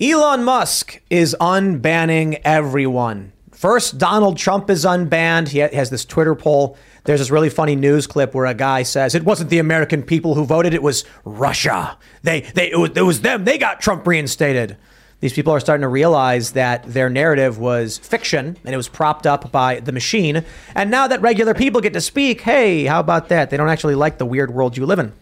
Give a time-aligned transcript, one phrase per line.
[0.00, 3.32] Elon Musk is unbanning everyone.
[3.52, 5.46] First, Donald Trump is unbanned.
[5.48, 6.76] He has this Twitter poll.
[7.04, 10.34] There's this really funny news clip where a guy says it wasn't the American people
[10.34, 11.96] who voted; it was Russia.
[12.24, 13.44] They, they, it was, it was them.
[13.44, 14.76] They got Trump reinstated.
[15.20, 19.28] These people are starting to realize that their narrative was fiction and it was propped
[19.28, 20.44] up by the machine.
[20.74, 23.48] And now that regular people get to speak, hey, how about that?
[23.48, 25.12] They don't actually like the weird world you live in.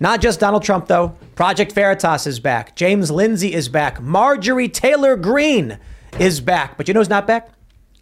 [0.00, 1.16] Not just Donald Trump, though.
[1.34, 2.76] Project Veritas is back.
[2.76, 4.00] James Lindsay is back.
[4.00, 5.78] Marjorie Taylor Greene
[6.18, 6.76] is back.
[6.76, 7.50] But you know who's not back?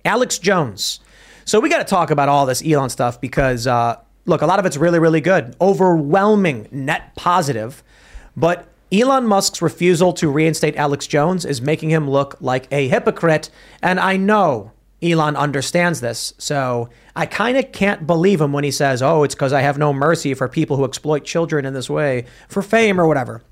[0.05, 1.01] Alex Jones.
[1.45, 4.59] So we got to talk about all this Elon stuff because, uh, look, a lot
[4.59, 5.57] of it's really, really good.
[5.61, 7.83] Overwhelming net positive.
[8.37, 13.51] But Elon Musk's refusal to reinstate Alex Jones is making him look like a hypocrite.
[13.83, 16.35] And I know Elon understands this.
[16.39, 19.79] So I kind of can't believe him when he says, oh, it's because I have
[19.79, 23.43] no mercy for people who exploit children in this way for fame or whatever.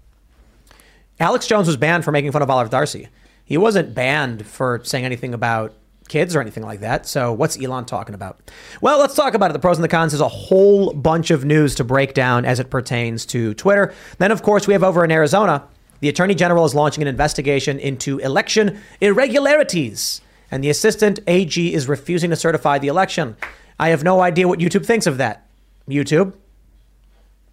[1.20, 3.08] Alex Jones was banned for making fun of Oliver Darcy.
[3.44, 5.74] He wasn't banned for saying anything about
[6.08, 7.06] kids or anything like that.
[7.06, 8.38] So what's Elon talking about?
[8.80, 9.52] Well, let's talk about it.
[9.52, 10.12] The pros and the cons.
[10.12, 13.94] There's a whole bunch of news to break down as it pertains to Twitter.
[14.18, 15.64] Then, of course, we have over in Arizona,
[16.00, 21.88] the Attorney General is launching an investigation into election irregularities, and the Assistant AG is
[21.88, 23.36] refusing to certify the election.
[23.78, 25.46] I have no idea what YouTube thinks of that.
[25.88, 26.34] YouTube?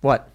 [0.01, 0.29] What?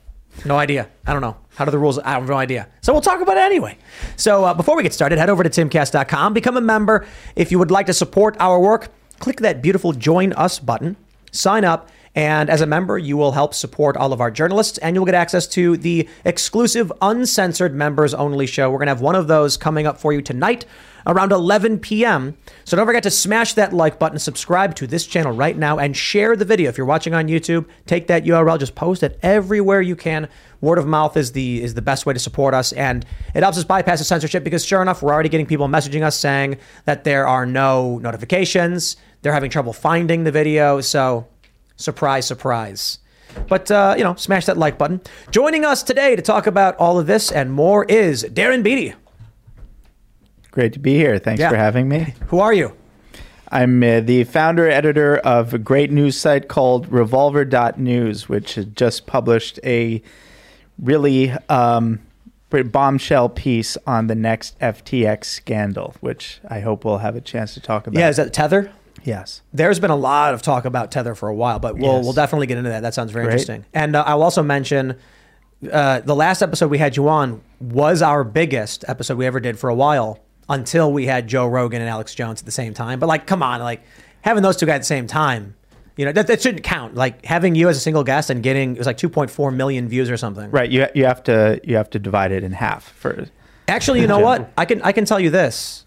[0.45, 0.89] No idea.
[1.07, 1.37] I don't know.
[1.57, 1.99] How do the rules?
[1.99, 2.69] I have no idea.
[2.81, 3.77] So we'll talk about it anyway.
[4.17, 7.07] So uh, before we get started, head over to timcast.com, become a member.
[7.37, 10.97] If you would like to support our work, click that beautiful join us button,
[11.33, 14.97] sign up, and as a member, you will help support all of our journalists and
[14.97, 18.71] you'll get access to the exclusive uncensored members only show.
[18.71, 20.65] We're going to have one of those coming up for you tonight
[21.07, 22.37] around 11 p.m.
[22.65, 25.97] So don't forget to smash that like button, subscribe to this channel right now, and
[25.97, 26.69] share the video.
[26.69, 30.29] If you're watching on YouTube, take that URL, just post it everywhere you can.
[30.61, 33.57] Word of mouth is the is the best way to support us, and it helps
[33.59, 37.05] us bypass the censorship because sure enough, we're already getting people messaging us saying that
[37.05, 38.97] there are no notifications.
[39.23, 40.81] They're having trouble finding the video.
[40.81, 41.27] So,
[41.77, 42.99] surprise, surprise.
[43.49, 45.01] But, uh, you know, smash that like button.
[45.31, 48.95] Joining us today to talk about all of this and more is Darren Beattie.
[50.51, 51.19] Great to be here.
[51.19, 51.51] Thanks Yeah.
[51.51, 52.15] for having me.
[52.29, 52.73] Who are you?
[53.53, 59.07] I'm uh, the founder editor of a great news site called Revolver.news, which has just
[59.07, 60.03] published a
[60.81, 62.01] really um,
[62.51, 67.61] bombshell piece on the next FTX scandal, which I hope we'll have a chance to
[67.61, 67.99] talk about.
[67.99, 68.71] Yeah, is that Tether?
[69.05, 69.43] yes.
[69.53, 72.05] There's been a lot of talk about Tether for a while, but we'll, Yes.
[72.05, 72.83] we'll definitely get into that.
[72.83, 73.33] That sounds very Great.
[73.35, 73.65] interesting.
[73.75, 74.97] And uh, I'll also mention
[75.73, 79.59] uh, the last episode we had you on was our biggest episode we ever did
[79.59, 82.99] for a while until we had Joe Rogan and Alex Jones at the same time.
[82.99, 83.83] But like, come on, like
[84.21, 85.55] having those two guys at the same time,
[85.97, 86.95] you know, that, that shouldn't count.
[86.95, 90.11] Like having you as a single guest and getting it was like 2.4 million views
[90.11, 90.51] or something.
[90.51, 90.71] Right.
[90.71, 93.27] You, you have to you have to divide it in half for
[93.69, 94.53] Actually, you know what?
[94.59, 95.87] I can I can tell you this.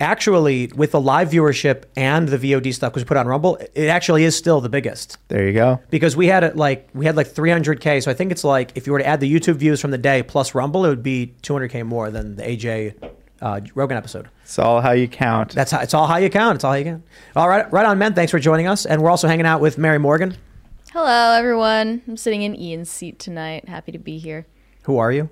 [0.00, 3.86] Actually, with the live viewership and the VOD stuff because we put on Rumble, it
[3.86, 5.16] actually is still the biggest.
[5.28, 5.80] there you go.
[5.90, 8.86] because we had it like we had like 300k so i think it's like if
[8.86, 11.32] you were to add the youtube views from the day plus rumble it would be
[11.42, 12.94] 200k more than the aj
[13.42, 15.52] uh, rogan episode It's all how you count.
[15.52, 17.02] that's how it's all how you count it's all how you count
[17.36, 19.76] all right right on men thanks for joining us and we're also hanging out with
[19.78, 20.36] mary morgan
[20.92, 22.02] Hello, everyone.
[22.06, 23.66] I'm sitting in Ian's seat tonight.
[23.66, 24.46] Happy to be here.
[24.84, 25.30] who are you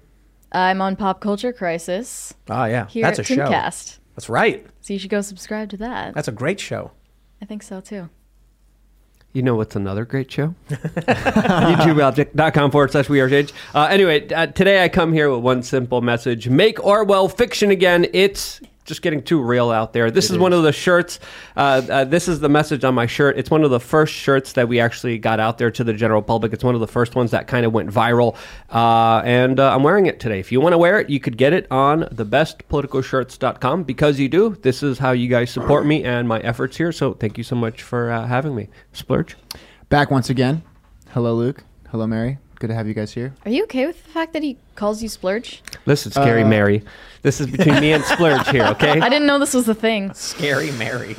[0.53, 3.99] I'm on Pop Culture Crisis oh yeah here that's a at show Timcast.
[4.15, 6.15] that's right So you should go subscribe to that.
[6.15, 6.93] that's a great show
[7.43, 8.09] I think so too.
[9.33, 10.57] You know what's another great show?
[10.71, 13.53] YouTubeobject.com forward slash we are change.
[13.73, 18.09] Uh, anyway, uh, today I come here with one simple message Make Orwell fiction again.
[18.13, 20.11] It's just getting too real out there.
[20.11, 21.21] This is, one of the shirts.
[21.57, 23.39] Uh, uh, this is the message on my shirt.
[23.39, 26.23] It's one of the first shirts that we actually got out there to the general
[26.23, 26.53] public.
[26.53, 28.37] It's one of the first ones that kind of went viral.
[28.71, 30.41] Uh, and uh, I'm wearing it today.
[30.41, 34.57] If you want to wear it, you could get it on thebestpoliticalshirts.com because you do.
[34.63, 36.93] This is how you guys support me and my efforts here.
[36.93, 38.69] So thank you so much for uh, having me.
[38.93, 39.37] Splurge.
[39.89, 40.62] Back once again.
[41.11, 41.65] Hello, Luke.
[41.91, 42.39] Hello, Mary.
[42.60, 43.32] Good to have you guys here.
[43.47, 45.62] Are you okay with the fact that he calls you Splurge?
[45.87, 46.82] Listen, Scary Uh, Mary.
[47.23, 49.00] This is between me and Splurge here, okay?
[49.00, 50.12] I didn't know this was a thing.
[50.12, 51.17] scary mary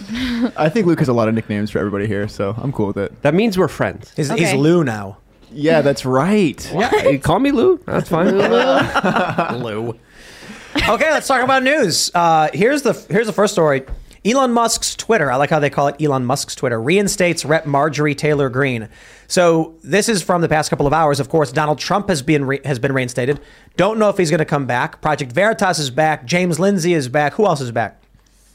[0.55, 2.97] I think Luke has a lot of nicknames for everybody here, so I'm cool with
[2.97, 3.19] it.
[3.23, 4.13] That means we're friends.
[4.15, 5.17] he's, he's lou now
[5.51, 6.71] Yeah, that's right.
[6.71, 7.79] Yeah, you call me Lou.
[7.87, 8.37] That's fine.
[9.63, 9.89] Lou.
[9.89, 12.11] okay, let's talk about news.
[12.13, 13.81] Uh, here's the here's the first story.
[14.23, 17.65] Elon Musk's Twitter, I like how they call it Elon Musk's Twitter, reinstates Rep.
[17.65, 18.87] Marjorie Taylor Greene.
[19.27, 21.19] So this is from the past couple of hours.
[21.19, 23.39] Of course, Donald Trump has been re- has been reinstated.
[23.77, 25.01] Don't know if he's going to come back.
[25.01, 26.25] Project Veritas is back.
[26.25, 27.33] James Lindsay is back.
[27.33, 27.99] Who else is back?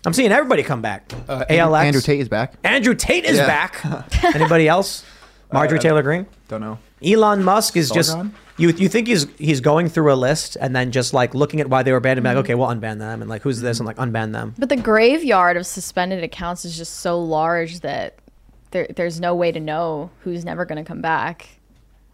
[0.04, 1.10] I'm seeing everybody come back.
[1.28, 1.84] Uh, ALX.
[1.84, 2.54] Andrew Tate is back.
[2.62, 3.46] Andrew Tate is Yeah.
[3.46, 4.24] back.
[4.36, 5.04] Anybody else?
[5.52, 6.26] Marjorie Uh, Taylor Greene.
[6.46, 6.78] Don't know.
[7.04, 8.16] Elon Musk is just?
[8.58, 11.68] You you think he's he's going through a list and then just like looking at
[11.68, 12.40] why they were banned and be like, mm-hmm.
[12.40, 14.54] okay, we'll unban them and like who's this and like unban them.
[14.58, 18.18] But the graveyard of suspended accounts is just so large that
[18.70, 21.48] there, there's no way to know who's never going to come back.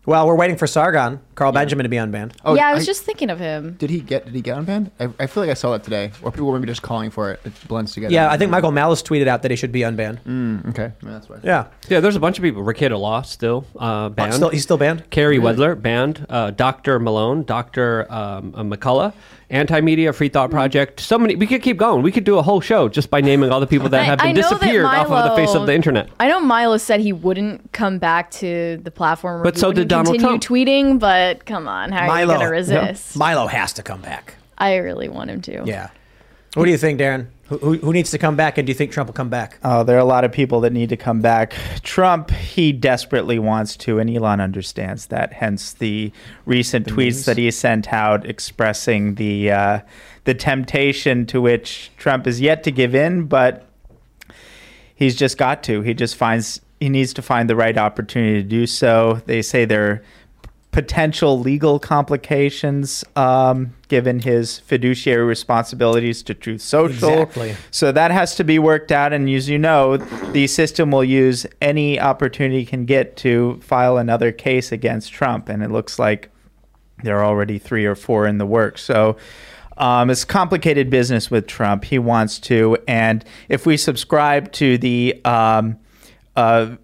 [0.04, 2.32] Well, we're waiting for Sargon, Carl Benjamin, to be unbanned.
[2.44, 3.74] Oh, yeah, I was just thinking of him.
[3.78, 4.24] Did he get?
[4.24, 4.90] Did he get unbanned?
[4.98, 7.30] I, I feel like I saw that today, or people were maybe just calling for
[7.30, 7.40] it.
[7.44, 8.12] It blends together.
[8.12, 10.18] Yeah, I think Michael Malice tweeted out that he should be unbanned.
[10.22, 11.38] Mm, okay, yeah, that's why.
[11.44, 12.64] Yeah, Yeah, there's a bunch of people.
[12.64, 14.34] Rekieta Law still uh, banned.
[14.34, 15.08] still, he's still banned.
[15.10, 16.26] Carey Wedler banned.
[16.28, 16.98] Uh, Dr.
[16.98, 18.12] Malone, Dr.
[18.12, 19.12] Um, uh, McCullough,
[19.52, 20.56] Anti Media, Free Thought mm-hmm.
[20.56, 20.98] Project.
[21.00, 21.36] So many.
[21.36, 22.02] We could keep going.
[22.02, 24.20] We could do a whole show just by naming all the people that I- have
[24.20, 26.08] I been know that disappeared off of the face of the internet.
[26.18, 29.68] I know Milo said he wouldn't come back to the platform, or But he so
[29.68, 30.42] did wouldn't Donald continue Trump.
[30.42, 30.98] tweeting.
[30.98, 33.16] But come on, how are you Milo, going to resist?
[33.16, 34.34] Milo has to come back.
[34.58, 35.62] I really want him to.
[35.66, 35.90] Yeah.
[36.54, 37.26] What do you think, Darren?
[37.60, 39.58] Who, who, needs to come back, and do you think Trump will come back?
[39.62, 41.54] Oh, there are a lot of people that need to come back.
[41.82, 45.34] Trump, he desperately wants to, and Elon understands that.
[45.34, 46.12] Hence the
[46.46, 49.80] recent tweets that he sent out expressing the uh,
[50.24, 53.68] the temptation to which Trump is yet to give in, but
[54.94, 55.82] he's just got to.
[55.82, 59.20] He just finds he needs to find the right opportunity to do so.
[59.26, 60.02] They say there are
[60.72, 67.22] potential legal complications um, given his fiduciary responsibilities to Truth Social.
[67.22, 67.54] Exactly.
[67.70, 69.12] So that has to be worked out.
[69.12, 73.98] And as you know, the system will use any opportunity it can get to file
[73.98, 75.50] another case against Trump.
[75.50, 76.30] And it looks like
[77.04, 78.82] there are already three or four in the works.
[78.82, 79.18] So
[79.76, 81.84] um, it's complicated business with Trump.
[81.84, 82.78] He wants to.
[82.88, 85.78] And if we subscribe to the um,
[86.34, 86.76] uh,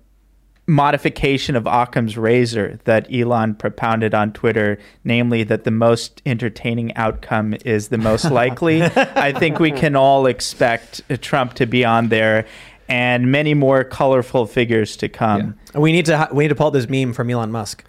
[0.69, 7.55] modification of Occam's razor that Elon propounded on Twitter, namely that the most entertaining outcome
[7.65, 12.47] is the most likely, I think we can all expect Trump to be on there
[12.89, 15.59] and many more colorful figures to come.
[15.75, 17.85] We need to we need to pull this meme from Elon Musk.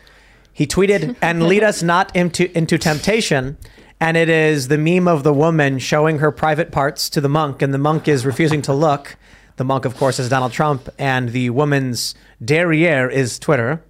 [0.52, 3.58] He tweeted, "And lead us not into into temptation."
[4.02, 7.62] And it is the meme of the woman showing her private parts to the monk,
[7.62, 9.18] and the monk is refusing to look.
[9.60, 13.84] The monk, of course, is Donald Trump, and the woman's derriere is Twitter.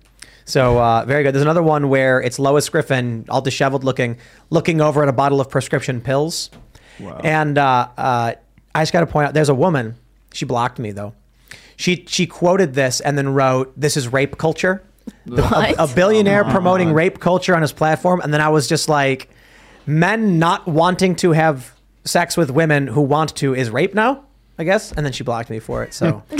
[0.45, 1.35] So uh, very good.
[1.35, 4.17] There's another one where it's Lois Griffin, all disheveled looking,
[4.49, 6.49] looking over at a bottle of prescription pills.
[6.99, 7.21] Wow.
[7.23, 8.33] And uh, uh,
[8.73, 9.93] I just got to point out, there's a woman.
[10.33, 11.13] She blocked me though.
[11.75, 14.81] She she quoted this and then wrote, "This is rape culture."
[15.27, 15.95] The- a, a What?
[15.95, 19.29] billionaire promoting rape culture on his platform, and then I was just like,
[19.85, 21.73] "Men not wanting to have
[22.05, 24.23] sex with women who want to is rape now."
[24.59, 25.93] I guess, and then she blocked me for it.
[25.93, 26.21] So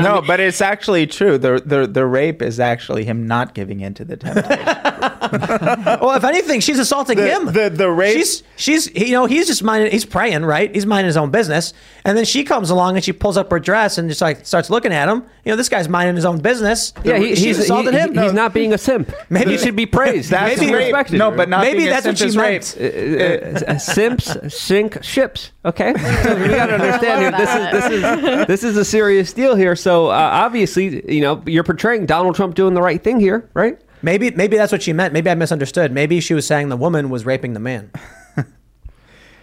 [0.00, 1.38] no, but it's actually true.
[1.38, 4.76] The, the the rape is actually him not giving in to the temptation.
[6.00, 7.46] well, if anything, she's assaulting The- him.
[7.46, 10.74] the- the rape- She's she's you know he's just minding he's praying right.
[10.74, 11.72] He's minding his own business,
[12.04, 14.70] and then she comes along and she pulls up her dress and just like starts
[14.70, 15.24] looking at him.
[15.44, 16.92] You know, this guy's minding his own business.
[17.04, 18.14] Yeah, he, she's he's, assaulted he- him.
[18.18, 19.12] he's not being a simp.
[19.30, 20.30] Maybe- he should be praised.
[20.30, 20.84] That's Maybe rape.
[20.86, 21.18] respected.
[21.18, 22.76] No, but not Maybe being a that's what simp she is meant.
[22.78, 25.52] Uh, uh, simps sink ships.
[25.64, 27.30] Okay, we got to understand here.
[27.32, 27.92] This is this
[28.40, 29.76] is this is a serious deal here.
[29.76, 33.78] So uh, obviously, you know, you're portraying Donald Trump doing the right thing here, right?
[34.02, 35.12] Maybe maybe that's what she meant.
[35.12, 35.92] Maybe I misunderstood.
[35.92, 37.90] Maybe she was saying the woman was raping the man.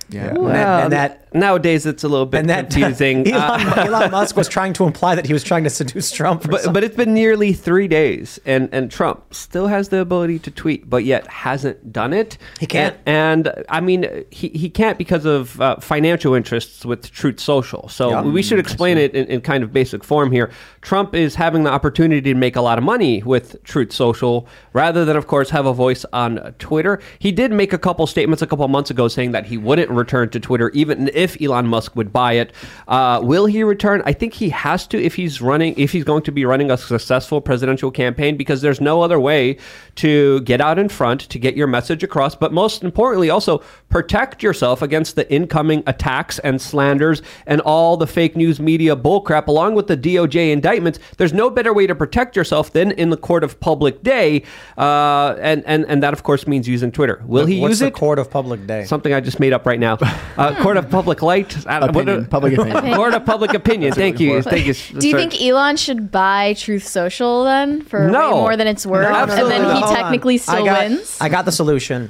[0.10, 0.28] Yeah.
[0.30, 3.28] And that- and that- um, nowadays it's a little bit And that confusing.
[3.32, 6.42] Elon, Uh, Elon Musk was trying to imply that he was trying to seduce Trump.
[6.44, 6.74] but something.
[6.74, 10.90] but it's been nearly three days, and and Trump still has the ability to tweet,
[10.90, 12.38] but yet hasn't done it.
[12.60, 12.96] He can't.
[13.06, 17.88] And, and, I mean, he, he can't because of uh, financial interests with Truth Social.
[17.90, 18.22] So Yeah.
[18.22, 20.52] we should explain it in, in kind of basic form here.
[20.82, 25.04] Trump is having the opportunity to make a lot of money with Truth Social, rather
[25.06, 27.00] than, of course, have a voice on Twitter.
[27.20, 30.30] He did make a couple statements a couple months ago saying that he wouldn't return
[30.30, 32.52] to Twitter, even if Elon Musk would buy it.
[32.88, 34.02] Uh, will he return?
[34.06, 36.78] I think he has to if he's running, if he's going to be running a
[36.78, 39.58] successful presidential campaign, because there's no other way
[39.96, 44.44] to get out in front, to get your message across, but most importantly, also protect
[44.44, 49.76] yourself against the incoming attacks and slanders and all the fake news media bullcrap, along
[49.76, 51.00] with the DOJ indictments.
[51.18, 54.44] There's no better way to protect yourself than in the court of public day,
[54.78, 57.24] uh, and and and that of course means using Twitter.
[57.26, 57.94] Will he What's use the it?
[57.94, 58.84] court of public day?
[58.86, 59.98] Something I just made up right now.
[60.38, 61.66] Uh, court of public light.
[61.68, 62.96] I don't- what Opinion, are- public opinion.
[62.96, 63.94] Court of public opinion.
[63.94, 64.42] Thank you.
[64.42, 64.74] Thank you.
[65.00, 65.18] Do you sir.
[65.18, 68.20] think Elon should buy Truth Social then for No.
[68.36, 69.84] way more than it's worth, No, and then he not.
[69.84, 69.96] Hold on.
[70.04, 71.18] technically I still got, wins?
[71.22, 72.10] I got the solution.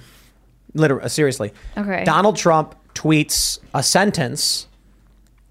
[0.73, 1.53] Literally, uh, seriously.
[1.77, 2.03] Okay.
[2.03, 4.67] Donald Trump tweets a sentence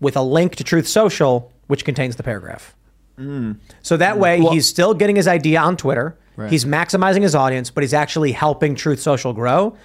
[0.00, 2.74] with a link to Truth Social, which contains the paragraph.
[3.82, 6.16] So that way, he's still getting his idea on Twitter.
[6.36, 6.50] Right.
[6.50, 9.76] He's maximizing his audience, but he's actually helping Truth Social grow.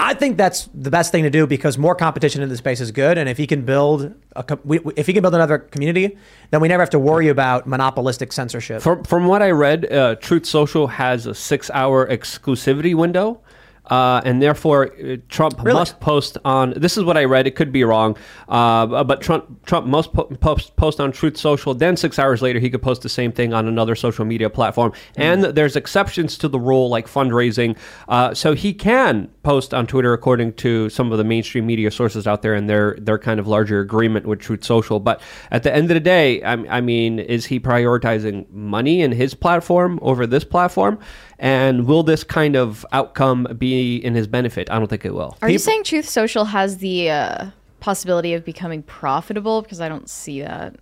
[0.00, 2.90] I think that's the best thing to do because more competition in the space is
[2.90, 3.16] good.
[3.16, 6.18] And if he can build a, co- we, we- if he can build another community,
[6.50, 8.82] then we never have to worry about monopolistic censorship.
[8.82, 13.40] From from what I read, uh, Truth Social has a six-hour exclusivity window,
[13.86, 15.78] uh, and therefore uh, Trump Really?
[15.78, 16.72] must post on.
[16.76, 17.46] This is what I read.
[17.46, 18.16] It could be wrong,
[18.48, 21.74] uh, but Trump Trump must po- post post on Truth Social.
[21.74, 24.92] Then six hours later, he could post the same thing on another social media platform.
[25.16, 27.76] And there's exceptions to the rule, like fundraising.
[28.08, 32.26] Uh, so he can post on Twitter, according to some of the mainstream media sources
[32.26, 34.98] out there, and their their kind of larger agreement with Truth Social.
[34.98, 35.20] But
[35.52, 39.34] at the end of the day, I, I mean, is he prioritizing money in his
[39.34, 40.98] platform over this platform?
[41.38, 44.70] And will this kind of outcome be in his benefit?
[44.70, 45.36] I don't think it will.
[45.42, 47.46] Are you saying Truth Social has the uh,
[47.80, 49.62] possibility of becoming profitable?
[49.62, 50.76] Because I don't see that.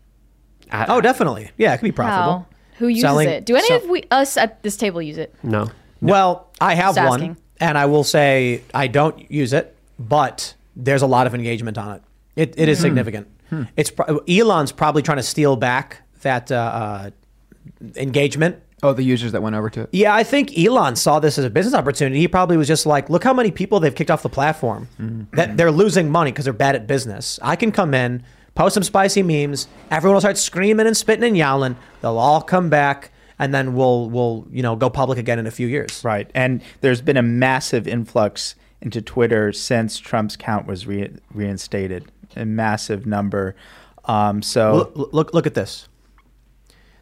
[0.73, 1.51] oh, definitely.
[1.59, 2.33] Yeah, it could be profitable.
[2.41, 2.47] How?
[2.79, 3.45] Who uses Selling- it?
[3.45, 5.35] Do any so- of we us at this table use it?
[5.43, 5.71] No.
[6.01, 7.37] Well, I have Just one, asking.
[7.63, 11.97] And I will say I don't use it, but there's a lot of engagement on
[11.97, 12.03] it.
[12.37, 12.83] It, it is Hmm.
[12.83, 13.29] significant.
[13.77, 17.11] It's pro- Elon's probably trying to steal back that uh, uh,
[17.97, 18.57] engagement.
[18.83, 19.91] Oh, the users that went over to it.
[19.93, 22.19] Yeah, I think Elon saw this as a business opportunity.
[22.19, 24.89] He probably was just like, look how many people they've kicked off the platform.
[25.35, 27.39] That they're losing money because they're bad at business.
[27.43, 28.25] I can come in,
[28.57, 29.69] post some spicy memes.
[29.91, 31.77] Everyone will start screaming and spitting and yowling.
[32.01, 35.51] They'll all come back, and then we'll we'll you know go public again in a
[35.51, 36.03] few years.
[36.05, 36.31] Right.
[36.33, 42.11] And there's been a massive influx into Twitter since Trump's count was re- reinstated.
[42.37, 43.57] A massive number.
[44.05, 45.89] Um, so Look, look, look at this.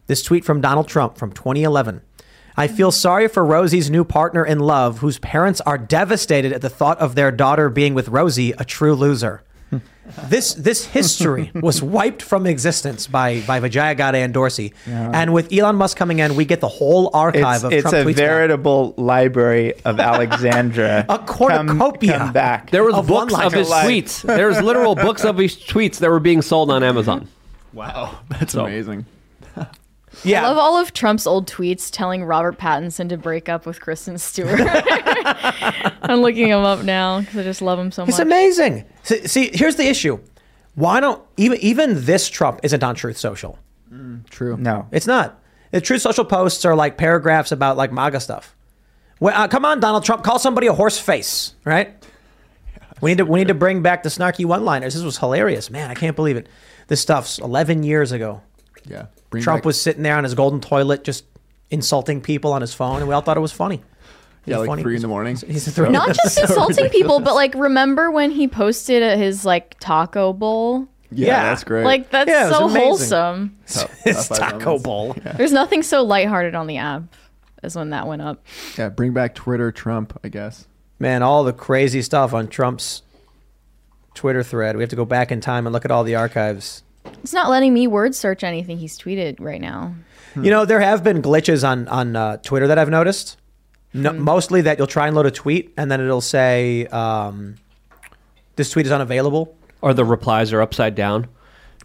[0.07, 2.01] This tweet from Donald Trump from 2011.
[2.57, 6.69] I feel sorry for Rosie's new partner in love, whose parents are devastated at the
[6.69, 9.43] thought of their daughter being with Rosie, a true loser.
[10.27, 15.53] This this history was wiped from existence by by Vijaya Gadde and Dorsey, and with
[15.53, 18.05] Elon Musk coming in, we get the whole archive it's, of it's Trump a tweets.
[18.07, 18.15] back.
[18.17, 21.05] veritable library of Alexandria.
[21.07, 22.11] A cornucopia.
[22.11, 22.71] Come, come back.
[22.71, 23.53] There was Of books of one-liners.
[23.53, 24.25] his tweets.
[24.37, 27.29] There was literal books of his tweets that were being sold on Amazon.
[27.71, 29.05] Wow, that's So- amazing.
[30.23, 33.79] Yeah, I love all of Trump's old tweets telling Robert Pattinson to break up with
[33.81, 34.59] Kristen Stewart.
[36.03, 38.09] I'm looking him up now because I just love him so much.
[38.09, 38.85] It's amazing.
[39.03, 40.19] See, see, here's the issue.
[40.75, 43.57] Why don't even even this Trump isn't on Truth Social?
[44.29, 44.57] True.
[44.57, 44.87] no.
[44.91, 45.39] It's not.
[45.71, 48.55] The Truth Social posts are like paragraphs about like MAGA stuff.
[49.19, 51.93] Well, uh, come on, Donald Trump, call somebody a horse face, right?
[53.01, 54.93] We need to we need to bring back the snarky one-liners.
[54.93, 55.89] This was hilarious, man.
[55.89, 56.47] I can't believe it.
[56.87, 58.41] This stuff's 11 years ago.
[58.85, 59.05] Yeah.
[59.29, 61.25] Bring Trump back- was sitting there on his golden toilet, just
[61.69, 63.81] insulting people on his phone, and we all thought it was funny.
[64.45, 65.35] Yeah, was like three in the morning.
[65.35, 65.89] He's a.
[65.89, 70.87] Not just insulting people, but like remember when he posted his like taco bowl?
[71.11, 71.43] Yeah, Yeah.
[71.43, 71.83] that's great.
[71.85, 72.81] Like that's Yeah, so amazing.
[72.81, 73.57] wholesome.
[73.67, 74.83] Top- his taco moments.
[74.83, 75.15] bowl.
[75.37, 77.03] There's nothing so lighthearted on the app
[77.61, 78.43] as when that went up.
[78.77, 80.67] Yeah, bring back Twitter Trump, I guess.
[80.97, 83.03] Man, all the crazy stuff on Trump's
[84.15, 84.75] Twitter thread.
[84.75, 86.83] We have to go back in time and look at all the archives.
[87.23, 89.93] It's not letting me word search anything he's tweeted right now.
[90.35, 93.37] You know, there have been glitches on on uh, Twitter that I've noticed.
[93.93, 97.55] No, Mostly that you'll try and load a tweet and then it'll say, um,
[98.55, 101.27] "This tweet is unavailable." Or the replies are upside down.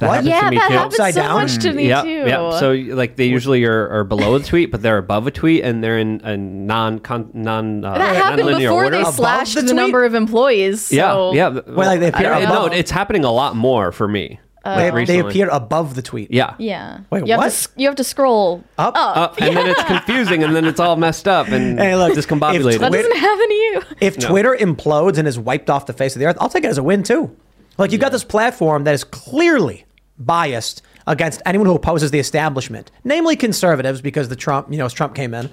[0.01, 0.15] That What?
[0.17, 0.75] happens yeah, to me that too.
[0.75, 1.35] happens Upside so down?
[1.41, 2.09] much to me yeah, too.
[2.11, 2.59] yeah.
[2.61, 5.83] So like they usually are, are below the tweet, but they're above a tweet, and
[5.83, 8.97] they're in a non con non uh, that happened non-linear before order.
[8.97, 10.93] they Above slashed the the, number of employees.
[10.93, 11.49] yeah, so- yeah.
[11.49, 14.39] Well, like they appear I- no, it's happening a lot more for me.
[14.75, 15.31] They, like, they recently.
[15.31, 16.31] appear above the tweet.
[16.33, 16.55] Yeah.
[16.59, 17.01] Yeah.
[17.11, 17.53] Wait, you have what?
[17.53, 18.95] To, you have to scroll Up?
[18.97, 22.75] Up, and then it's confusing, and then it's all messed up and Hey, look, discombobulated.
[22.75, 23.83] if That Twi- doesn't happen to you.
[24.01, 26.69] If Twitter implodes and is wiped off the face of the earth, I'll take it
[26.69, 27.35] as a win too.
[27.79, 29.85] Like you've got this platform that is clearly
[30.19, 34.93] biased against anyone who opposes the establishment, namely conservatives, because the Trump, you know, as
[34.93, 35.51] Trump came in.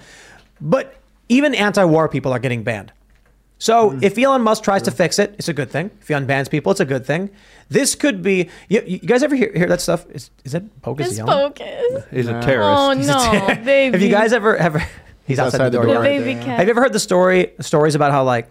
[0.61, 0.95] But
[1.29, 2.91] even anti-war people are getting banned.
[3.57, 5.89] So if Elon Musk tries to fix it, it's a good thing.
[6.01, 7.29] If he unbans people, it's a good thing.
[7.69, 8.49] This could be.
[8.67, 10.05] You, you guys ever hear, hear that stuff?
[10.11, 11.31] Is is that Pocus His yelling?
[11.53, 12.03] focus.
[12.11, 13.09] He's a terrorist.
[13.09, 13.93] Oh no, baby.
[13.93, 14.85] Have you guys ever ever?
[15.25, 15.85] He's outside, the door.
[15.85, 16.43] the right baby there.
[16.43, 16.59] cat.
[16.59, 18.49] Have you ever heard the story stories about how like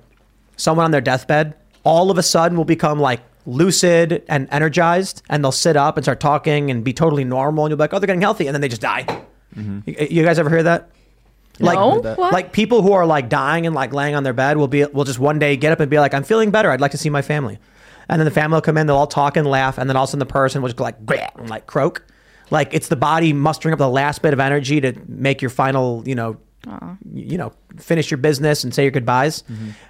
[0.56, 1.54] someone on their deathbed
[1.84, 6.04] all of a sudden will become like lucid and energized and they'll sit up and
[6.04, 8.54] start talking and be totally normal and you'll be like, oh, they're getting healthy and
[8.54, 9.04] then they just die.
[9.56, 9.80] Mm-hmm.
[9.86, 10.90] You, you guys ever hear that?
[11.60, 11.90] Like, no?
[11.92, 12.18] heard that.
[12.18, 12.32] What?
[12.32, 15.04] like people who are like dying and like laying on their bed will be will
[15.04, 16.70] just one day get up and be like, I'm feeling better.
[16.70, 17.58] I'd like to see my family.
[18.08, 20.04] And then the family will come in, they'll all talk and laugh, and then all
[20.04, 20.96] of a sudden the person will just go like
[21.36, 22.04] and like croak.
[22.50, 26.02] Like it's the body mustering up the last bit of energy to make your final,
[26.06, 26.36] you know,
[27.14, 29.44] you know, finish your business and say your goodbyes.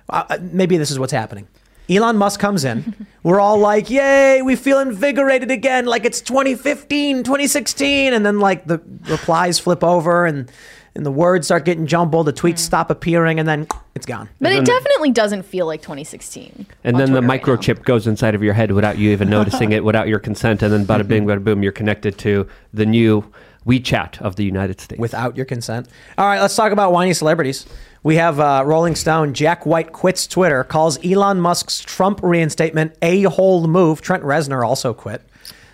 [0.09, 1.49] Uh, Uh, maybe this is what's happening.
[1.91, 2.95] Elon Musk comes in.
[3.25, 8.15] We're all like, yay, we feel invigorated again, like it's 2015, 2016.
[8.15, 10.51] And then, like, the replies flip over and
[10.95, 14.29] and the words start getting jumbled, the tweets stop appearing, and then it's gone.
[14.41, 16.67] But it definitely doesn't feel like 2016.
[16.85, 19.31] And on then the Twitter right microchip goes inside of your head without you even
[19.39, 22.85] noticing it, without your consent, and then bada bing, bada boom, you're connected to the
[22.85, 23.25] new
[23.67, 25.01] WeChat of the United States.
[25.01, 25.89] without your consent.
[26.19, 27.65] All right, let's talk about whiny celebrities.
[28.03, 29.35] We have uh, Rolling Stone.
[29.35, 34.03] Jack White quits Twitter, calls Elon Musk's Trump reinstatement a hole move.
[34.03, 35.23] Trent Reznor also quit.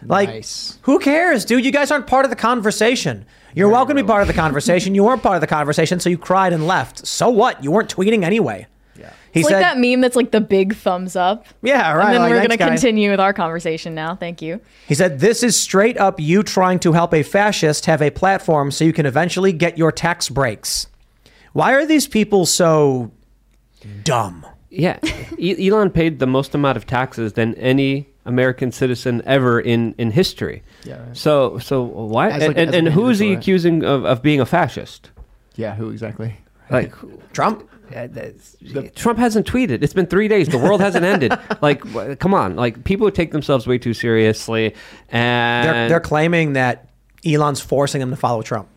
[0.04, 0.78] Like, Nice.
[0.82, 1.64] who cares, dude?
[1.64, 3.26] You guys aren't part of the conversation.
[3.54, 4.94] You're welcome to be part of the conversation.
[4.94, 7.06] You weren't part of the conversation, so you cried and left.
[7.06, 7.64] So what?
[7.64, 8.66] You weren't tweeting anyway.
[8.96, 9.10] Yeah.
[9.32, 11.46] He It's said, like that meme that's like the big thumbs up.
[11.62, 14.14] "Yeah, right." And then like, we're going to continue with our conversation now.
[14.16, 14.60] Thank you.
[14.86, 18.70] He said, This is straight up you trying to help a fascist have a platform
[18.70, 20.86] so you can eventually get your tax breaks.
[21.52, 23.10] Why are these people so
[24.04, 24.44] dumb?
[24.70, 24.98] Yeah,
[25.38, 30.10] E- Elon paid the most amount of taxes than any American citizen ever in, in
[30.10, 30.62] history.
[30.84, 31.16] Yeah, right.
[31.16, 33.38] So so why As like- and, and who is he right?
[33.38, 35.10] accusing of, of being a fascist?
[35.56, 36.36] Yeah, who exactly?
[36.70, 36.92] Like
[37.32, 37.66] Trump?
[37.96, 38.56] uh, that's-
[38.94, 39.82] Trump hasn't tweeted.
[39.82, 40.48] It's been three days.
[40.48, 41.32] The world hasn't ended.
[41.62, 42.54] Like, wh- come on.
[42.54, 44.74] Like, people take themselves way too seriously,
[45.08, 46.90] and They're, they're claiming that
[47.24, 48.68] Elon's forcing them to follow Trump.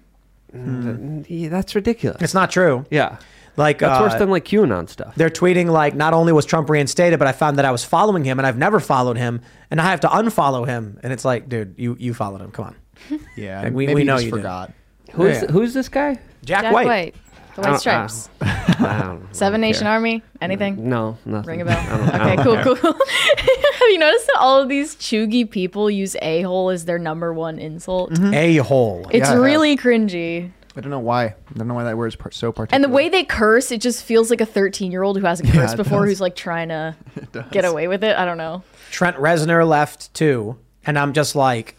[0.54, 2.22] Yeah, that's ridiculous.
[2.22, 2.86] It's not true.
[2.90, 3.18] yeah,
[3.58, 5.14] Like, that's uh, worse than like QAnon stuff.
[5.16, 8.24] they're tweeting like, not only was Trump reinstated, but I found that I was following
[8.24, 11.00] him and I've never followed him and I have to unfollow him.
[11.04, 12.52] And it's like, dude, you, you followed him.
[12.52, 12.76] Come on.
[13.36, 14.72] Yeah, Like, we- maybe we know you forgot.
[15.14, 15.48] Who's yeah.
[15.48, 16.20] who's this guy?
[16.46, 16.86] Jack, Jack White.
[16.88, 17.16] White.
[17.56, 18.30] The White don't- uh, Stripes.
[18.42, 19.92] I don't- I Seven don't Nation care.
[19.92, 20.24] Army.
[20.40, 20.88] Anything?
[20.88, 21.48] No, nothing.
[21.50, 21.78] Ring a bell.
[21.78, 22.64] I don't- I Okay, cool, care.
[22.64, 22.94] cool.
[23.38, 27.34] Have you noticed that all of these chuggy people use a hole as their number
[27.34, 28.18] one insult?
[28.34, 29.06] A hole.
[29.10, 29.44] It's Yeah, I have.
[29.44, 30.52] really cringy.
[30.76, 31.26] I don't know why.
[31.26, 32.76] I don't know why that word is par- so particular.
[32.76, 35.50] And the way they curse, it just feels like a 13 year old who hasn't
[35.54, 36.10] cursed it before does.
[36.12, 36.96] who's like trying to
[37.52, 38.16] get away with it.
[38.18, 38.64] I don't know.
[38.90, 40.58] Trent Reznor left too.
[40.86, 41.76] And I'm just like,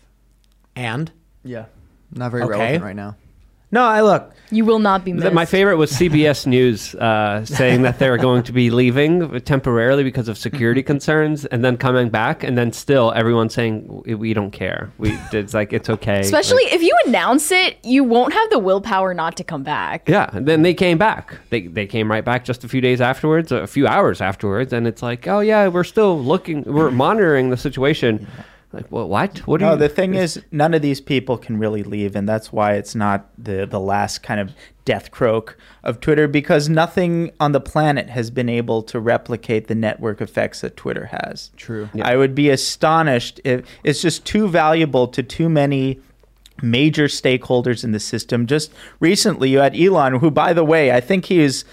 [0.77, 1.11] and?
[1.45, 1.65] yeah,
[2.13, 2.51] not very Okay.
[2.53, 3.17] relevant right now.
[3.73, 4.35] No, I look.
[4.51, 5.33] You will not be missed.
[5.33, 10.05] My favorite was CBS News uh, saying that they were going to be leaving temporarily
[10.05, 14.51] because of security concerns, and then coming back, and then still everyone saying we, don't
[14.51, 14.93] care.
[14.99, 16.21] We it's like it's okay.
[16.33, 20.07] Especially Like, if you announce it, you won't have the willpower not to come back.
[20.07, 20.29] yeah.
[20.35, 21.39] And then they came back.
[21.49, 24.87] They they came right back just a few days afterwards, a few hours afterwards, and
[24.87, 28.27] it's like, oh yeah, we're still looking, we're monitoring the situation.
[28.73, 29.39] Like, well, what?
[29.47, 29.79] What are No, you?
[29.79, 33.29] the thing is, none of these people can really leave, and that's why it's not
[33.37, 34.53] the the last kind of
[34.85, 39.75] death croak of Twitter because nothing on the planet has been able to replicate the
[39.75, 41.51] network effects that Twitter has.
[41.57, 41.89] True.
[41.95, 42.09] Yeah.
[42.09, 46.01] I would be astonished if it's just too valuable to too many
[46.63, 48.47] major stakeholders in the system.
[48.47, 51.65] Just recently, you had Elon, who, by the way, I think he is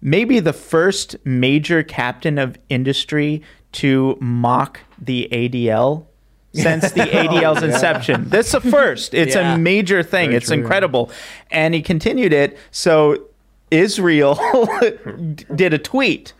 [0.00, 6.06] maybe the first major captain of industry to mock the ADL
[6.62, 8.28] since the ADL's inception.
[8.28, 9.12] That's the first.
[9.12, 10.28] It's a major thing.
[10.28, 11.10] Very it's true, incredible.
[11.50, 12.56] And he continued it.
[12.70, 13.24] So
[13.70, 14.34] Israel
[15.54, 16.32] did a tweet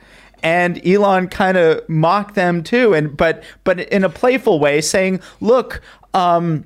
[0.42, 5.20] and Elon kind of mocked them too and but but in a playful way saying,
[5.40, 5.80] "Look,
[6.12, 6.64] um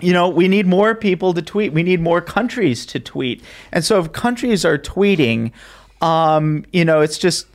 [0.00, 1.72] you know, we need more people to tweet.
[1.72, 3.40] We need more countries to tweet.
[3.70, 5.52] And so if countries are tweeting,
[6.00, 7.46] um, you know, it's just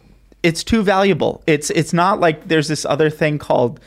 [0.44, 1.44] it's too valuable.
[1.46, 3.82] It's it's not like there's this other thing called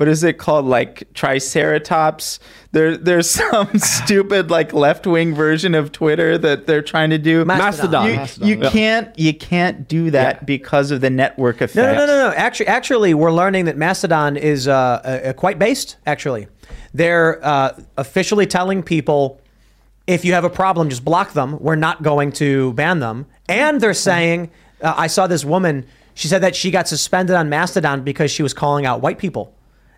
[0.00, 2.40] what is it called like triceratops
[2.72, 8.06] there there's some stupid like left-wing version of twitter that they're trying to do Mastodon.
[8.06, 8.70] you, Mastodon, you yeah.
[8.70, 10.44] can't you can't do that Yeah.
[10.44, 12.34] because of the network effect No, no, no, no, no.
[12.34, 15.98] Actually, actually, we're learning that Mastodon is uh, uh, uh, quite based.
[16.06, 16.48] Actually,
[16.94, 19.38] they're uh, officially telling people
[20.06, 21.58] if you have a problem, just block them.
[21.60, 23.26] We're not going to ban them.
[23.50, 25.84] And they're saying, uh, I saw this woman.
[26.14, 29.54] She said that she got suspended on Mastodon because she was calling out white people,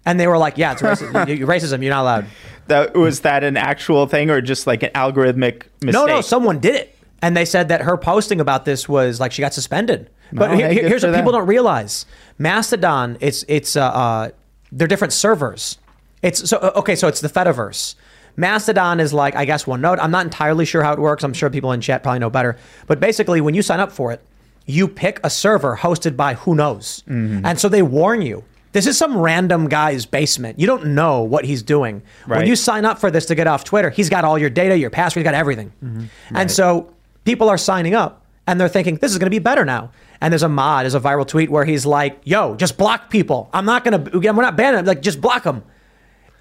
[0.07, 1.29] and they were like, "Yeah, it's racism.
[1.29, 1.83] You- racism.
[1.83, 2.27] You're not allowed."
[2.69, 6.59] that was that an actual thing or just like an algorithmic mistake No, no, someone
[6.61, 6.97] did it.
[7.21, 10.11] And they said that her posting about this was like she got suspended.
[10.33, 12.07] But No, here- hey, good here's what people don't realize:
[12.39, 14.31] Mastodon, it's it's uh, uh
[14.73, 15.79] they're different servers.
[16.23, 17.95] It's so uh, okay, so it's the Fediverse.
[18.37, 19.99] Mastodon is like I guess one node.
[19.99, 21.23] I'm not entirely sure how it works.
[21.23, 22.57] I'm sure people in chat probably know better.
[22.87, 24.21] But basically, when you sign up for it,
[24.67, 27.45] you pick a server hosted by who knows, Mm-hmm.
[27.45, 28.43] and so they warn you.
[28.73, 30.59] This is some random guy's basement.
[30.59, 32.03] You don't know what he's doing.
[32.27, 34.77] When you sign up for this to get off Twitter, he's got all your data,
[34.77, 35.73] your password, he's got everything.
[35.85, 36.37] Mm-hmm.
[36.37, 36.93] And so
[37.25, 39.91] people are signing up and they're thinking, this is going to be better now.
[40.21, 43.51] And there's a mod, there's a viral tweet where he's like, yo, just block people.
[43.53, 44.87] I'm not going to, we're not banning them.
[44.87, 45.65] Like, just block them.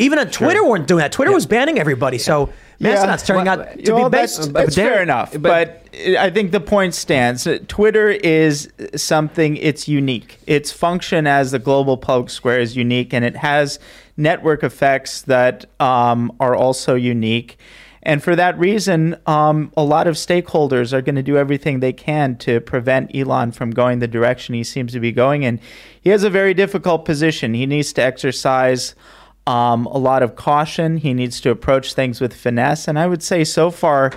[0.02, 1.12] Even on Twitter weren't doing that.
[1.12, 2.18] Twitter was banning everybody.
[2.18, 4.54] So Mastodon's turning Well, out to well, be that's, based.
[4.54, 5.78] that's there- fair enough, but- but,
[6.18, 7.48] I think the point stands.
[7.68, 9.58] Twitter is something.
[9.58, 10.40] It's unique.
[10.48, 13.78] Its function as the global public square is unique, and it has
[14.18, 17.58] network effects that um, are also unique.
[18.04, 21.94] And for that reason, um, a lot of stakeholders are going to do everything they
[21.94, 25.60] can to prevent Elon from going the direction he seems to be going in.
[26.02, 27.54] He has a very difficult position.
[27.54, 28.96] He needs to exercise
[29.47, 30.97] um, a lot of caution.
[30.97, 32.88] He needs to approach things with finesse.
[32.88, 34.12] And I would say so far,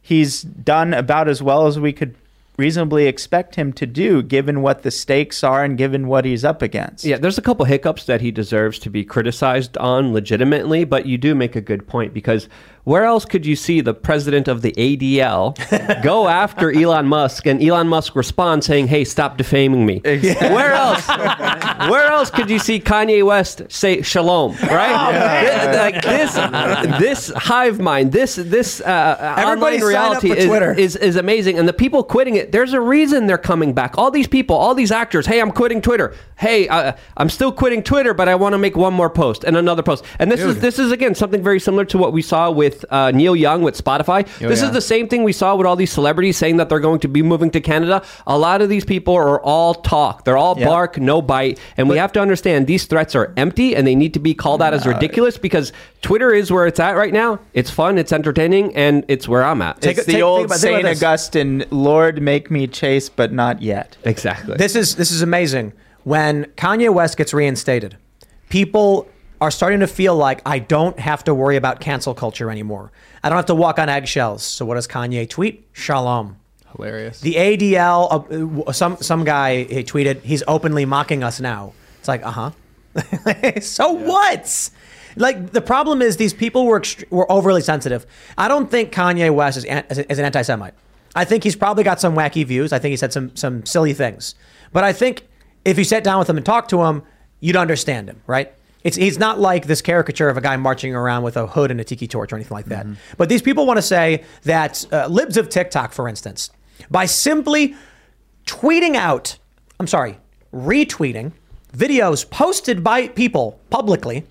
[0.00, 2.14] he's done about as well as we could
[2.60, 6.60] reasonably expect him to do given what the stakes are and given what he's up
[6.60, 7.04] against.
[7.04, 11.16] Yeah, there's a couple hiccups that he deserves to be criticized on legitimately, but you
[11.16, 12.48] do make a good point because
[12.84, 17.62] where else could you see the president of the ADL go after Elon Musk and
[17.62, 20.00] Elon Musk respond saying, "Hey, stop defaming me"?
[20.04, 21.06] Where else?
[21.90, 24.56] where else could you see Kanye West say shalom?
[24.62, 25.52] Right?
[25.52, 26.34] Th- like this,
[26.98, 30.72] this hive mind, this this uh, Everybody online reality is, Twitter.
[30.72, 32.49] is is amazing, and the people quitting it.
[32.52, 33.96] There's a reason they're coming back.
[33.98, 35.26] All these people, all these actors.
[35.26, 36.14] Hey, I'm quitting Twitter.
[36.36, 39.56] Hey, uh, I'm still quitting Twitter, but I want to make one more post and
[39.56, 40.04] another post.
[40.18, 43.10] And this is this is again something very similar to what we saw with uh,
[43.10, 44.24] Neil Young with Spotify.
[44.38, 44.66] this yeah.
[44.68, 47.08] is the same thing we saw with all these celebrities saying that they're going to
[47.08, 48.02] be moving to Canada.
[48.26, 50.24] A lot of these people are all talk.
[50.24, 50.66] They're all Yeah.
[50.66, 51.58] bark, no bite.
[51.76, 54.62] And we have to understand these threats are empty and they need to be called
[54.62, 57.38] out as ridiculous because Twitter is where it's at right now.
[57.52, 59.80] It's fun, it's entertaining, and it's where I'm at.
[59.82, 60.96] Take It's the take- old think about- think Saint.
[60.96, 63.96] Augustine, Lord, make me chase, but not yet.
[64.04, 64.56] exactly.
[64.56, 65.72] This is this is amazing.
[66.04, 67.96] When Kanye West gets reinstated,
[68.48, 69.08] people
[69.40, 72.92] are starting to feel like I don't have to worry about cancel culture anymore.
[73.22, 74.42] I don't have to walk on eggshells.
[74.42, 75.66] So what does Kanye tweet?
[75.72, 76.36] Shalom.
[76.76, 77.20] Hilarious.
[77.20, 81.72] The ADL, uh, some some guy he tweeted, he's openly mocking us now.
[81.98, 82.50] It's like, uh huh.
[83.60, 84.70] so what?
[85.16, 88.06] Like the problem is these people were ext- were overly sensitive.
[88.38, 90.74] I don't think Kanye West is, an, is an anti-Semite.
[91.14, 92.72] I think he's probably got some wacky views.
[92.72, 94.34] I think he said some some silly things.
[94.72, 95.26] But I think
[95.64, 97.02] if you sat down with him and talked to him,
[97.40, 98.52] you'd understand him, right?
[98.82, 101.80] It's he's not like this caricature of a guy marching around with a hood and
[101.80, 102.86] a tiki torch or anything like that.
[103.18, 106.50] But these people want to say that uh, libs of TikTok, for instance,
[106.90, 107.74] by simply
[108.46, 109.38] tweeting out,
[109.78, 110.18] I'm sorry,
[110.54, 111.32] retweeting
[111.76, 114.26] videos posted by people publicly,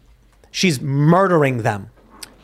[0.52, 1.92] she's murdering them.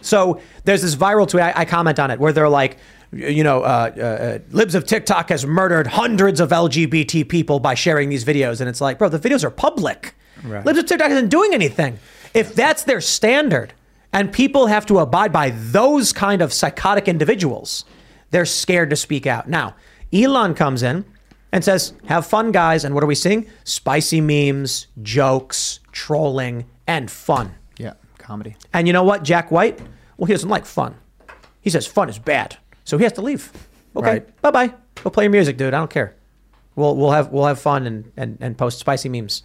[0.01, 2.77] So there's this viral tweet, I, I comment on it, where they're like,
[3.15, 7.73] you know, uh, uh, uh, Libs of TikTok has murdered hundreds of LGBT people by
[7.73, 8.60] sharing these videos.
[8.60, 10.15] And it's like, bro, the videos are public.
[10.43, 10.65] Right.
[10.65, 11.97] Libs of TikTok isn't doing anything.
[12.34, 13.73] If that's their standard
[14.12, 17.86] and people have to abide by those kind of psychotic individuals,
[18.32, 19.47] they're scared to speak out.
[19.47, 19.75] Now,
[20.12, 21.06] Elon comes in
[21.51, 22.84] and says, have fun, guys.
[22.84, 23.49] And what are we seeing?
[23.63, 27.56] Spicy memes, jokes, trolling, and fun.
[27.78, 28.58] yeah, comedy.
[28.73, 29.23] And you know what?
[29.23, 29.80] Jack White,
[30.17, 30.95] well, he doesn't like fun.
[31.62, 32.58] He says fun is bad.
[32.85, 33.51] So he has to leave.
[33.95, 34.41] Okay, Right.
[34.41, 34.73] bye bye.
[35.03, 35.73] Go play your music, dude.
[35.73, 36.15] I don't care.
[36.75, 39.43] We'll we'll have we'll have fun and, and, and post spicy memes.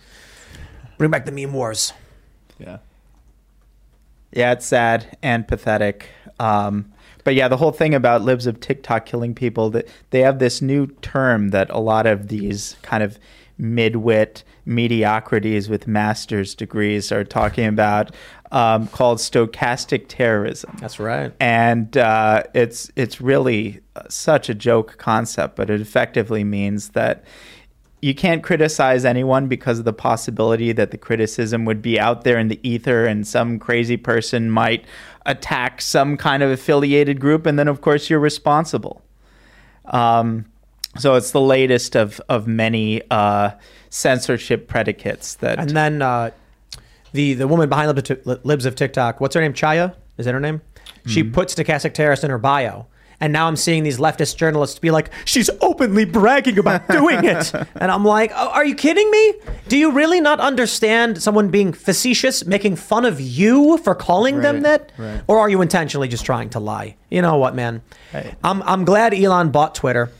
[0.98, 1.92] Bring back the meme wars.
[2.58, 2.78] Yeah.
[4.32, 6.08] Yeah, it's sad and pathetic.
[6.38, 6.92] Um,
[7.24, 10.62] but yeah, the whole thing about libs of TikTok killing people that they have this
[10.62, 13.18] new term that a lot of these kind of
[13.60, 18.14] midwit mediocrities with master's degrees are talking about
[18.52, 20.76] um, called stochastic terrorism.
[20.80, 21.32] That's right.
[21.40, 27.24] and uh, it's it's really such a joke concept, but it effectively means that
[28.02, 32.38] you can't criticize anyone because of the possibility that the criticism would be out there
[32.38, 34.86] in the ether and some crazy person might
[35.26, 39.02] attack some kind of affiliated group, and then of course you're responsible.
[39.86, 40.46] Um,
[40.98, 43.50] so it's the latest of of many uh,
[43.90, 46.30] censorship predicates that And then uh,
[47.12, 49.52] the the woman behind Libs of, Libs of TikTok, what's her name?
[49.54, 49.94] Chaya?
[50.18, 50.60] Is that her name?
[51.06, 51.32] She Mm-hmm.
[51.32, 52.86] put stochastic terrorist in her bio.
[53.22, 57.52] And now I'm seeing these leftist journalists be like, she's openly bragging about doing it.
[57.74, 59.34] and I'm like, oh, are you kidding me?
[59.68, 64.62] Do you really not understand someone being facetious, making fun of you for calling them
[64.62, 64.92] that?
[64.96, 65.20] right.
[65.26, 66.96] Or are you intentionally just trying to lie?
[67.10, 67.82] You know what, man?
[68.42, 70.10] I'm, I'm glad Elon bought Twitter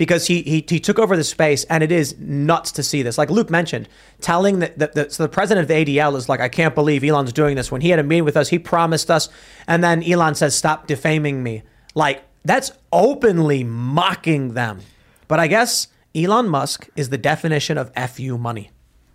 [0.00, 3.18] because he, he he took over the space and it is nuts to see this.
[3.18, 3.86] Like Luke mentioned,
[4.22, 7.04] telling that the, the, so the president of the ADL is like, I can't believe
[7.04, 7.70] Elon's doing this.
[7.70, 9.28] When he had a meeting with us, he promised us,
[9.66, 14.80] and then Elon says, "Stop defaming me." Like that's openly mocking them.
[15.28, 18.70] But I guess Elon Musk is the definition of fu money.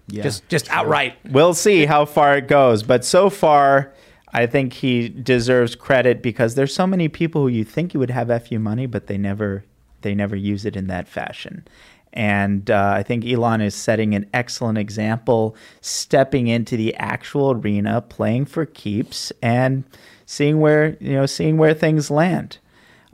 [0.07, 0.21] Yeah.
[0.21, 1.17] just just outright.
[1.25, 3.91] We'll see how far it goes, but so far,
[4.31, 8.11] I think he deserves credit because there's so many people who you think you would
[8.11, 9.65] have fu money, but they never
[10.05, 11.67] they never use it in that fashion.
[12.13, 18.01] And uh, I think Elon is setting an excellent example, stepping into the actual arena,
[18.01, 19.83] playing for keeps, and
[20.25, 22.59] seeing where you know seeing where things land.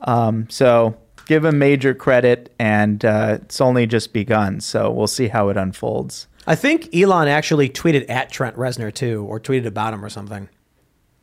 [0.02, 4.62] Um, so give him major credit, and uh, it's only just begun.
[4.62, 6.28] So we'll see how it unfolds.
[6.46, 10.48] I think Elon actually tweeted at Trent Reznor too, or tweeted about him or something.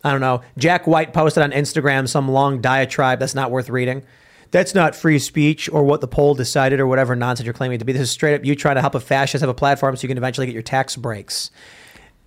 [0.03, 0.43] I don't know.
[0.57, 4.03] Jack White posted on Instagram some long diatribe that's not worth reading.
[4.51, 7.85] That's not free speech or what the poll decided or whatever nonsense you're claiming to
[7.85, 7.93] be.
[7.93, 10.09] This is straight up you trying to help a fascist have a platform so you
[10.09, 11.51] can eventually get your tax breaks.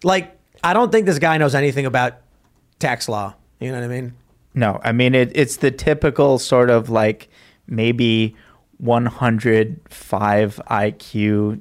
[0.04, 2.18] Like, I don't think this guy knows anything about
[2.80, 3.36] tax law.
[3.60, 4.14] You know what I mean?
[4.54, 7.30] No, I mean it, it's the typical sort of like
[7.68, 8.36] maybe
[8.82, 11.14] 105 IQ,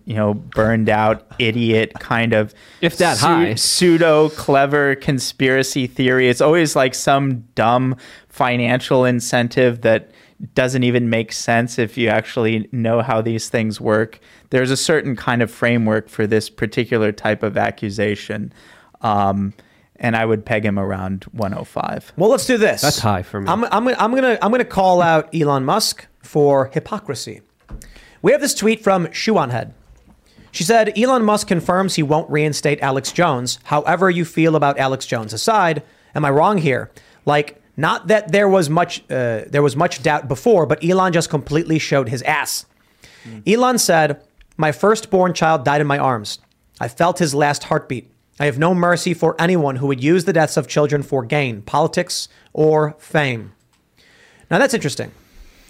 [0.05, 3.55] you know, burned out idiot kind of If that high.
[3.55, 6.29] pseudo clever conspiracy theory.
[6.29, 7.97] It's always like some dumb
[8.29, 10.11] financial incentive that
[10.55, 14.21] doesn't even make sense if you actually know how these things work.
[14.51, 18.53] There's a certain kind of framework for this particular type of accusation.
[19.03, 19.53] Um,
[19.97, 22.15] and I would peg him around 105.
[22.17, 22.81] Well, let's do this.
[22.81, 23.49] That's high for me.
[23.49, 27.43] I'm, I'm, I'm gonna I'm gonna call out Elon Musk for hypocrisy.
[28.23, 29.75] We have this tweet from Shoe on Head.
[30.53, 33.59] She said Elon Musk confirms he won't reinstate Alex Jones.
[33.65, 35.83] However you feel about Alex Jones aside,
[36.15, 36.91] am I wrong here?
[37.25, 41.31] Like, not that there was much uh, there was much doubt before, but Elon just
[41.31, 42.67] completely showed his ass.
[43.47, 44.23] Elon said,
[44.57, 46.39] "My firstborn child died in my arms.
[46.81, 48.11] I felt his last heartbeat.
[48.39, 51.63] I have no mercy for anyone who would use the deaths of children for gain,
[51.63, 53.53] politics, or fame."
[54.51, 55.13] Now that's interesting.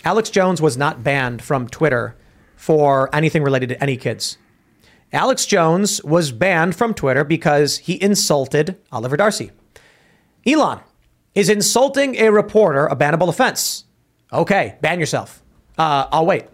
[0.04, 2.16] Alex Jones was not banned from Twitter
[2.56, 4.38] for anything related to any kids.
[5.12, 9.50] Alex Jones was banned from Twitter because he insulted Oliver Darcy.
[10.46, 10.80] Elon
[11.34, 13.84] is insulting a reporter a bannable offense.
[14.32, 15.42] Okay, ban yourself.
[15.78, 16.44] Uh, I'll wait.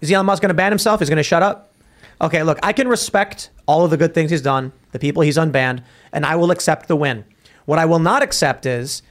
[0.00, 1.00] Is Elon Musk going to ban himself?
[1.00, 1.72] He's going to shut up?
[2.20, 5.36] Okay, look, I can respect all of the good things he's done, the people he's
[5.36, 5.82] unbanned,
[6.12, 7.24] and I will accept the win.
[7.66, 9.02] What I will not accept is,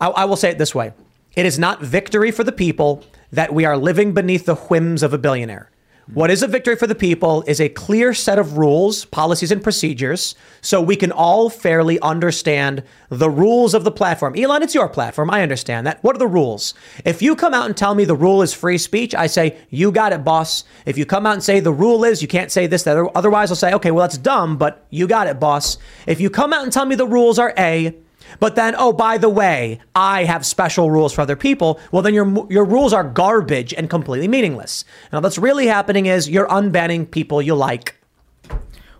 [0.00, 0.92] I, I will say it this way
[1.34, 5.12] it is not victory for the people that we are living beneath the whims of
[5.12, 5.68] a billionaire.
[6.12, 9.62] What is a victory for the people is a clear set of rules, policies, and
[9.62, 14.36] procedures so we can all fairly understand the rules of the platform.
[14.36, 15.30] Elon, it's your platform.
[15.30, 16.04] I understand that.
[16.04, 16.74] What are the rules?
[17.06, 19.90] If you come out and tell me the rule is free speech, I say, you
[19.90, 20.64] got it, boss.
[20.84, 23.50] If you come out and say the rule is you can't say this, that, otherwise
[23.50, 25.78] I'll say, okay, well, that's dumb, but you got it, boss.
[26.06, 27.96] If you come out and tell me the rules are A,
[28.40, 31.80] but then, oh, by the way, I have special rules for other people.
[31.92, 34.84] Well, then your your rules are garbage and completely meaningless.
[35.12, 37.96] Now, what's really happening is you're unbanning people you like.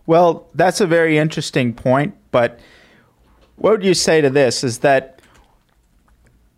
[0.06, 2.60] Well, that's a very interesting point, but
[3.56, 5.20] what would you say to this is that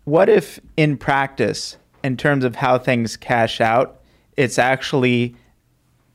[0.03, 4.01] what if in practice, in terms of how things cash out,
[4.35, 5.35] it's actually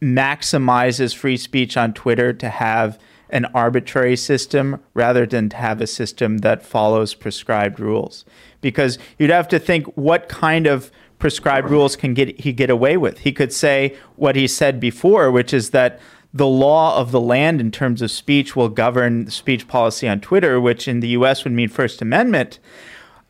[0.01, 2.99] maximizes free speech on Twitter to have
[3.33, 8.25] an arbitrary system rather than to have a system that follows prescribed rules
[8.61, 12.97] because you'd have to think what kind of prescribed rules can get he get away
[12.97, 15.99] with he could say what he said before which is that
[16.35, 20.61] the law of the land in terms of speech will govern speech policy on Twitter
[20.61, 22.59] which in the US would mean first amendment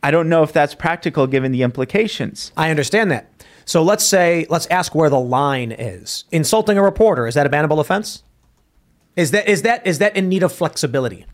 [0.02, 3.28] I don't know if that's practical given the implications I understand that.
[3.64, 6.24] So let's say, let's ask where the line is.
[6.32, 8.24] Insulting a reporter, is that a bannable offense?
[9.16, 11.26] Is that is that is that in need of flexibility?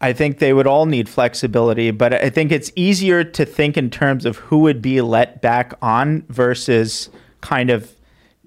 [0.00, 3.90] I think they would all need flexibility, but I think it's easier to think in
[3.90, 7.10] terms of who would be let back on versus
[7.42, 7.94] kind of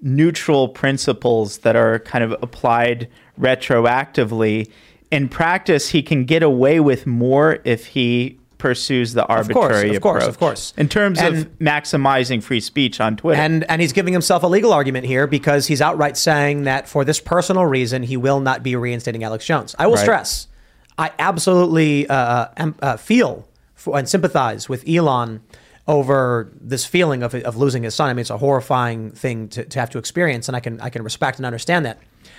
[0.02, 3.08] neutral principles that are kind of applied
[3.40, 4.68] retroactively.
[5.12, 10.22] In practice, he can get away with more if he pursues the arbitrary of course,
[10.24, 10.28] approach.
[10.28, 10.68] of course.
[10.68, 10.74] Of course.
[10.78, 13.38] In terms of maximizing free speech on Twitter.
[13.38, 17.04] And and he's giving himself a legal argument here because he's outright saying that for
[17.04, 19.76] this personal reason he will not be reinstating Alex Jones.
[19.78, 20.02] I will Right.
[20.02, 20.48] stress,
[20.96, 25.42] I absolutely uh, em- uh, feel for, and sympathize with Elon
[25.86, 28.08] over this feeling of, of losing his son.
[28.08, 30.88] I mean, it's a horrifying thing to, to have to experience, and I can I
[30.88, 31.98] can respect and understand that.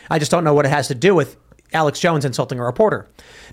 [0.10, 1.38] I just don't know what it has to do with
[1.72, 3.08] Alex Jones insulting a reporter.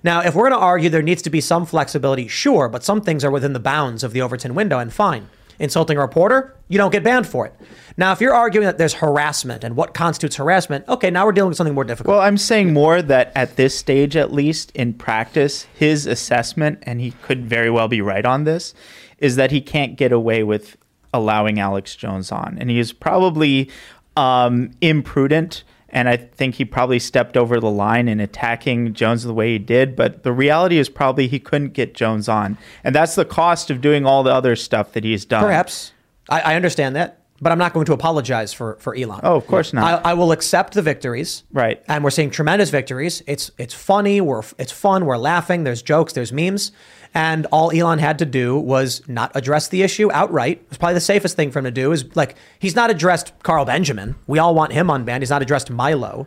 [0.04, 3.00] Now, if we're going to argue there needs to be some flexibility, sure, but some
[3.00, 5.28] things are within the bounds of the Overton window, and fine.
[5.58, 7.54] Insulting a reporter, you don't get banned for it.
[7.96, 11.50] Now, if you're arguing that there's harassment and what constitutes harassment, okay, now we're dealing
[11.50, 12.14] with something more difficult.
[12.14, 17.00] Well, I'm saying more that at this stage, at least in practice, his assessment, and
[17.00, 18.74] he could very well be right on this,
[19.18, 20.76] is that he can't get away with
[21.14, 22.56] allowing Alex Jones on.
[22.58, 23.70] And he is probably
[24.16, 25.62] um, imprudent.
[25.92, 29.59] And I think he probably stepped over the line in attacking Jones the way he
[29.59, 29.94] did.
[29.94, 32.57] But the reality is probably he couldn't get Jones on.
[32.83, 35.44] And that's the cost of doing all the other stuff that he's done.
[35.44, 35.92] Perhaps.
[36.31, 39.20] I, I understand that, but I'm not going to apologize for, for Elon.
[39.22, 40.05] Oh, of course not.
[40.05, 41.44] I, I will accept the victories.
[41.52, 41.83] Right.
[41.88, 43.22] And we're seeing tremendous victories.
[43.26, 44.20] It's it's funny.
[44.20, 45.05] We're it's fun.
[45.05, 45.64] We're laughing.
[45.64, 46.14] There's jokes.
[46.14, 46.72] There's memes.
[47.14, 50.64] And all Elon had to do was not address the issue outright.
[50.68, 51.92] It's probably the safest thing for him to do.
[51.92, 54.14] Is like he's not addressed Carl Benjamin.
[54.27, 55.20] We all want him unbanned.
[55.20, 56.27] He's not addressed Milo.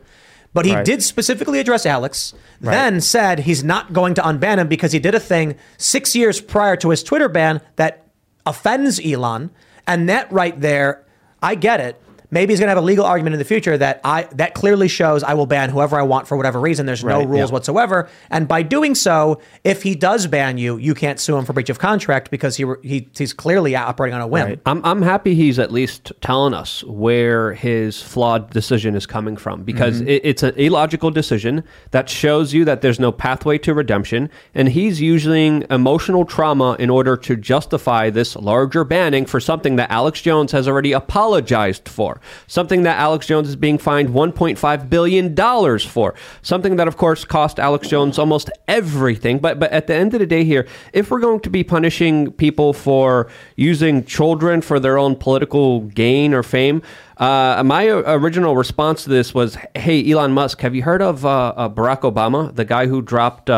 [0.53, 0.85] But he Right.
[0.85, 5.13] did specifically address Alex, then said he's not going to unban him because he did
[5.13, 8.05] a thing six years prior to his Twitter ban that
[8.45, 9.49] offends Elon.
[9.85, 11.03] And that right there,
[11.43, 12.01] I get it.
[12.31, 14.87] Maybe he's going to have a legal argument in the future that I that clearly
[14.87, 16.85] shows I will ban whoever I want for whatever reason.
[16.85, 17.53] There's no Right, rules yeah.
[17.53, 21.53] whatsoever, and by doing so, if he does ban you, you can't sue him for
[21.53, 24.45] breach of contract because he, he he's clearly operating on a whim.
[24.47, 24.59] Right.
[24.65, 29.63] I'm, I'm happy he's at least telling us where his flawed decision is coming from
[29.63, 30.07] because Mm-hmm.
[30.09, 34.29] it, it's an illogical decision that shows you that there's no pathway to redemption.
[34.53, 39.91] And he's using emotional trauma in order to justify this larger banning for something that
[39.91, 42.14] Alex Jones has already apologized for,
[42.47, 47.59] something that Alex Jones is being fined $1.5 billion for, something that, of course, cost
[47.59, 49.39] Alex Jones almost everything.
[49.39, 52.31] But, but at the end of the day, here, if we're going to be punishing
[52.31, 56.81] people for using children for their own political gain or fame,
[57.17, 61.53] uh, my original response to this was, "Hey, Elon Musk, have you heard of uh,
[61.55, 63.49] uh, Barack Obama, the guy who dropped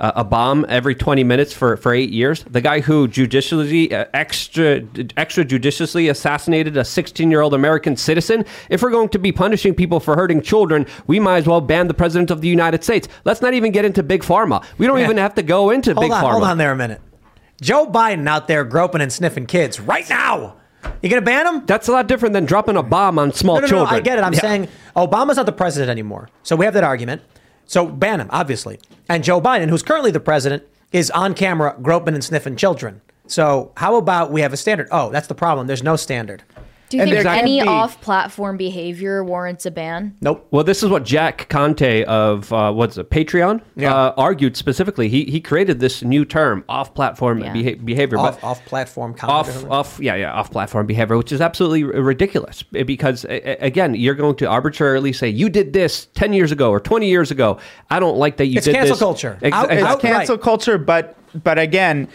[0.00, 2.42] uh, a bomb every 20 minutes for, for eight years?
[2.50, 8.44] The guy who judicially, uh, extra extrajudiciously assassinated a 16 year old American citizen?
[8.68, 11.88] If we're going to be punishing people for hurting children, we might as well ban
[11.88, 13.08] the president of the United States.
[13.24, 14.64] Let's not even get into big pharma.
[14.78, 15.04] We don't Yeah.
[15.04, 16.30] even have to go into Hold big on, pharma.
[16.32, 17.00] hold on there a minute.
[17.60, 20.56] Joe Biden out there groping and sniffing kids right now.
[21.02, 21.66] You gonna ban him?
[21.66, 23.94] That's a lot different than dropping a bomb on small No, no, no, children.
[23.96, 24.24] I get it.
[24.24, 24.40] I'm Yeah.
[24.40, 26.30] saying Obama's not the president anymore.
[26.42, 27.20] So we have that argument.
[27.70, 28.80] So ban him, obviously.
[29.08, 33.00] And Joe Biden, who's currently the president, is on camera groping and sniffing children.
[33.28, 34.88] So how about we have a standard?
[34.90, 35.68] Oh, that's the problem.
[35.68, 36.42] There's no standard.
[36.90, 40.16] Do you And think there any off-platform behavior warrants a ban?
[40.20, 40.44] Nope.
[40.50, 43.94] Well, this is what Jack Conte of uh, what's it, Patreon, Yeah.
[43.94, 45.08] uh, argued specifically.
[45.08, 47.52] He he created this new term, off-platform Yeah.
[47.52, 49.66] beha- behavior, Off, but off platform content.
[49.70, 53.66] off off yeah yeah off-platform behavior, which is absolutely r- ridiculous eh, because a- a-
[53.66, 57.30] again, you're going to arbitrarily say you did this ten years ago or twenty years
[57.30, 57.56] ago.
[57.88, 58.98] I don't like that you It's did cancel this.
[59.00, 59.38] culture.
[59.42, 60.00] Ex- Out- it's outright.
[60.14, 62.08] cancel culture but but again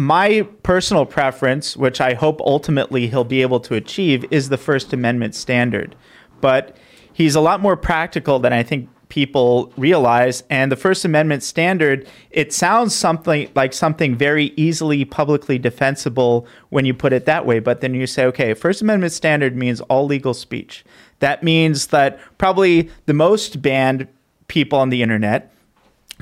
[0.00, 4.94] my personal preference which i hope ultimately he'll be able to achieve is the first
[4.94, 5.94] amendment standard.
[6.40, 6.74] But
[7.12, 10.42] he's a lot more practical than i think people realize.
[10.48, 16.86] And the first amendment standard it sounds something like something very easily publicly defensible when
[16.86, 17.58] you put it that way.
[17.58, 20.82] But then you say okay first amendment standard means all legal speech.
[21.18, 24.08] That means that probably the most banned
[24.48, 25.52] people on the internet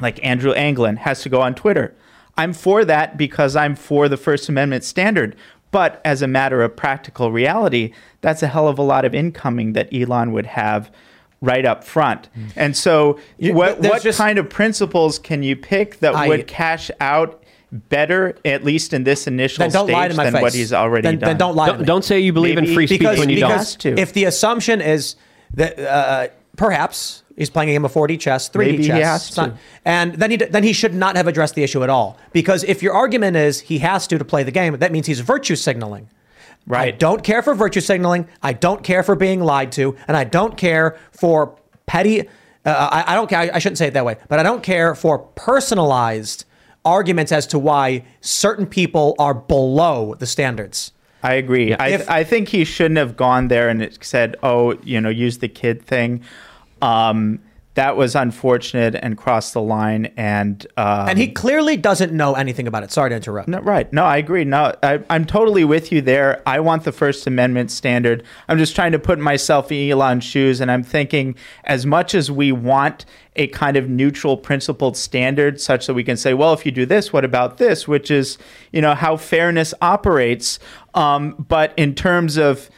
[0.01, 1.95] like Andrew Anglin has to go on Twitter.
[2.38, 5.37] I'm for that because I'm for the First Amendment standard.
[5.70, 9.74] But as a matter of practical reality, that's a hell of a lot of incoming
[9.74, 10.90] that Elon would have
[11.42, 12.29] right up front.
[12.57, 13.18] And so, Mm.
[13.38, 17.42] You- what, what just- kind of principles can you pick that I- would cash out
[17.70, 20.42] better, at least in this initial then don't stage, lie to my than face.
[20.42, 21.29] what he's already then, done?
[21.29, 21.87] Then don't lie to don't, me.
[21.87, 23.98] don't say you believe in free speech because, when you because don't.
[23.98, 25.16] If the assumption is
[25.55, 29.55] that uh, perhaps he's playing a game of 4D chess, 3D Maybe he chess, not-
[29.87, 32.18] and then he then he should not have addressed the issue at all.
[32.33, 35.21] Because if your argument is he has to to play the game, that means he's
[35.21, 36.11] virtue signaling.
[36.66, 36.92] Right.
[36.92, 38.29] I don't care for virtue signaling.
[38.42, 42.29] I don't care for being lied to, and I don't care for petty.
[42.66, 43.38] Uh, I, I don't care.
[43.38, 46.44] I, I shouldn't say it that way, but I don't care for personalized
[46.85, 50.92] arguments as to why certain people are below the standards.
[51.23, 51.75] I agree.
[51.75, 55.38] I, If- I think he shouldn't have gone there and said, "Oh, you know, use
[55.38, 56.23] the kid thing."
[56.83, 57.41] Um,
[57.79, 60.07] that was unfortunate and crossed the line.
[60.17, 62.91] And um, And he clearly doesn't know anything about it.
[62.91, 63.47] Sorry to interrupt.
[63.47, 63.91] no, right?
[63.93, 64.43] No, I agree.
[64.43, 66.43] No, I, I'm totally with you there.
[66.45, 68.25] I want the First Amendment standard.
[68.49, 72.33] I'm just trying to put myself in Elon's shoes, and I'm thinking, as much as
[72.33, 76.67] we want a kind of neutral, principled standard, such that we can say, well, if
[76.67, 77.87] you do this, what about this?
[77.87, 78.38] Which is,
[78.73, 80.59] you know, how fairness operates.
[80.95, 82.69] Um, but in terms of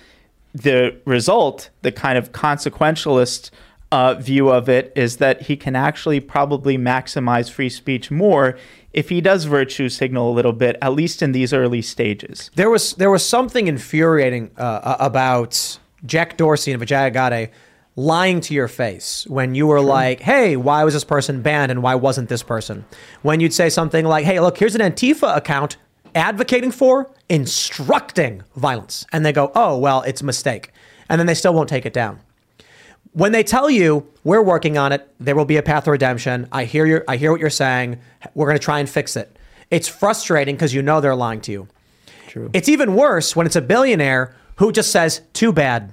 [0.53, 3.51] the result, the kind of consequentialist
[3.93, 8.57] uh, view of it is that he can actually probably maximize free speech more
[8.93, 12.51] if he does virtue signal a little bit, at least in these early stages.
[12.55, 17.51] There was there was something infuriating uh, about Jack Dorsey and Vijay Gadde
[17.97, 21.83] lying to your face when you were like, "Hey, why was this person banned and
[21.83, 22.85] why wasn't this person?"
[23.23, 25.77] When you'd say something like, "Hey, look, here's an Antifa account
[26.15, 30.73] advocating for instructing violence," and they go, "Oh, well, it's a mistake,"
[31.09, 32.21] and then they still won't take it down.
[33.13, 36.49] When they tell you we're working on it, there will be a path to redemption.
[36.53, 38.01] I hear your, I hear what you're saying.
[38.35, 39.37] We're going to try and fix it.
[39.71, 41.69] It's frustrating because you know they're lying to you.
[42.29, 42.51] True.
[42.53, 45.93] It's even worse when it's a billionaire who just says, "Too bad."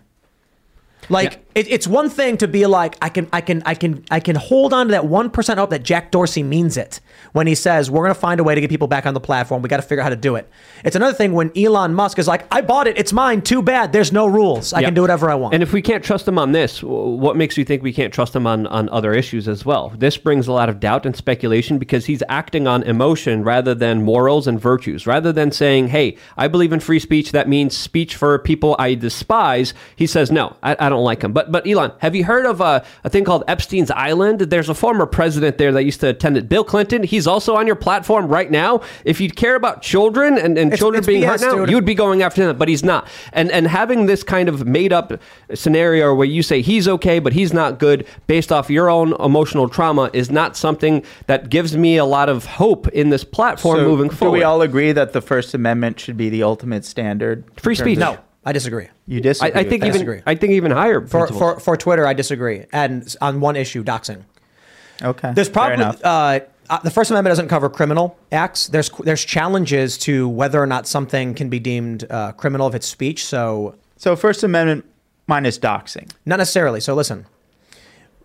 [1.10, 4.20] Like It, it's one thing to be like, I can, I can, I can, I
[4.20, 7.00] can hold on to that one percent hope that Jack Dorsey means it
[7.34, 9.20] when he says we're going to find a way to get people back on the
[9.20, 9.64] platform.
[9.64, 10.48] We got to figure out how to do it.
[10.86, 13.42] It's another thing when Elon Musk is like, I bought it, it's mine.
[13.42, 13.92] Too bad.
[13.92, 14.72] There's no rules.
[14.72, 14.88] I Yeah.
[14.88, 15.56] can do whatever I want.
[15.56, 18.36] And if we can't trust him on this, what makes you think we can't trust
[18.36, 19.92] him on, on other issues as well?
[19.98, 24.04] This brings a lot of doubt and speculation because he's acting on emotion rather than
[24.04, 25.08] morals and virtues.
[25.08, 28.94] Rather than saying, hey, I believe in free speech, that means speech for people I
[28.94, 31.34] despise, he says, no, I, I don't like him.
[31.34, 34.40] But, but Elon, have you heard of a, a thing called Epstein's Island?
[34.42, 37.04] There's a former president there that used to attend it, Bill Clinton.
[37.04, 38.82] He's also on your platform right now.
[39.06, 41.70] If you care about children and, and It's- children it's being BS, hurt now, dude.
[41.70, 43.08] you would be going after him, but he's not.
[43.34, 45.14] And and having this kind of made up
[45.54, 49.70] scenario where you say he's okay, but he's not good, based off your own emotional
[49.70, 53.84] trauma, is not something that gives me a lot of hope in this platform So
[53.88, 54.36] moving forward.
[54.36, 57.44] do we all agree that the First Amendment should be the ultimate standard?
[57.60, 57.98] Free speech.
[58.00, 58.18] no,
[58.48, 58.88] I disagree.
[59.08, 59.52] You I, disagree.
[59.54, 59.88] I with think that?
[59.88, 60.22] even disagree.
[60.26, 62.66] I think even higher For, for, for Twitter, I disagree.
[62.72, 64.24] And on one issue, doxing.
[65.04, 65.34] okay.
[65.34, 66.02] There's fair probably enough.
[66.04, 66.40] uh,
[66.70, 68.68] uh, the First Amendment doesn't cover criminal acts.
[68.68, 72.88] There's there's challenges to whether or not something can be deemed uh, criminal if it's
[72.88, 73.26] speech.
[73.26, 74.86] So so First Amendment
[75.28, 76.10] minus doxing.
[76.26, 76.80] not necessarily.
[76.80, 77.26] So listen.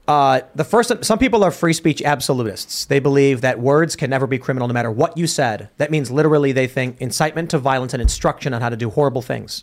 [0.09, 2.87] Uh, the first, some people are free speech absolutists.
[2.87, 5.69] They believe that words can never be criminal, no matter what you said.
[5.79, 9.23] That means literally they think incitement to violence and instruction on how to do horrible
[9.23, 9.63] things.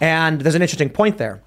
[0.00, 1.42] And there's an interesting point there.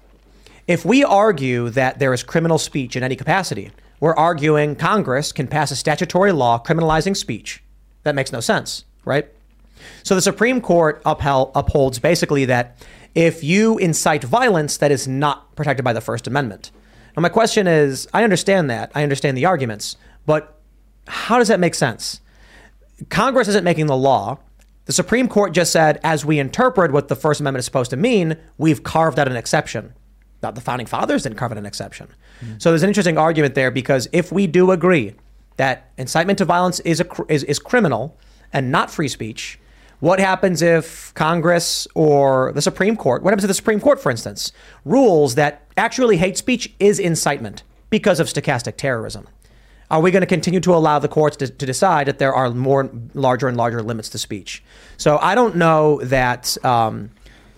[0.66, 5.46] If we argue that there is criminal speech in any capacity, we're arguing Congress can
[5.46, 7.62] pass a statutory law criminalizing speech.
[8.02, 9.28] That makes no sense, right?
[10.02, 12.76] So the Supreme Court upheld, upholds basically that
[13.14, 16.70] if you incite violence, that is not protected by the First Amendment.
[17.16, 18.90] Now, my question is I understand that.
[18.94, 19.96] I understand the arguments,
[20.26, 20.58] but
[21.06, 22.20] how does that make sense?
[23.08, 24.38] Congress isn't making the law.
[24.86, 27.96] The Supreme Court just said, as we interpret what the First Amendment is supposed to
[27.96, 29.94] mean, we've carved out an exception.
[30.42, 32.08] Now, the founding fathers didn't carve out an exception.
[32.42, 32.56] Mm-hmm.
[32.58, 35.14] So there's an interesting argument there because if we do agree
[35.56, 38.18] that incitement to violence is, a, is, is criminal
[38.52, 39.58] and not free speech,
[40.00, 44.10] what happens if Congress or the Supreme Court, what happens if the Supreme Court, for
[44.10, 44.52] instance,
[44.84, 49.26] rules that actually hate speech is incitement because of stochastic terrorism?
[49.90, 52.50] Are we going to continue to allow the courts to, to decide that there are
[52.50, 54.62] more larger and larger limits to speech?
[54.96, 57.10] So I don't know that um,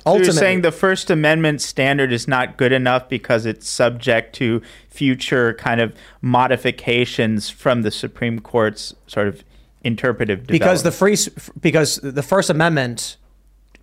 [0.04, 4.62] So you're saying the First Amendment standard is not good enough because it's subject to
[4.88, 9.42] future kind of modifications from the Supreme Court's sort of
[9.82, 11.16] interpretive because the free
[11.60, 13.16] because the First Amendment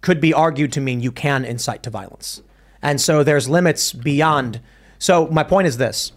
[0.01, 2.41] could be argued to mean you can incite to violence,
[2.81, 4.61] and so there's limits beyond.
[4.99, 6.13] So my point is this: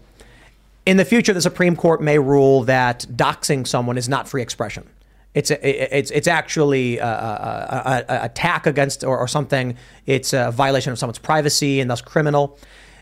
[0.87, 4.87] in the future, the Supreme Court may rule that doxing someone is not free expression.
[5.33, 9.75] It's a, it's it's actually a, a, a, a attack against or, or something.
[10.05, 12.57] It's a violation of someone's privacy and thus criminal.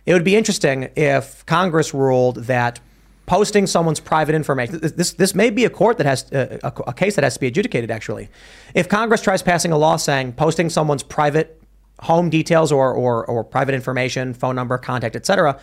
[0.08, 2.80] It would be interesting if Congress ruled that
[3.28, 4.80] posting someone's private information.
[4.82, 7.40] This this, may be a court that has uh, a, a case that has to
[7.40, 7.92] be adjudicated.
[7.92, 8.30] Actually,
[8.74, 11.62] if Congress tries passing a law saying posting someone's private
[12.00, 15.60] home details or or, or private information, phone number, contact, etc.,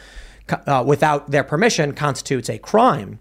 [0.51, 3.19] uh, without their permission constitutes a crime.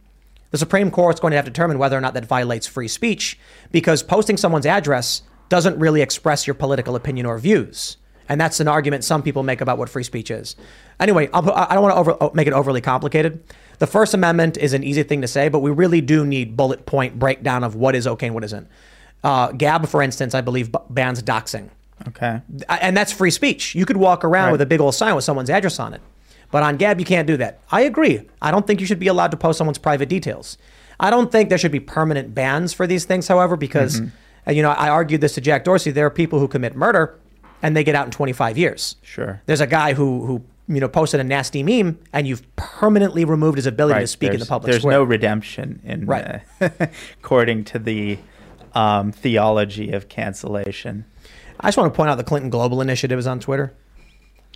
[0.52, 3.40] The Supreme Court's going to have to determine whether or not that violates free speech
[3.72, 7.98] because posting someone's address doesn't really express your political opinion or views.
[8.28, 10.56] And that's an argument some people make about what free speech is.
[11.00, 13.44] Anyway, I'll, I don't want to over, make it overly complicated.
[13.80, 16.86] The First Amendment is an easy thing to say, but we really do need bullet
[16.86, 18.68] point breakdown of what is okay and what isn't.
[19.24, 21.70] Uh, Gab, for instance, I believe b- bans doxing.
[22.08, 22.42] okay.
[22.70, 23.76] And that's free speech.
[23.76, 24.52] You could walk around Right.
[24.54, 26.02] with a big old sign with someone's address on it.
[26.52, 27.60] But on Gab, you can't do that.
[27.72, 28.28] I agree.
[28.42, 30.58] I don't think you should be allowed to post someone's private details.
[31.00, 34.02] I don't think there should be permanent bans for these things, however, because,
[34.48, 35.92] uh, you know, I argued this to Jack Dorsey.
[35.92, 37.18] There are people who commit murder
[37.64, 38.98] and they get out in 25 years.
[39.02, 39.42] Sure.
[39.46, 43.58] There's a guy who, who you know, posted a nasty meme and you've permanently removed
[43.58, 44.98] his ability to speak in the public There's square.
[44.98, 46.42] no redemption in Right.
[46.62, 46.70] uh,
[47.20, 48.20] according to the
[48.74, 51.06] um, theology of cancellation.
[51.60, 53.74] I just want to point out the Clinton Global Initiative is on Twitter.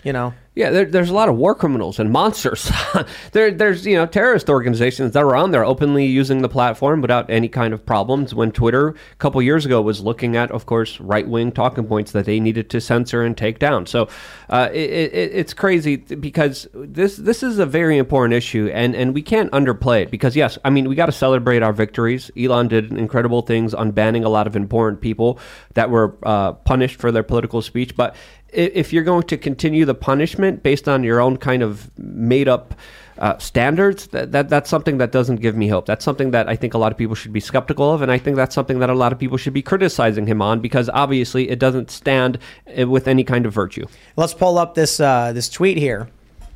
[0.03, 2.71] You know, Yeah, there, there's a lot of war criminals and monsters.
[3.33, 7.29] there, there's you know terrorist organizations that are on there openly using the platform without
[7.29, 8.33] any kind of problems.
[8.33, 12.13] When Twitter a couple years ago was looking at, of course, right wing talking points
[12.13, 13.85] that they needed to censor and take down.
[13.85, 14.07] So
[14.49, 19.13] uh, it, it, it's crazy because this this is a very important issue, and and
[19.13, 22.31] we can't underplay it because yes, I mean we got to celebrate our victories.
[22.37, 25.37] Elon did incredible things on banning a lot of important people
[25.73, 28.15] that were uh, punished for their political speech, but
[28.55, 32.73] if you're going to continue the punishment based on your own kind of made up
[33.17, 35.85] uh, standards, that, that that's something that doesn't give me hope.
[35.85, 38.17] That's something that I think a lot of people should be skeptical of, and I
[38.17, 41.49] think that's something that a lot of people should be criticizing him on because obviously
[41.49, 42.39] it doesn't stand
[42.77, 43.85] uh, with any kind of virtue.
[44.17, 46.09] let's pull up this uh, this tweet here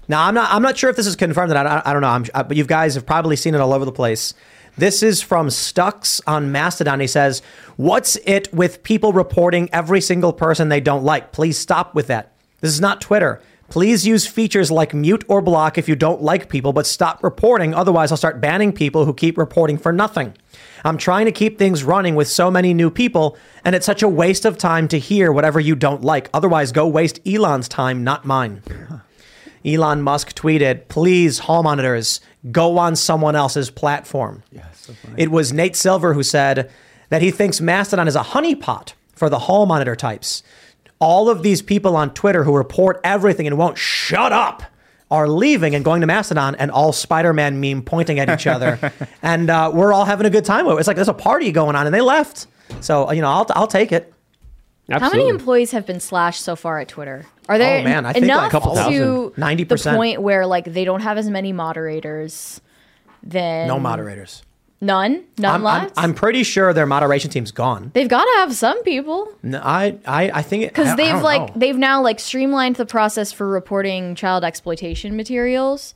[0.10, 1.52] Now I'm not I'm not sure if this is confirmed.
[1.52, 2.10] That I, I don't know.
[2.10, 4.34] I'm, uh, but you guys have probably seen it all over the place.
[4.80, 7.02] This is from Stux on Mastodon.
[7.02, 7.42] He says,
[7.76, 11.34] "What's it with people reporting every single person they don't like?
[11.34, 12.32] Please stop with that.
[12.62, 16.50] This is not Twitter." Please use features like mute or block if you don't like
[16.50, 17.76] people, but stop reporting.
[17.76, 20.34] Otherwise, I'll start banning people who keep reporting for nothing.
[20.84, 24.08] I'm trying to keep things running with so many new people, and it's such a
[24.08, 26.30] waste of time to hear whatever you don't like.
[26.34, 28.64] Otherwise, go waste Elon's time, not mine.
[29.66, 34.44] Elon Musk tweeted, please, hall monitors, go on someone else's platform.
[34.74, 36.72] so it was Nate Silver who said
[37.10, 40.44] that he thinks Mastodon is a honeypot for the hall monitor types.
[41.00, 44.64] All of these people on Twitter who report everything and won't shut up
[45.12, 48.80] are leaving and going to Mastodon and all Spider-Man meme pointing at each other.
[49.22, 50.80] and uh, we're all having a good time with it.
[50.80, 52.48] It's like there's a party going on and they left.
[52.82, 54.14] So, you know, I'll, I'll take it.
[54.90, 57.26] How many employees have been slashed so far at Twitter?
[57.50, 59.32] Are there Oh, man, I think like a enough couple thousand.
[59.32, 59.68] 90%.
[59.84, 62.62] the point where like they don't have as many moderators?
[63.24, 64.44] Then No moderators.
[64.82, 65.26] None.
[65.38, 65.94] None I'm, I'm, left.
[65.98, 67.92] I'm pretty sure their moderation team's gone.
[67.94, 71.48] They've got to have some people No, I, I, I think because they've don't like
[71.50, 71.54] know.
[71.60, 75.94] they've now like streamlined the process for reporting child exploitation materials,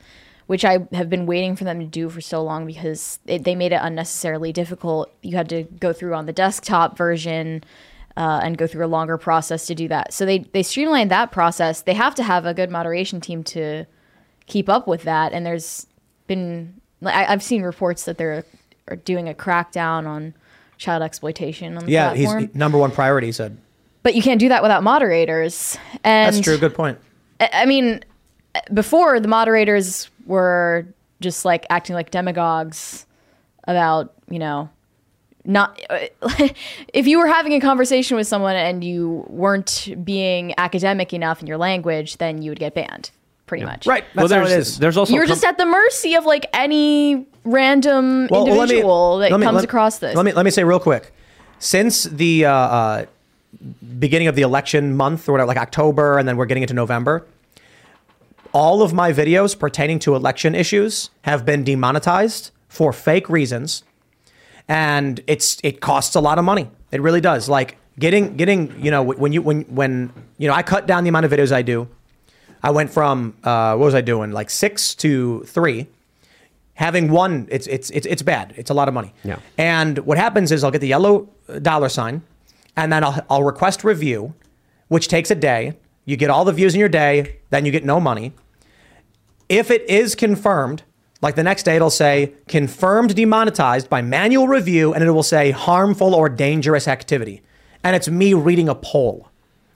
[0.47, 3.56] which I have been waiting for them to do for so long because it, they
[3.56, 5.10] made it unnecessarily difficult.
[5.22, 7.64] You had to go through on the desktop version.
[8.16, 10.14] Uh, and go through a longer process to do that.
[10.14, 11.82] So they they streamlined that process.
[11.82, 13.86] They have to have a good moderation team to
[14.45, 15.34] keep up with that.
[15.34, 15.88] And there's
[16.28, 18.45] been like, I, I've seen reports that they're
[18.88, 20.36] are doing a crackdown on
[20.78, 23.28] child exploitation on the yeah, he's number one priority.
[23.28, 23.57] He said
[24.03, 25.78] but you can't do that without moderators.
[26.03, 26.57] And that's true.
[26.57, 26.99] Good point.
[27.39, 28.03] I I mean,
[28.74, 30.86] before the moderators were
[31.22, 33.07] just like acting like demagogues
[33.66, 34.70] about, you know,
[35.46, 35.80] not
[36.94, 41.48] if you were having a conversation with someone and you weren't being academic enough in
[41.48, 43.12] your language, then you would get banned,
[43.46, 43.86] pretty much.
[43.86, 44.04] Right.
[44.16, 44.80] Well, That's how it is.
[44.80, 48.62] there's also You're com- just at the mercy of like any random Well, well, me-
[48.62, 50.16] individual that me- comes let- across this.
[50.16, 51.14] Let me let me say real quick.
[51.60, 53.06] Since the uh, uh,
[54.00, 57.26] beginning of the election month or whatever, like October, and then we're getting into November,
[58.52, 63.84] all of my videos pertaining to election issues have been demonetized for fake reasons,
[64.68, 66.70] and it's it costs a lot of money.
[66.91, 67.49] It really does.
[67.49, 71.09] Like getting getting you know when you when when you know I cut down the
[71.09, 71.88] amount of videos I do.
[72.66, 75.88] I went from uh, what was I doing like six to three
[76.76, 79.38] having one it's it's it's it's bad it's a lot of money Yeah.
[79.59, 81.30] and what happens is i'll get the yellow
[81.61, 82.24] dollar sign
[82.76, 84.34] and then i'll, I'll request review
[84.88, 87.86] which takes a day you get all the views in your day then you get
[87.86, 88.34] no money
[89.49, 90.82] if it is confirmed
[91.24, 95.51] like the next day it'll say confirmed demonetized by manual review and it will say
[95.51, 97.41] harmful or dangerous activity.
[97.82, 99.30] And it's me reading a poll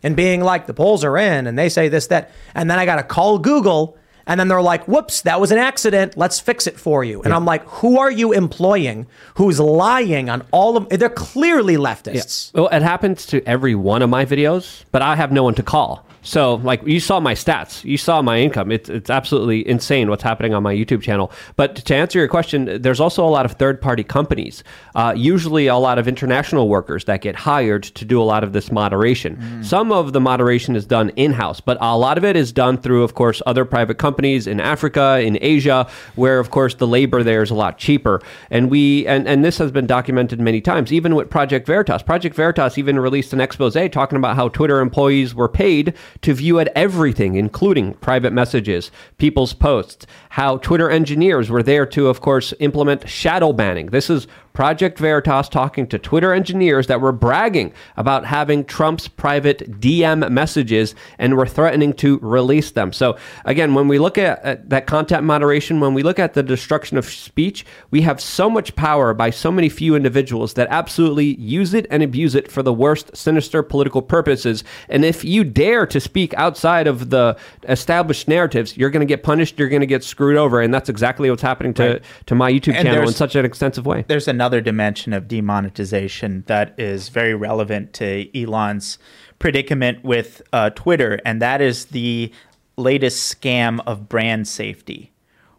[0.03, 2.31] and being like the polls are in and they say this that.
[2.53, 5.57] And then i got to call google and then they're like whoops that was an
[5.57, 6.17] accident.
[6.17, 7.21] Let's fix it for you.
[7.23, 12.53] And i'm like who are you employing who's lying on all of they're clearly leftists.
[12.53, 15.63] Well, it happens to every one of my videos, but I have no one to
[15.63, 16.06] call.
[16.21, 18.71] So, like, you saw my stats, you saw my income.
[18.71, 21.31] It's, it's absolutely insane what's happening on my YouTube channel.
[21.55, 24.63] But to answer your question, there's also a lot of third party companies,
[24.95, 28.53] uh, usually a lot of international workers that get hired to do a lot of
[28.53, 29.63] this moderation.
[29.63, 32.77] Some of the moderation is done in house, but a lot of it is done
[32.77, 37.23] through, of course, other private companies in Africa, in Asia, where, of course, the labor
[37.23, 38.21] there is a lot cheaper.
[38.49, 42.03] And we, and, and this has been documented many times, even with Project Veritas.
[42.03, 46.59] Project Veritas even released an expose talking about how Twitter employees were paid to view
[46.59, 52.53] at everything, including private messages, people's posts, how Twitter engineers were there to, of course,
[52.59, 53.87] implement shadow banning.
[53.87, 54.27] This is
[54.57, 60.95] Project Veritas talking to Twitter engineers that were bragging about having Trump's private DM messages
[61.19, 62.91] and were threatening to release them.
[62.91, 66.41] So, again, when we look at, at that content moderation, when we look at the
[66.41, 71.35] destruction of speech, we have so much power by so many few individuals that absolutely
[71.35, 74.63] use it and abuse it for the worst, sinister political purposes.
[74.89, 77.37] And if you dare to speak outside of the
[77.69, 80.61] established narratives, you're going to get punished, you're going to get screwed over.
[80.61, 82.01] And that's exactly what's happening to, Right.
[82.25, 84.03] to my YouTube And channel in such an extensive way.
[84.07, 88.97] there's another dimension of demonetization that is very relevant to Elon's
[89.39, 92.31] predicament with uh, Twitter, and that is the
[92.77, 95.11] latest scam of brand safety,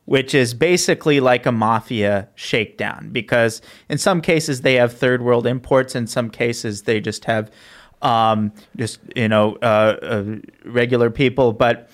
[0.05, 3.11] which is basically like a mafia shakedown.
[3.11, 7.51] Because in some cases they have third world imports, in some cases they just have
[8.03, 10.25] um, just you know uh, uh,
[10.65, 11.91] regular people, but.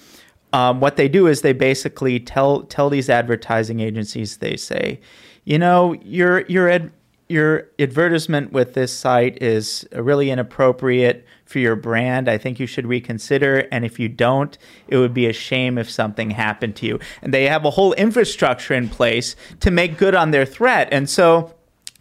[0.53, 5.01] Um, what they do is they basically tell tell these advertising agencies they say,
[5.45, 6.90] you know, your your ad,
[7.28, 12.28] your advertisement with this site is really inappropriate for your brand.
[12.28, 13.66] I think you should reconsider.
[13.72, 14.57] And if you don't,
[14.88, 16.99] it would be a shame if something happened to you.
[17.22, 20.88] And they have a whole infrastructure in place to make good on their threat.
[20.90, 21.55] And so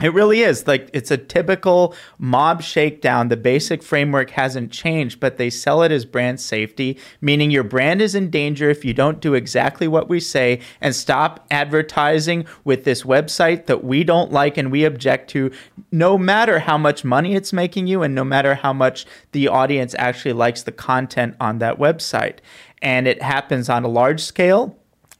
[0.04, 3.30] it really is like it's a typical mob shakedown.
[3.30, 8.02] The basic framework hasn't changed, but they sell it as brand safety, meaning your brand
[8.02, 12.84] is in danger if you don't do exactly what we say and stop advertising with
[12.84, 15.52] this website that we don't like and we object to,
[15.90, 19.96] no matter how much money it's making you and no matter how much the audience
[19.98, 22.40] actually likes the content on that website.
[22.82, 24.78] And it happens on a large scale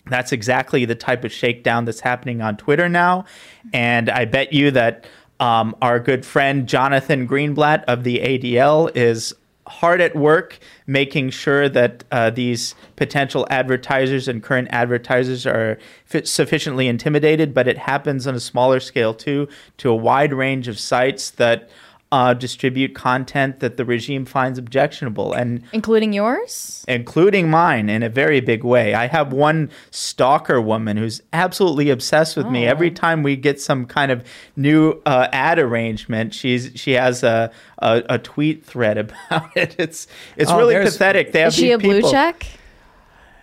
[0.08, 3.26] that's exactly the type of shakedown that's happening on Twitter now.
[3.74, 5.06] And I bet you that
[5.40, 9.34] um, our good friend Jonathan Greenblatt of the ADL is
[9.66, 15.80] hard at work making sure that uh, these potential advertisers and current advertisers are
[16.24, 17.54] sufficiently intimidated.
[17.54, 19.48] But it happens on a smaller scale too,
[19.78, 21.70] to a wide range of sites that
[22.14, 28.10] uh, distribute content that the regime finds objectionable, and including yours, including mine, in a
[28.10, 28.94] very big way.
[28.94, 32.52] I have one stalker woman who's absolutely obsessed with oh.
[32.52, 32.68] me.
[32.68, 34.24] Every time we get some kind of
[34.56, 39.76] new uh, ad arrangement, she's she has a, a, a tweet thread about it.
[39.80, 40.06] It's
[40.38, 41.32] it's oh, really pathetic.
[41.32, 42.46] They is she a blue check?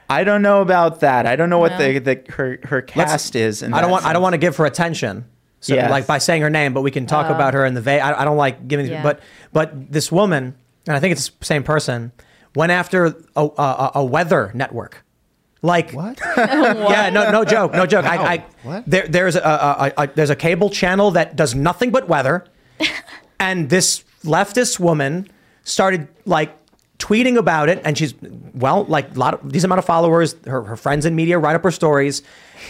[0.09, 1.27] I don't know about that.
[1.27, 3.63] I don't know what the, the her her cast Let's, is.
[3.65, 4.11] I don't want sense.
[4.11, 5.25] I don't want to give her attention.
[5.61, 5.91] So yes.
[5.91, 8.01] like by saying her name, but we can talk uh, about her in the va-
[8.01, 9.03] I, I don't like giving, yeah.
[9.03, 9.21] but
[9.53, 10.55] but this woman,
[10.87, 12.13] and I think it's the same person,
[12.55, 15.05] went after a, a, a weather network.
[15.63, 16.19] Like what?
[16.37, 18.07] yeah, no, no joke, no joke.
[18.07, 18.85] I, I what?
[18.87, 22.47] There, there's a, a, a, there's a cable channel that does nothing but weather,
[23.41, 25.29] and this leftist woman
[25.65, 26.57] started like
[27.01, 28.15] tweeting about it, and she's
[28.55, 30.37] well, like a lot of these amount of followers.
[30.47, 32.23] Her, her friends in media write up her stories,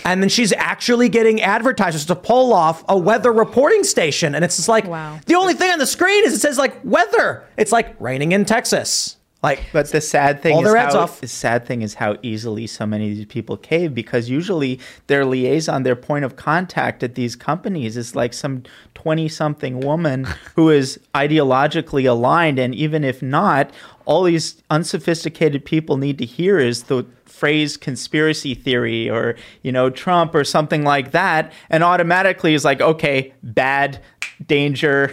[0.04, 4.56] and then she's actually getting advertisers to pull off a weather reporting station, and it's
[4.56, 5.18] just like wow.
[5.26, 7.44] the only thing on the screen is it says like weather.
[7.58, 9.16] It's like raining in Texas.
[9.42, 11.20] Like, but the sad thing—all is how off.
[11.20, 15.24] the sad thing is how easily so many of these people cave because usually their
[15.24, 18.64] liaison, their point of contact at these companies is like some
[18.94, 20.24] twenty-something woman
[20.56, 23.70] who is ideologically aligned, and even if not,
[24.04, 29.88] all these unsophisticated people need to hear is the phrase conspiracy theory or you know
[29.88, 34.02] Trump or something like that, and automatically is like, okay, bad,
[34.46, 35.10] danger,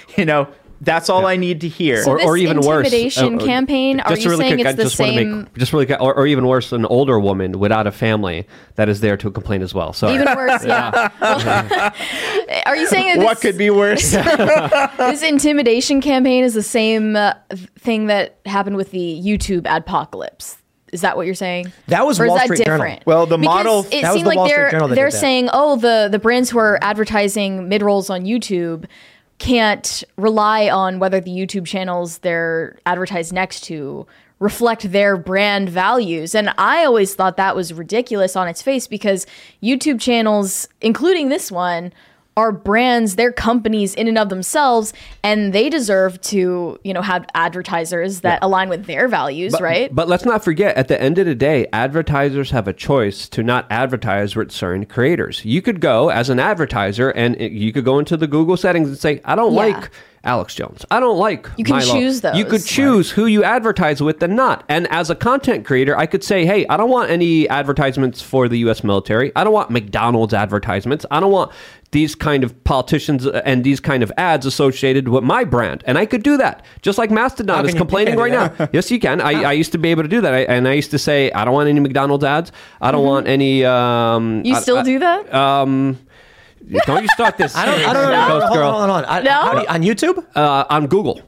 [0.18, 0.48] you know,
[0.80, 1.28] that's all yeah.
[1.28, 2.02] I need to hear.
[2.02, 4.00] So or, or even worse, intimidation uh, campaign.
[4.00, 5.42] Are you really saying quick, it's the same?
[5.42, 9.00] Make, just really, or, or, even worse, an older woman without a family that is
[9.00, 9.92] there to complain as well.
[9.92, 11.10] So even worse, yeah.
[12.66, 14.10] are you saying this, what could be worse?
[14.12, 17.34] this intimidation campaign is the same uh,
[17.78, 20.56] thing that happened with the YouTube adpocalypse.
[20.92, 21.72] Is that what you're saying?
[21.86, 22.80] That was or Wall Street different?
[22.82, 23.02] Journal.
[23.06, 26.50] Well, the because model it seemed the like they're they're saying, oh, the the brands
[26.50, 28.86] who are advertising mid rolls on YouTube
[29.40, 34.06] can't rely on whether the YouTube channels they're advertised next to
[34.38, 36.34] reflect their brand values.
[36.34, 39.26] And I always thought that was ridiculous on its face because
[39.62, 41.92] YouTube channels, including this one,
[42.40, 47.26] are brands, they're companies in and of themselves, and they deserve to, you know, have
[47.34, 48.46] advertisers that yeah.
[48.46, 49.94] align with their values, but, right?
[49.94, 53.42] But let's not forget, at the end of the day, advertisers have a choice to
[53.42, 55.44] not advertise with certain creators.
[55.44, 58.98] You could go as an advertiser and you could go into the Google settings and
[58.98, 59.60] say, I don't yeah.
[59.60, 59.90] like
[60.22, 60.84] Alex Jones.
[60.90, 61.94] I don't like You can Milo.
[61.94, 62.36] choose those.
[62.36, 63.16] You could choose right.
[63.16, 64.64] who you advertise with and not.
[64.68, 68.48] And as a content creator, I could say, hey, I don't want any advertisements for
[68.48, 69.32] the US military.
[69.34, 71.06] I don't want McDonald's advertisements.
[71.10, 71.52] I don't want
[71.92, 75.82] these kind of politicians and these kind of ads associated with my brand.
[75.86, 76.64] And I could do that.
[76.82, 78.68] Just like Mastodon is complaining right now.
[78.72, 79.20] yes, you can.
[79.20, 80.32] I, I, used to be able to do that.
[80.32, 82.52] I, and I used to say, I don't want any McDonald's ads.
[82.80, 83.08] I don't mm-hmm.
[83.08, 83.64] want any.
[83.64, 85.34] Um, you still I, do that?
[85.34, 85.98] Um,
[86.86, 87.56] don't you start this?
[87.56, 87.80] I don't.
[87.80, 88.46] I don't know.
[88.46, 89.04] Hold on, hold on.
[89.06, 89.60] I, no?
[89.60, 90.26] You, on YouTube?
[90.36, 91.22] Uh, on Google.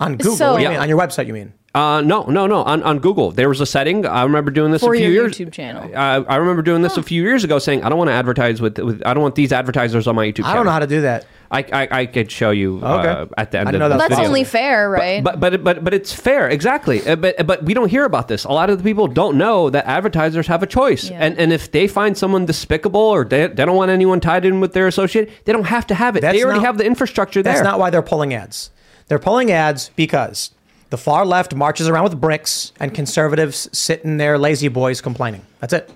[0.00, 0.36] On Google.
[0.36, 0.80] So, yeah.
[0.80, 1.52] On your website, you mean?
[1.76, 2.62] Uh, no, no, no.
[2.62, 4.06] On, on Google, there was a setting.
[4.06, 5.36] I remember doing this For a few your years.
[5.36, 5.82] YouTube channel.
[5.94, 7.02] I, I remember doing this huh.
[7.02, 9.02] a few years ago, saying I don't want to advertise with, with.
[9.04, 10.36] I don't want these advertisers on my YouTube.
[10.36, 10.50] Channel.
[10.52, 11.26] I don't know how to do that.
[11.50, 13.08] I, I, I could show you uh, okay.
[13.08, 14.26] uh, at the end of this That's video.
[14.26, 15.22] only fair, right?
[15.22, 17.06] But, but but but it's fair, exactly.
[17.06, 18.44] Uh, but but we don't hear about this.
[18.44, 21.18] A lot of the people don't know that advertisers have a choice, yeah.
[21.20, 24.60] and and if they find someone despicable or they, they don't want anyone tied in
[24.60, 26.22] with their associate, they don't have to have it.
[26.22, 27.52] That's they already not, have the infrastructure there.
[27.52, 28.70] That's not why they're pulling ads.
[29.08, 30.50] They're pulling ads because
[30.90, 35.42] the far left marches around with bricks, and conservatives sit in their lazy boys complaining.
[35.60, 35.92] That's it.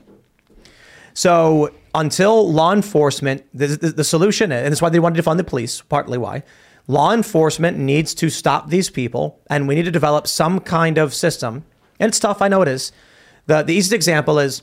[1.14, 5.38] So until law enforcement, the, the, the solution, and that's why they wanted to fund
[5.38, 6.42] the police, partly why,
[6.86, 11.14] law enforcement needs to stop these people, and we need to develop some kind of
[11.14, 11.64] system.
[11.98, 12.92] And it's tough, I know it is.
[13.46, 14.62] The, the easiest example is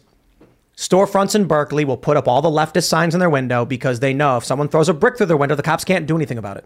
[0.77, 4.13] Storefronts in Berkeley will put up all the leftist signs in their window because they
[4.13, 6.57] know if someone throws a brick through their window, the cops can't do anything about
[6.57, 6.65] it.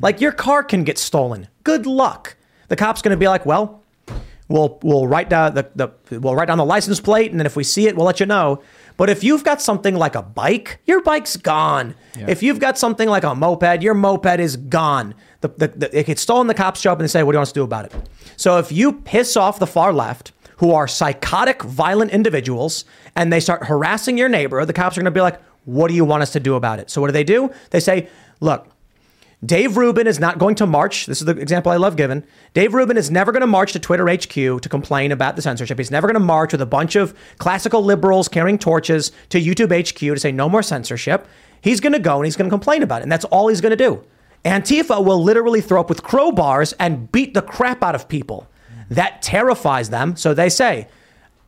[0.00, 1.48] Like your car can get stolen.
[1.64, 2.36] Good luck.
[2.68, 3.82] The cop's going to be like, well,
[4.48, 7.56] we'll we'll write down the, the we'll write down the license plate, and then if
[7.56, 8.62] we see it, we'll let you know.
[8.96, 11.94] But if you've got something like a bike, your bike's gone.
[12.16, 15.14] If you've got something like a moped, your moped is gone.
[15.40, 16.48] The, the, the, it gets stolen.
[16.48, 17.84] The cops show up and they say, "What do you want us to do about
[17.84, 17.94] it?"
[18.36, 23.40] So if you piss off the far left, who are psychotic, violent individuals, and they
[23.40, 26.22] start harassing your neighbor, the cops are going to be like, "What do you want
[26.22, 27.50] us to do about it?" So what do they do?
[27.70, 28.08] They say,
[28.40, 28.66] "Look."
[29.44, 31.06] Dave Rubin is not going to march.
[31.06, 32.24] This is the example I love giving.
[32.54, 35.78] Dave Rubin is never going to march to Twitter HQ to complain about the censorship.
[35.78, 39.70] He's never going to march with a bunch of classical liberals carrying torches to YouTube
[39.70, 41.28] HQ to say no more censorship.
[41.60, 43.04] He's going to go and he's going to complain about it.
[43.04, 44.02] And that's all he's going to do.
[44.44, 48.48] Antifa will literally throw up with crowbars and beat the crap out of people.
[48.90, 50.16] That terrifies them.
[50.16, 50.88] So they say,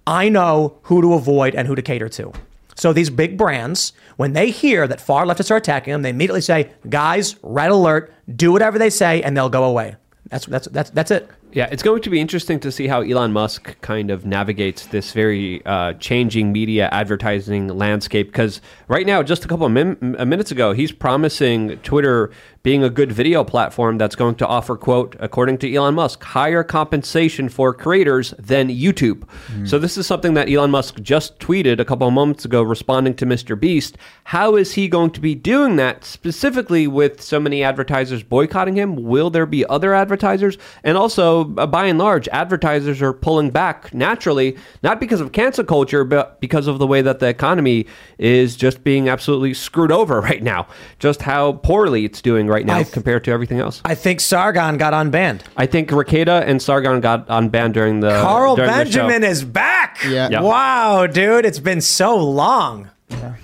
[0.07, 2.33] I know who to avoid and who to cater to.
[2.81, 6.41] So these big brands, when they hear that far leftists are attacking them, they immediately
[6.41, 8.11] say, "Guys, red alert!
[8.35, 9.97] Do whatever they say, and they'll go away."
[10.31, 11.29] That's that's that's that's it.
[11.53, 15.13] Yeah, it's going to be interesting to see how Elon Musk kind of navigates this
[15.13, 18.29] very uh, changing media advertising landscape.
[18.29, 22.31] Because right now, just a couple of min- uh, minutes ago, he's promising Twitter
[22.63, 26.63] being a good video platform that's going to offer, quote, according to Elon Musk, higher
[26.63, 29.27] compensation for creators than YouTube.
[29.67, 33.15] So this is something that Elon Musk just tweeted a couple of moments ago, responding
[33.15, 33.59] to Mr.
[33.59, 33.97] Beast.
[34.25, 39.05] How is he going to be doing that specifically with so many advertisers boycotting him?
[39.05, 40.59] Will there be other advertisers?
[40.85, 45.65] And also, uh, by and large, advertisers are pulling back naturally, not because of cancel
[45.65, 47.87] culture, but because of the way that the economy
[48.19, 50.67] is just being absolutely screwed over right now.
[50.99, 53.81] Just how poorly it's doing right now I- compared to everything else.
[53.85, 55.43] I think Sargon got unbanned.
[55.57, 59.07] I think Rekieta and Sargon got unbanned during the Carl during the show.
[59.07, 59.99] Benjamin is back.
[60.05, 60.29] Yeah.
[60.31, 60.41] Yeah.
[60.43, 62.91] Wow, dude, it's been so long.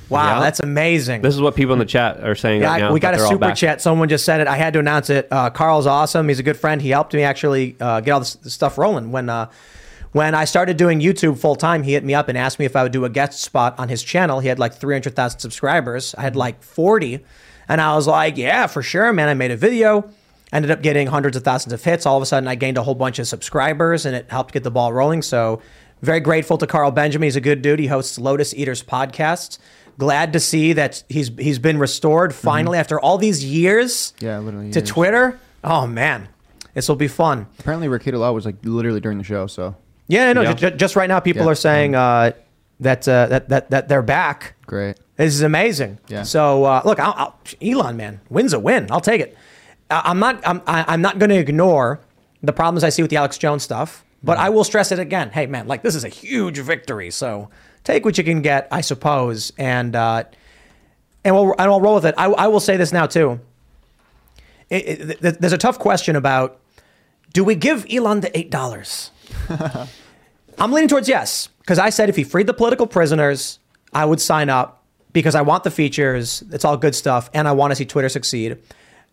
[0.08, 0.40] Wow, Yeah.
[0.40, 1.22] that's amazing.
[1.22, 2.92] This is what people in the chat are saying Yeah, right now.
[2.92, 3.80] we got a super chat.
[3.80, 4.46] Someone just said it.
[4.46, 5.28] I had to announce it.
[5.30, 6.28] Uh, Carl's awesome.
[6.28, 6.80] He's a good friend.
[6.80, 9.10] He helped me actually uh, get all this, this stuff rolling.
[9.12, 9.50] When uh,
[10.12, 12.74] when I started doing YouTube full time, he hit me up and asked me if
[12.76, 14.40] I would do a guest spot on his channel.
[14.40, 16.14] He had like 300,000 subscribers.
[16.16, 17.24] I had like 40.
[17.68, 19.28] And I was like, yeah, for sure, man.
[19.28, 20.08] I made a video.
[20.52, 22.06] Ended up getting hundreds of thousands of hits.
[22.06, 24.62] All of a sudden, I gained a whole bunch of subscribers and it helped get
[24.62, 25.20] the ball rolling.
[25.20, 25.60] So,
[26.06, 27.26] very grateful to Carl Benjamin.
[27.26, 27.78] He's a good dude.
[27.78, 29.58] He hosts Lotus Eaters podcast.
[29.98, 34.70] Glad to see that he's he's been restored finally after all these years Yeah, literally
[34.72, 34.88] to years.
[34.88, 35.38] Twitter.
[35.64, 36.28] Oh man,
[36.74, 37.46] this will be fun.
[37.58, 39.46] Apparently, Rekieta Law was like literally during the show.
[39.46, 39.74] So
[40.08, 40.52] Yeah, no, Yeah.
[40.54, 41.50] ju- just right now, people Yeah.
[41.52, 42.32] are saying uh,
[42.80, 44.54] that, uh, that that that they're back.
[44.66, 44.96] great.
[45.16, 45.98] This is amazing.
[46.08, 46.22] Yeah.
[46.24, 48.86] So uh, look, I'll, I'll, Elon, man, wins a win.
[48.90, 49.36] I'll take it.
[49.90, 50.40] I- I'm not.
[50.46, 50.60] I'm.
[50.66, 52.00] I'm not going to ignore
[52.42, 55.30] the problems I see with the Alex Jones stuff, but I will stress it again.
[55.30, 57.10] Hey, man, like this is a huge victory.
[57.10, 57.50] So
[57.84, 60.24] take what you can get, I suppose, and uh,
[61.24, 62.14] and we'll and we'll roll with it.
[62.16, 63.40] I, I will say this now too.
[64.68, 66.60] It, it, th- there's a tough question about
[67.32, 69.10] do we give Elon the eight dollars?
[70.58, 73.58] I'm leaning towards yes because I said if he freed the political prisoners,
[73.92, 76.42] I would sign up because I want the features.
[76.50, 78.58] It's all good stuff, and I want to see Twitter succeed.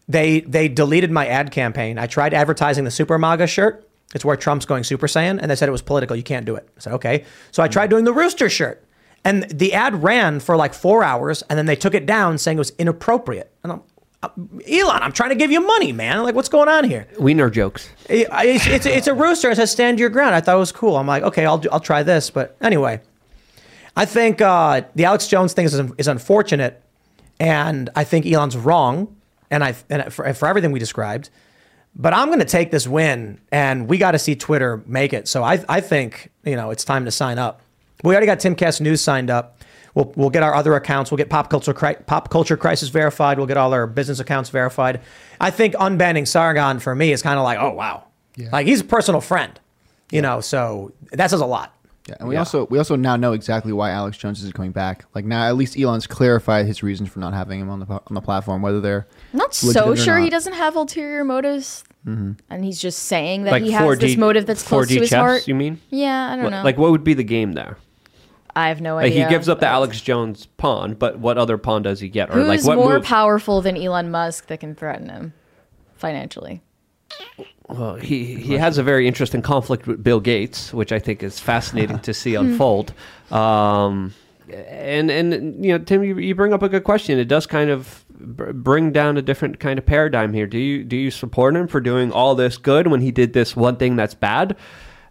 [0.08, 1.98] They they deleted my ad campaign.
[1.98, 3.88] I tried advertising the Super MAGA shirt.
[4.14, 6.16] It's where Trump's going Super Saiyan, and they said it was political.
[6.16, 6.68] You can't do it.
[6.78, 7.26] I said okay.
[7.52, 8.86] So I tried doing the Rooster shirt,
[9.26, 12.58] and the ad ran for like four hours, and then they took it down saying
[12.58, 13.52] it was inappropriate.
[13.64, 13.82] And I'm,
[14.22, 14.30] uh,
[14.72, 16.22] Elon, I'm trying to give you money, man.
[16.24, 17.08] Like, what's going on here?
[17.20, 17.90] Wiener jokes.
[18.08, 19.50] It- it's, it's, it's a rooster.
[19.52, 20.36] It says stand your ground.
[20.36, 20.96] I thought it was cool.
[20.96, 22.30] I'm like, okay, I'll do, I'll try this.
[22.30, 23.02] But anyway,
[23.96, 26.82] I think uh, the Alex Jones thing is, is unfortunate,
[27.40, 29.16] and I think Elon's wrong,
[29.52, 31.30] and I and for, for everything we described.
[31.96, 35.28] But I'm going to take this win, and we got to see Twitter make it.
[35.28, 37.62] So I I think you know it's time to sign up.
[38.04, 39.60] We already got Timcast News signed up.
[39.96, 41.12] We'll, we'll get our other accounts.
[41.12, 43.38] We'll get pop culture Cri- pop culture crisis verified.
[43.38, 45.02] We'll get all our business accounts verified.
[45.40, 48.06] I think unbanning Sargon for me is kind of like, oh wow,
[48.52, 49.60] like he's a personal friend,
[50.12, 50.42] you know.
[50.42, 51.73] So that says a lot.
[52.08, 55.06] Yeah, and we also we also now know exactly why Alex Jones isn't coming back.
[55.16, 58.14] Like now, at least Elon's clarified his reasons for not having him on the on
[58.14, 62.34] the platform, whether they're I'm not so or sure he doesn't have ulterior motives, mm-hmm.
[62.50, 65.00] and he's just saying that Like he has 4D, this motive that's close 4D to
[65.00, 65.48] his chess, heart.
[65.48, 65.80] you mean?
[65.92, 66.64] Yeah, I don't What- know.
[66.64, 67.78] Like, what would be the game there?
[68.56, 69.24] I have no Like, idea.
[69.24, 72.30] he gives up the Alex Jones pawn, but what other pawn does he get?
[72.30, 73.04] Or Who's like, what more move?
[73.06, 75.34] powerful than Elon Musk that can threaten him
[75.96, 76.62] financially?
[77.70, 81.40] Well, he he has a very interesting conflict with Bill Gates, which I think is
[81.40, 82.94] fascinating to see unfold.
[83.32, 84.14] Um,
[84.52, 87.20] and and you know, Tim, you, you bring up a good question.
[87.20, 90.46] It does kind of br- bring down a different kind of paradigm here.
[90.46, 93.56] Do you do you support him for doing all this good when he did this
[93.56, 94.58] one thing that's bad?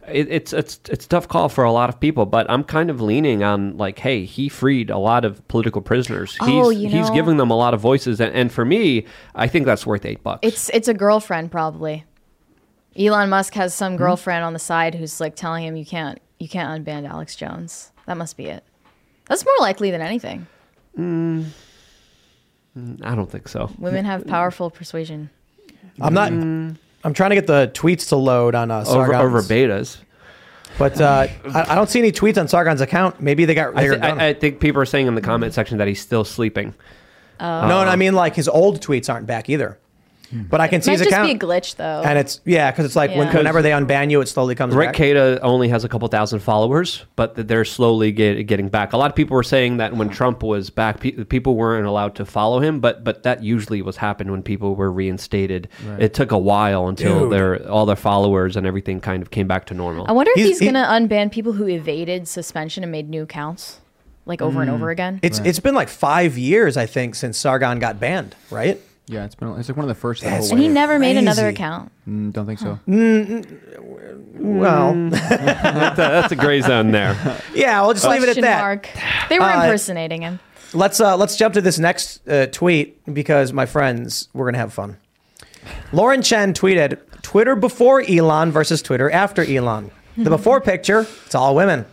[0.09, 2.91] it, it's it's it's a tough call for a lot of people, but I'm kind
[2.91, 6.37] of leaning on like, hey, he freed a lot of political prisoners.
[6.41, 9.49] Oh, he's you he's giving them a lot of voices, and, and for me, I
[9.49, 10.41] think that's worth eight bucks.
[10.43, 12.05] It's it's a girlfriend probably.
[12.99, 13.79] Elon Musk has Hmm?
[13.79, 17.37] some girlfriend on the side who's like telling him you can't you can't unban Alex
[17.37, 17.93] Jones.
[18.07, 18.65] That must be it.
[19.29, 20.47] That's more likely than anything.
[20.99, 21.05] I
[23.15, 23.71] don't think so.
[23.79, 25.31] Women have powerful persuasion.
[26.01, 26.33] I'm not.
[27.05, 29.97] I'm trying to get the tweets to load on uh, Over, Sargon's, over betas.
[30.79, 33.21] but uh, I, I don't see any tweets on Sargon's account.
[33.21, 33.77] Maybe they got.
[33.77, 34.21] I, They thi- got.
[34.21, 36.75] I, I think people are saying in the comment section that he's still sleeping.
[37.41, 39.79] no, no, I mean like his old tweets aren't back either.
[40.33, 40.43] Hmm.
[40.45, 42.03] But I can see Might his just account, be a glitch though.
[42.05, 43.37] and it's yeah, because it's like when, Yeah.
[43.37, 44.79] whenever they unban you, it slowly comes back.
[44.79, 44.97] Rick back.
[44.97, 48.95] Cada only has a couple thousand followers, but th- they're slowly get, getting back.
[48.95, 52.15] A lot of people were saying that when Trump was back, pe- people weren't allowed
[52.15, 55.69] to follow him, but but that usually was happened when people were reinstated.
[55.99, 57.33] It took a while until Dude.
[57.33, 60.07] their all their followers and everything kind of came back to normal.
[60.09, 63.25] I wonder if He's- he's, he- gonna unban people who evaded suspension and made new
[63.25, 63.81] accounts,
[64.25, 64.93] like over and over hmm.
[64.93, 65.21] again.
[65.23, 68.81] It's it's been like five years, I think, since Sargon got banned, right?
[69.07, 69.49] Yeah, it's been.
[69.59, 70.23] It's like one of the first.
[70.23, 70.73] the That's and he way.
[70.75, 71.55] never made another crazy.
[71.55, 71.93] account.
[72.09, 72.79] Mm, don't think so.
[74.35, 77.17] Well, that's, a, that's a gray zone there.
[77.55, 78.61] yeah, we'll just leave it at Question that.
[78.61, 78.89] mark.
[79.29, 80.41] They were Uh, impersonating him.
[80.75, 84.73] Let's uh, let's jump to this next uh, tweet because my friends, we're gonna have
[84.73, 84.97] fun.
[85.93, 89.91] Lauren Chen tweeted Twitter before Elon versus Twitter after Elon.
[90.17, 91.85] The before picture, it's all women.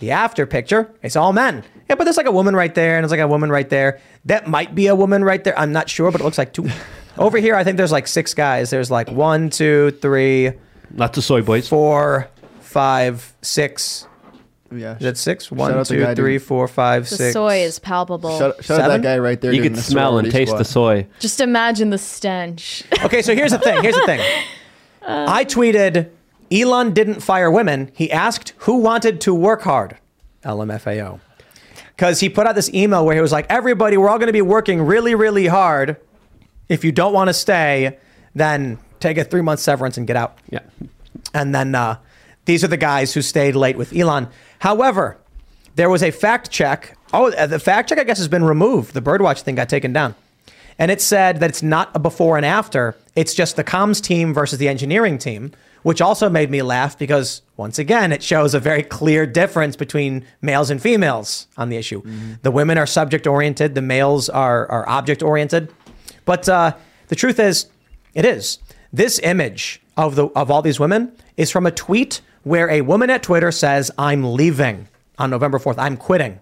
[0.00, 1.64] The after picture, it's all men.
[1.88, 4.00] Yeah, but there's like a woman right there, and there's like a woman right there.
[4.24, 5.58] That might be a woman right there.
[5.58, 6.68] I'm not sure, but it looks like two.
[7.18, 8.70] Over here, I think there's like six guys.
[8.70, 10.52] There's like one, two, three,
[10.94, 11.68] Lots of soy boys.
[11.68, 12.28] four,
[12.60, 14.06] five, six.
[14.74, 14.94] Yeah.
[14.96, 15.44] Is that six?
[15.46, 17.32] Shout One, out the two, guy three, doing- four, five, The six.
[17.32, 18.36] soy is palpable.
[18.38, 19.00] Shout, shout out Seven?
[19.00, 19.52] that guy right there.
[19.52, 21.06] You doing can the smell and sorority taste the soy.
[21.20, 22.82] Just imagine the stench.
[23.04, 23.80] Okay, so here's the thing.
[23.82, 24.20] Here's the thing.
[25.02, 26.10] Um, I tweeted,
[26.50, 27.90] Elon didn't fire women.
[27.94, 29.96] He asked who wanted to work hard.
[30.44, 31.20] LMFAO.
[31.96, 34.32] Because he put out this email where he was like, everybody, we're all going to
[34.32, 35.96] be working really, really hard.
[36.68, 37.98] If you don't want to stay,
[38.34, 40.36] then take a three month severance and get out.
[40.50, 40.60] Yeah.
[41.32, 41.96] And then uh,
[42.44, 44.28] these are the guys who stayed late with Elon.
[44.58, 45.16] However,
[45.76, 46.96] there was a fact check.
[47.14, 48.92] Oh, uh, the fact check, I guess, has been removed.
[48.92, 50.14] The Birdwatch thing got taken down.
[50.78, 52.94] And it said that it's not a before and after.
[53.14, 55.52] It's just the comms team versus the engineering team,
[55.86, 60.26] which also made me laugh because, once again, it shows a very clear difference between
[60.42, 62.02] males and females on the issue.
[62.42, 65.72] The women are subject oriented, the males are, are object oriented.
[66.24, 66.74] But uh,
[67.06, 67.66] the truth is,
[68.14, 68.58] it is.
[68.92, 73.08] This image of the of all these women is from a tweet where a woman
[73.08, 74.88] at Twitter says, "I'm leaving
[75.20, 75.76] on November 4th.
[75.78, 76.40] I'm quitting."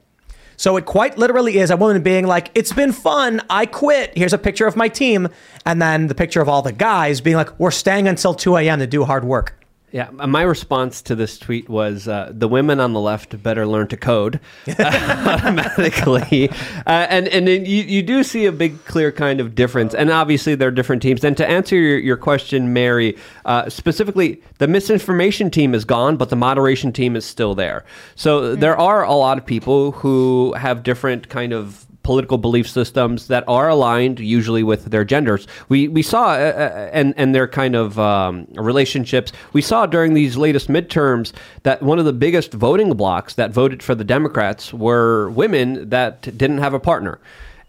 [0.56, 3.40] So it quite literally is a woman being like, "It's been fun.
[3.50, 4.12] I quit.
[4.16, 5.28] Here's a picture of my team."
[5.66, 8.78] And then the picture of all the guys being like, "We're staying until 2 a.m.
[8.78, 9.54] to do hard work."
[9.94, 13.86] Yeah, my response to this tweet was uh, the women on the left better learn
[13.86, 14.40] to code
[14.80, 16.50] automatically,
[16.84, 20.10] uh, and and then you you do see a big clear kind of difference, and
[20.10, 21.22] obviously they're different teams.
[21.22, 26.28] And to answer your, your question, Mary, uh, specifically, the misinformation team is gone, but
[26.28, 27.84] the moderation team is still there.
[28.16, 33.26] So there are a lot of people who have different kind of political belief systems
[33.26, 35.48] that are aligned usually with their genders.
[35.68, 39.32] We we saw uh, uh, and and their kind of um, relationships.
[39.52, 41.32] We saw during these latest midterms
[41.64, 46.22] that one of the biggest voting blocks that voted for the Democrats were women that
[46.22, 47.18] didn't have a partner.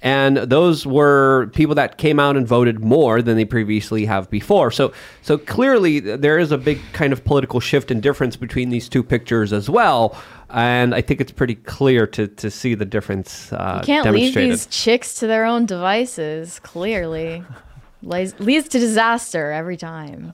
[0.02, 4.70] And those were people that came out and voted more than they previously have before.
[4.70, 8.88] So, so clearly there is a big kind of political shift and difference between these
[8.88, 10.16] two pictures as well.
[10.50, 14.34] And I think it's pretty clear to, to see the difference uh, You can't leave
[14.36, 16.60] these chicks to their own devices.
[16.60, 17.44] Clearly,
[18.04, 20.34] leads, leads to disaster every time.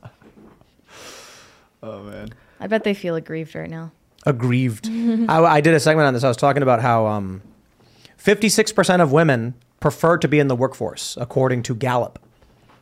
[1.84, 2.30] Oh man.
[2.60, 3.92] I bet they feel aggrieved right now.
[4.26, 4.88] Aggrieved.
[5.30, 6.24] I, I did a segment on this.
[6.24, 7.42] I was talking about how um,
[8.24, 12.20] 56% of women prefer to be in the workforce, according to Gallup.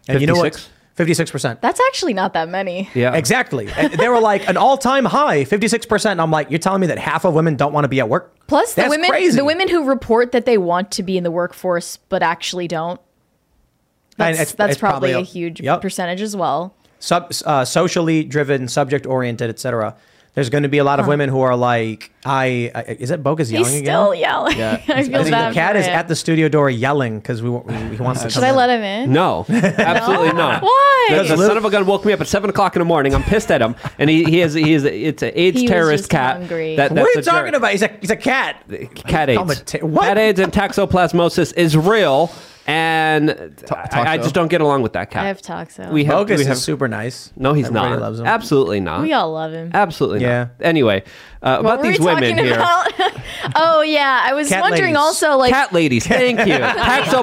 [0.07, 0.69] And you know what?
[0.99, 1.31] 56?
[1.31, 1.61] 56%.
[1.61, 2.89] That's actually not that many.
[2.93, 3.15] Yeah.
[3.15, 3.69] Exactly.
[3.77, 6.11] And they were like an all-time high, 56%.
[6.11, 8.09] And I'm like, you're telling me that half of women don't want to be at
[8.09, 8.35] work?
[8.47, 9.37] Plus, the That's women, crazy.
[9.37, 12.99] the women who report that they want to be in the workforce but actually don't.
[14.17, 15.81] That's, it's- that's it's probably, probably a a- huge Yep.
[15.81, 16.75] percentage as well.
[16.99, 19.95] Sub, uh, socially driven, subject oriented, etc.
[20.39, 23.21] There's going to be a lot of women who are like, I, I is it
[23.21, 23.85] Bogus yelling He's again?
[23.93, 24.57] still yelling.
[24.57, 24.81] Yeah.
[24.87, 25.93] I I feel think bad the cat for is him.
[25.93, 28.29] at the studio door yelling because we, we he wants to.
[28.29, 28.55] Should come I in.
[28.55, 29.11] let him in?
[29.13, 30.63] No, absolutely not.
[30.63, 31.07] Why?
[31.09, 33.13] The, the son of a gun woke me up at seven o'clock in the morning.
[33.13, 35.71] I'm pissed at him, and he, he is he is it's an AIDS He was
[35.71, 36.37] terrorist just cat.
[36.37, 36.75] hungry.
[36.77, 37.57] That, What are you that's a talking jerk.
[37.57, 37.71] about?
[37.71, 38.63] He's a he's a cat.
[38.95, 39.61] Cat Call him AIDS.
[39.61, 40.03] ta- what?
[40.03, 42.31] Cat AIDS and toxoplasmosis is real,
[42.69, 44.23] and Ta- I, I Toxo?
[44.23, 45.23] just don't get along with that cat.
[45.23, 45.91] I have Toxo.
[45.91, 47.31] we have, Bogus we have is super nice.
[47.35, 47.99] no, he's Everybody not.
[48.01, 48.25] loves him.
[48.27, 49.01] Absolutely not.
[49.01, 49.71] we all love him.
[49.73, 50.39] Absolutely Yeah.
[50.43, 50.49] not.
[50.61, 51.03] Anyway,
[51.41, 52.55] uh, What about were these we women talking here.
[52.55, 52.91] about?
[53.55, 54.97] oh yeah, I was Cat wondering ladies.
[54.97, 56.53] also like Cat ladies, thank you.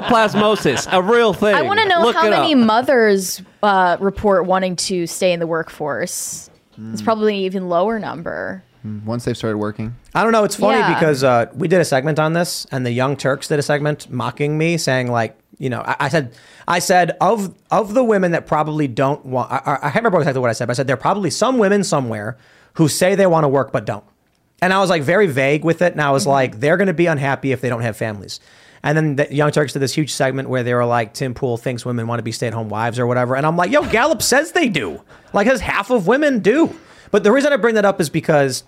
[0.01, 1.55] Toxoplasmosis, a real thing.
[1.55, 2.59] I want to know Look how it many up.
[2.65, 6.49] mothers uh, report wanting to stay in the workforce.
[6.75, 6.93] Hmm.
[6.93, 8.63] It's probably an even lower number.
[9.05, 10.43] Once they've started working, I don't know.
[10.43, 10.93] It's funny Yeah.
[10.93, 14.09] because uh, we did a segment on this, and the Young Turks did a segment
[14.09, 16.33] mocking me, saying like, you know, I, I said,
[16.67, 19.51] I said of of the women that probably don't want.
[19.51, 21.29] I, I I can't remember exactly what I said, but I said there are probably
[21.29, 22.37] some women somewhere
[22.73, 24.03] who say they want to work but don't.
[24.61, 26.93] And I was like very vague with it, and I was like, they're going to
[26.93, 28.39] be unhappy if they don't have families.
[28.83, 31.57] And then the Young Turks did this huge segment where they were like, Tim Pool
[31.57, 33.35] thinks women want to be stay at home wives or whatever.
[33.35, 35.01] And I'm like, yo, Gallup says they do.
[35.33, 36.75] Like, as half of women do.
[37.09, 38.63] But the reason I bring that up is because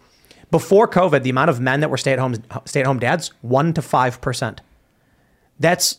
[0.51, 2.35] before COVID, the amount of men that were stay at home
[2.65, 4.61] stay at home dads, one to five percent.
[5.59, 5.97] That's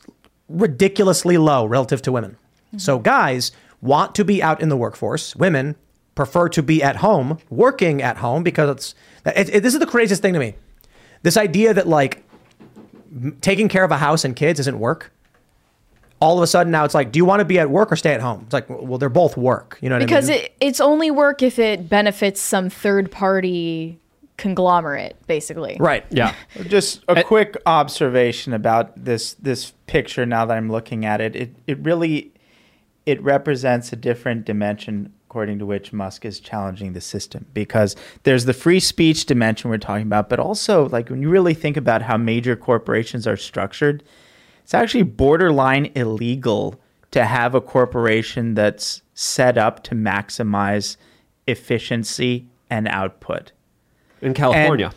[0.48, 2.32] ridiculously low relative to women.
[2.68, 2.78] Mm-hmm.
[2.78, 5.36] So guys want to be out in the workforce.
[5.36, 5.76] Women
[6.14, 8.94] prefer to be at home, working at home because it's.
[9.38, 10.55] It, it- this is the craziest thing to me.
[11.22, 12.24] This idea that like
[13.12, 15.12] m- taking care of a house and kids isn't work.
[16.20, 17.96] All of a sudden now it's like, do you want to be at work or
[17.96, 18.42] stay at home?
[18.44, 19.78] It's like, well, they're both work.
[19.80, 20.42] You know what Because I mean?
[20.44, 23.98] it, it's only work if it benefits some third party
[24.41, 25.76] conglomerate, basically.
[25.80, 26.05] right.
[26.11, 26.34] Yeah.
[26.66, 30.26] Just a quick observation about this this picture.
[30.26, 32.32] Now that I'm looking at it, it it really
[33.07, 38.47] it represents a different dimension according to which Musk is challenging the system because there's
[38.47, 42.03] the free speech dimension we're talking about, but also like when you really think about
[42.03, 44.03] how major corporations are structured,
[44.64, 46.80] it's actually borderline illegal
[47.12, 50.97] to have a corporation that's set up to maximize
[51.47, 53.53] efficiency and output.
[54.22, 54.92] In California.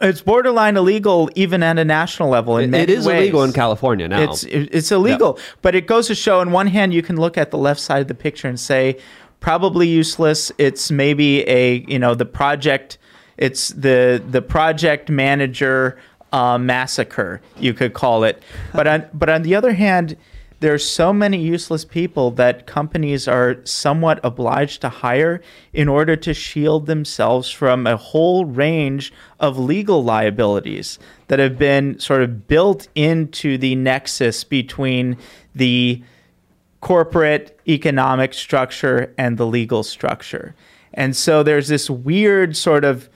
[0.00, 2.58] It's borderline illegal even at a national level.
[2.58, 4.22] In It- is illegal in California now.
[4.22, 6.40] It's it's illegal, but it goes to show.
[6.40, 8.98] On one hand, you can look at the left side of the picture and say,
[9.40, 10.52] probably useless.
[10.58, 12.98] It's maybe a you know the project.
[13.38, 15.98] It's the the project manager
[16.32, 17.40] uh, massacre.
[17.58, 18.42] You could call it.
[18.74, 20.16] But on but on the other hand.
[20.60, 25.42] There's so many useless people that companies are somewhat obliged to hire
[25.74, 30.98] in order to shield themselves from a whole range of legal liabilities
[31.28, 35.18] that have been sort of built into the nexus between
[35.54, 36.02] the
[36.80, 40.54] corporate economic structure and the legal structure.
[40.94, 43.10] And so there's this weird sort of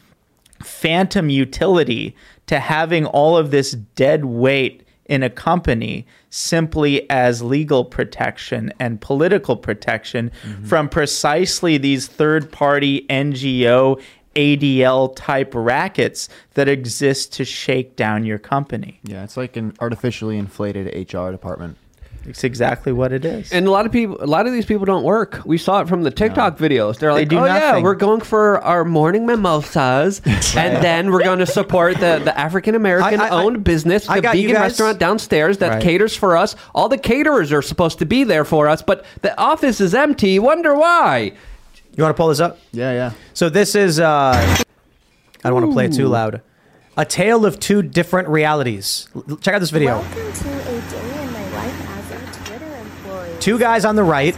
[0.62, 2.14] phantom utility
[2.48, 9.00] to having all of this dead weight in a company simply as legal protection and
[9.00, 10.64] political protection mm-hmm.
[10.64, 14.00] from precisely these third party NGO
[14.36, 19.00] ADL type rackets that exist to shake down your company.
[19.02, 21.76] yeah, it's like an artificially inflated HR department.
[22.30, 23.52] It's exactly what it is.
[23.52, 25.40] And a lot of people, a lot of these people don't work.
[25.44, 26.98] We saw it from the TikTok videos.
[26.98, 30.22] They're They like, do "Oh yeah, we're going for our morning mimosas,
[30.56, 34.20] and then we're going to support the, the African American I- I- owned business, I
[34.20, 35.82] the vegan restaurant downstairs that Right.
[35.82, 36.54] caters for us.
[36.74, 40.38] All the caterers are supposed to be there for us, but the office is empty.
[40.38, 41.32] Wonder why?
[41.96, 42.58] You want to pull this up?
[42.72, 43.12] Yeah, yeah.
[43.34, 44.62] So this is uh I
[45.48, 46.42] don't want to play it too loud.
[46.96, 49.08] A tale of two different realities.
[49.40, 49.98] Check out this video.
[50.00, 53.29] Welcome to a day in my life as a Twitter employee.
[53.40, 54.36] Two guys on the right.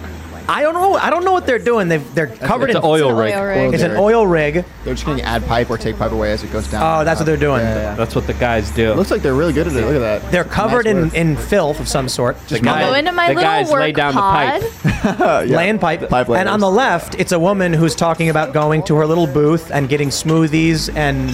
[0.49, 0.95] I don't know.
[0.95, 1.87] I don't know what they're doing.
[1.87, 3.35] They've, they're covered It's in an oil It's an rig.
[3.35, 3.75] oil rig.
[3.75, 4.55] It's an oil rig.
[4.85, 6.83] They're just going to add pipe or take pipe away as it goes down.
[6.83, 7.61] Oh, that's what they're doing.
[7.61, 7.95] Yeah, yeah.
[7.95, 8.91] That's what the guys do.
[8.91, 9.85] It looks like they're really good at it.
[9.87, 10.33] Look at that.
[10.33, 12.37] They're covered Nice in, in filth of some sort.
[12.49, 14.63] Just guy- Go into my The little guys work lay down the pipe.
[15.49, 15.57] Yeah.
[15.57, 16.09] laying pipe.
[16.09, 19.29] Pipe and on the left, it's a woman who's talking about going to her little
[19.29, 21.31] booth and getting smoothies and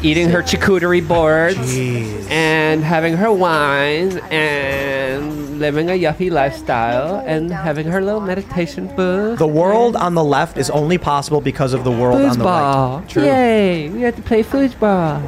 [0.00, 2.30] Eating her charcuterie boards Jeez.
[2.30, 9.40] and having her wine and living a yuppie lifestyle and having her little meditation booth.
[9.40, 13.02] the world on the left is only possible because of the world on the right.
[13.08, 13.24] Foosball.
[13.24, 13.88] Yay!
[13.90, 15.20] We have to play foosball.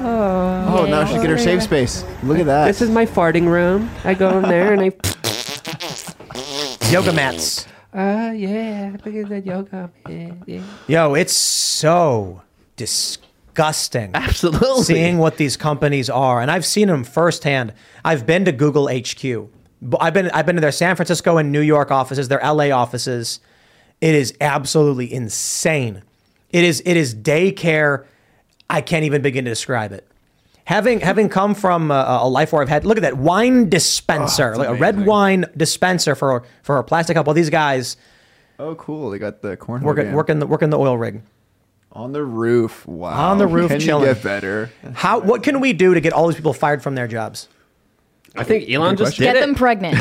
[0.00, 2.04] Oh, oh now she's get her safe space.
[2.24, 2.66] Look at that.
[2.66, 3.88] This is my farting room.
[4.02, 4.92] I go in there and I.
[6.90, 7.66] Yoga mats.
[7.94, 8.96] Ah, yeah.
[9.04, 9.90] Look at that yoga.
[10.08, 10.62] Yeah, yeah.
[10.88, 12.42] Yo, it's so
[12.74, 13.33] disgusting.
[14.14, 14.82] Absolutely.
[14.82, 17.72] seeing what these companies are, and I've seen them firsthand.
[18.04, 19.48] I've been to Google HQ.
[20.00, 23.40] I've been I've been to their San Francisco and New York offices, their LA offices.
[24.00, 26.02] It is absolutely insane.
[26.50, 28.04] It is it is daycare.
[28.68, 30.08] I can't even begin to describe it.
[30.66, 34.54] Having having come from a, a life where I've had look at that wine dispenser,
[34.54, 37.26] oh, like a red wine dispenser for for a plastic cup.
[37.26, 37.96] Well, these guys
[38.58, 39.10] oh, cool.
[39.10, 39.82] They got the corn.
[39.82, 41.22] working working the working the oil rig.
[41.94, 42.86] On the roof.
[42.86, 43.30] Wow.
[43.30, 44.06] On the roof, Can chilling.
[44.08, 44.70] you get better?
[44.94, 47.48] How what can we do to get all these people fired from their jobs?
[48.36, 49.40] I think Elon just did Get it.
[49.42, 49.94] them pregnant.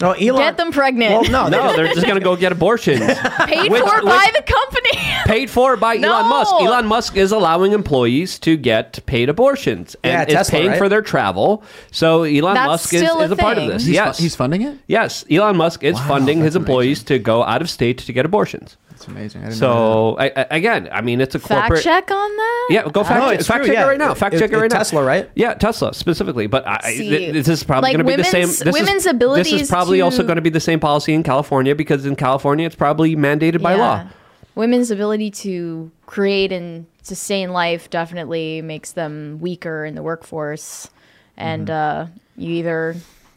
[0.00, 0.40] No, oh, Elon.
[0.40, 1.12] Get them pregnant.
[1.12, 3.00] Well, no, no, they're just going to go get abortions.
[3.44, 4.90] Paid Which- for which- by the company.
[5.26, 6.10] paid for by No.
[6.14, 6.54] Elon Musk.
[6.54, 10.78] Elon Musk is allowing employees to get paid abortions and Yeah, is Tesla, paying right?
[10.78, 11.62] for their travel.
[11.92, 13.68] So Elon That's Musk is, still a is a part of thing.
[13.70, 13.84] this.
[13.84, 14.16] He's, yes.
[14.16, 14.78] fu- he's funding it.
[14.86, 17.06] yes, Elon Musk is Wow, funding his employees amazing.
[17.06, 18.76] to go out of state to get abortions.
[19.04, 19.42] That's amazing.
[19.42, 21.82] I didn't know So I, I, again, I mean, it's a Fact corporate.
[21.84, 22.66] check on that.
[22.70, 23.84] Yeah, go fact, No, check, fact true, check yeah.
[23.84, 24.14] it right now.
[24.14, 24.78] Fact It- check it it- right now.
[24.78, 25.30] Tesla, right?
[25.34, 26.46] Yeah, Tesla specifically.
[26.46, 28.42] But I, I- See, th- this is probably like going to be the same.
[28.42, 31.22] women's- This women's is, This is probably also going to be the same policy in
[31.22, 34.06] California because in California it's probably mandated by law.
[34.54, 40.88] Women's ability to create and sustain life definitely makes them weaker in the workforce.
[41.36, 42.12] And Mm-hmm.
[42.12, 42.96] uh, you either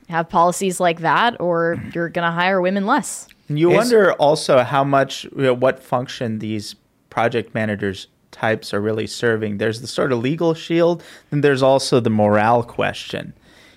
[0.09, 3.27] have policies like that or you're going to hire women less.
[3.49, 6.75] You wonder also how much, you know, what function these
[7.09, 9.57] project managers types are really serving.
[9.57, 13.33] There's the sort of legal shield, and there's also the morale question.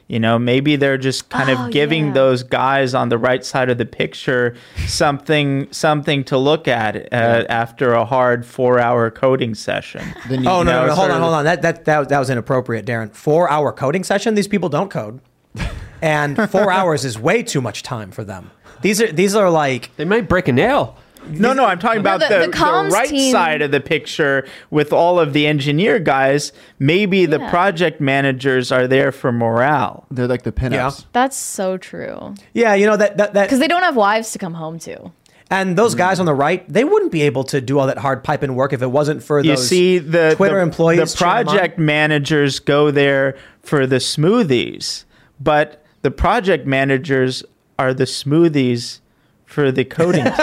[0.09, 2.13] You know, maybe they're just kind Oh, of giving yeah.
[2.15, 4.57] those guys on the right side of the picture
[4.89, 10.01] something something to look at uh, after a hard four-hour coding session.
[10.01, 10.29] that.
[10.29, 11.45] Then you Oh no, no, no, hold on, hold on.
[11.45, 13.15] That that that, that was inappropriate, Darren.
[13.15, 14.35] Four hour coding session.
[14.35, 15.21] These people don't code,
[16.03, 18.51] and four hours is way too much time for them.
[18.83, 20.97] These are these are like They might break a nail.
[21.29, 24.47] No, no, I'm talking about the- the, the the, right team- side of the picture
[24.71, 26.51] with all of the engineer guys.
[26.79, 30.07] Maybe the project managers are there for morale.
[30.11, 30.73] they're like the pinups.
[30.73, 30.91] Yeah.
[31.13, 32.35] That's so true.
[32.55, 35.13] yeah, you know that that that Because they don't have wives to come home to.
[35.51, 38.25] and those guys on the right, they wouldn't be able to do all that hard
[38.25, 41.13] piping work if it wasn't for You those see, the Twitter the, employees.
[41.13, 41.55] the cheering them on.
[41.55, 45.05] project managers go there for the smoothies,
[45.39, 47.45] but the project managers
[47.81, 49.01] are the smoothies
[49.47, 50.25] for the coding.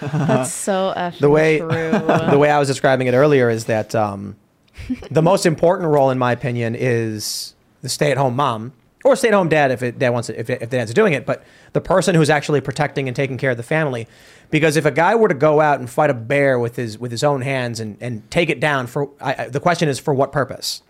[0.00, 1.68] That's so effing the way true.
[1.68, 4.36] the way I was describing it earlier is that um,
[5.10, 8.72] the most important role, in my opinion, is the stay-at-home mom
[9.04, 11.80] or stay-at-home dad if it, dad wants it, if, if dad's doing it, but the
[11.80, 14.08] person who's actually protecting and taking care of the family.
[14.50, 17.12] Because if a guy were to go out and fight a bear with his with
[17.12, 20.12] his own hands and, and take it down for, I, I, the question is for
[20.12, 20.82] what purpose?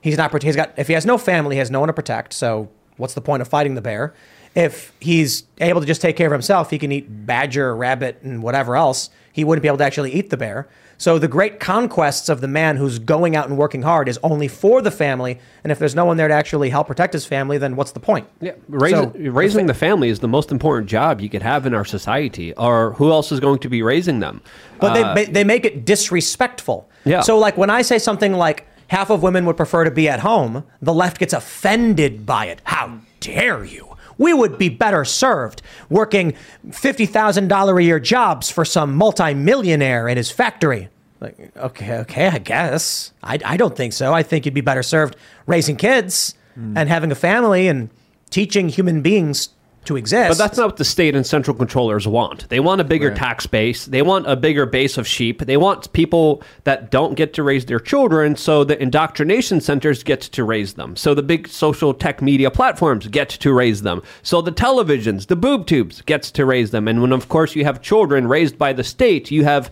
[0.00, 0.42] He's not.
[0.42, 0.72] He's got.
[0.78, 2.32] If he has no family, he has no one to protect.
[2.32, 4.14] So what's the point of fighting the bear?
[4.54, 8.42] If he's able to just take care of himself, he can eat badger, rabbit, and
[8.42, 9.08] whatever else.
[9.32, 10.68] He wouldn't be able to actually eat the bear.
[10.98, 14.46] So the great conquests of the man who's going out and working hard is only
[14.46, 15.40] for the family.
[15.64, 17.98] And if there's no one there to actually help protect his family, then what's the
[17.98, 18.28] point?
[18.40, 21.74] Yeah, raising, So- raising the family is the most important job you could have in
[21.74, 22.52] our society.
[22.54, 24.42] Or who else is going to be raising them?
[24.78, 26.88] But Uh, they, they make it disrespectful.
[27.04, 27.22] Yeah.
[27.22, 30.20] So like when I say something like half of women would prefer to be at
[30.20, 32.60] home, the left gets offended by it.
[32.64, 33.91] How dare you?
[34.22, 36.34] We would be better served working
[36.68, 40.88] $50,000 a year jobs for some multimillionaire in his factory.
[41.20, 43.12] Like, okay, okay, I guess.
[43.22, 44.14] I, I don't think so.
[44.14, 45.16] I think you'd be better served
[45.46, 46.76] raising kids hmm.
[46.76, 47.90] and having a family and
[48.30, 49.48] teaching human beings
[49.84, 50.28] to exist.
[50.30, 52.48] But that's not what the state and central controllers want.
[52.48, 53.16] They want a bigger Right.
[53.16, 53.84] tax base.
[53.86, 55.42] They want a bigger base of sheep.
[55.46, 60.20] They want people that don't get to raise their children, so the indoctrination centers get
[60.20, 60.94] to raise them.
[60.96, 64.02] So the big social tech media platforms get to raise them.
[64.22, 66.86] So the televisions, the boob tubes gets to raise them.
[66.86, 69.70] And when of course you have children raised by the state, you have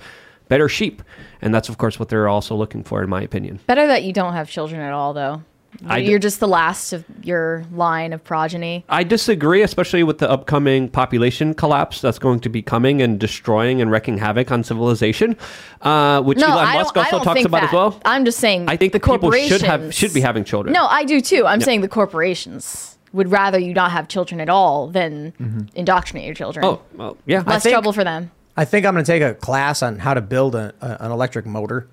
[0.48, 1.02] better sheep.
[1.40, 3.60] And that's of course what they're also looking for in my opinion.
[3.66, 5.42] Better that you don't have children at all, though.
[5.86, 8.84] I d- You're just the last of your line of progeny.
[8.88, 13.80] I disagree, especially with the upcoming population collapse that's going to be coming and destroying
[13.80, 15.36] and wrecking havoc on civilization,
[15.82, 17.68] uh, which No, Elon I Musk also talks think about that.
[17.68, 18.00] as well.
[18.04, 18.68] I'm just saying.
[18.68, 20.72] I think the that people should have corporations- should be having children.
[20.72, 21.46] No, I do too.
[21.46, 26.34] I'm saying the corporations would rather you not have children at all than indoctrinate your
[26.34, 26.64] children.
[26.64, 27.42] Oh, well, yeah.
[27.46, 28.30] less think- trouble for them.
[28.56, 31.12] I think I'm going to take a class on how to build a, a, an
[31.12, 31.86] electric motor,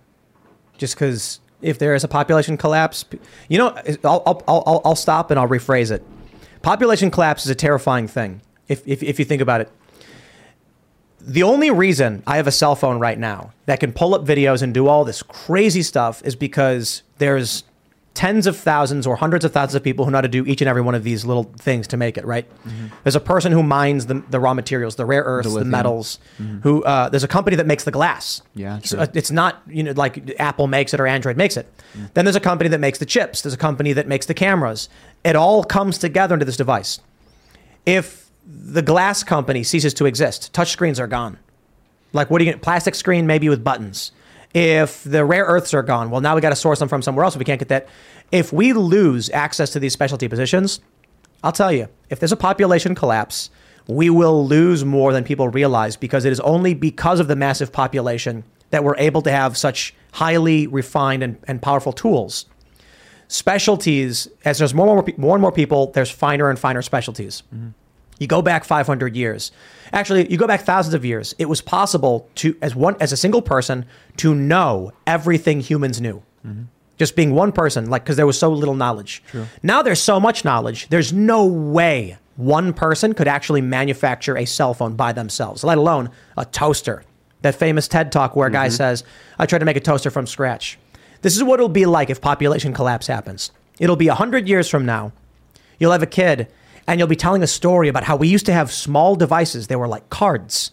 [0.78, 3.06] just because if there is a population collapse,
[3.48, 3.70] you know,
[4.04, 6.04] I'll, I'll, I'll, I'll stop and I'll rephrase it.
[6.62, 9.72] Population collapse is a terrifying thing if, if, if you think about it.
[11.20, 14.62] The only reason I have a cell phone right now that can pull up videos
[14.62, 17.64] and do all this crazy stuff is because there's
[18.18, 20.60] tens of thousands or hundreds of thousands of people who know how to do each
[20.60, 22.50] and every one of these little things to make it, right?
[23.04, 25.70] There's a person who mines the, the raw materials, the rare earths, the, lithium.
[25.70, 26.18] metals,
[26.64, 28.42] who, uh, there's a company that makes the glass.
[28.56, 31.72] Yeah, So, uh, it's not, you know, like Apple makes it or Android makes it.
[32.16, 33.44] Then there's a company that makes the chips.
[33.44, 34.90] There's a company that makes the cameras.
[35.24, 37.00] It all comes together into this device.
[37.86, 41.38] If the glass company ceases to exist, touch screens are gone.
[42.14, 44.12] Like, what are you to, plastic screen maybe with buttons.
[44.58, 47.24] If the rare earths are gone, well, now we got to source them from somewhere
[47.26, 47.88] else if we can't get that.
[48.32, 50.80] If we lose access to these specialty positions,
[51.44, 53.52] I'll tell you, if there's a population collapse,
[53.88, 57.72] we will lose more than people realize because it is only because of the massive
[57.72, 62.46] population that we're able to have such highly refined and, and powerful tools.
[63.28, 65.92] specialties as there's more and more, more and more people.
[65.92, 67.44] There's finer and finer specialties.
[67.54, 67.70] Mm-hmm.
[68.20, 69.52] You go back 500 years.
[69.94, 71.36] Actually, you go back thousands of years.
[71.38, 73.86] It was possible to, as one, as a single person,
[74.18, 76.24] to know everything humans knew.
[76.46, 76.64] Mm-hmm.
[76.98, 79.24] Just being one person, like because there was so little knowledge.
[79.62, 80.90] Now there's so much knowledge.
[80.90, 86.10] There's no way one person could actually manufacture a cell phone by themselves, let alone
[86.38, 87.04] a toaster.
[87.44, 88.76] That famous TED talk where a guy mm-hmm.
[88.76, 89.04] says,
[89.38, 90.80] "I tried to make a toaster from scratch."
[91.22, 93.52] This is what it'll be like if population collapse happens.
[93.80, 95.12] It'll be 100 years from now
[95.80, 96.48] you'll have a kid
[96.88, 99.68] and you'll be telling a story about how we used to have small devices.
[99.68, 100.72] They were like cards.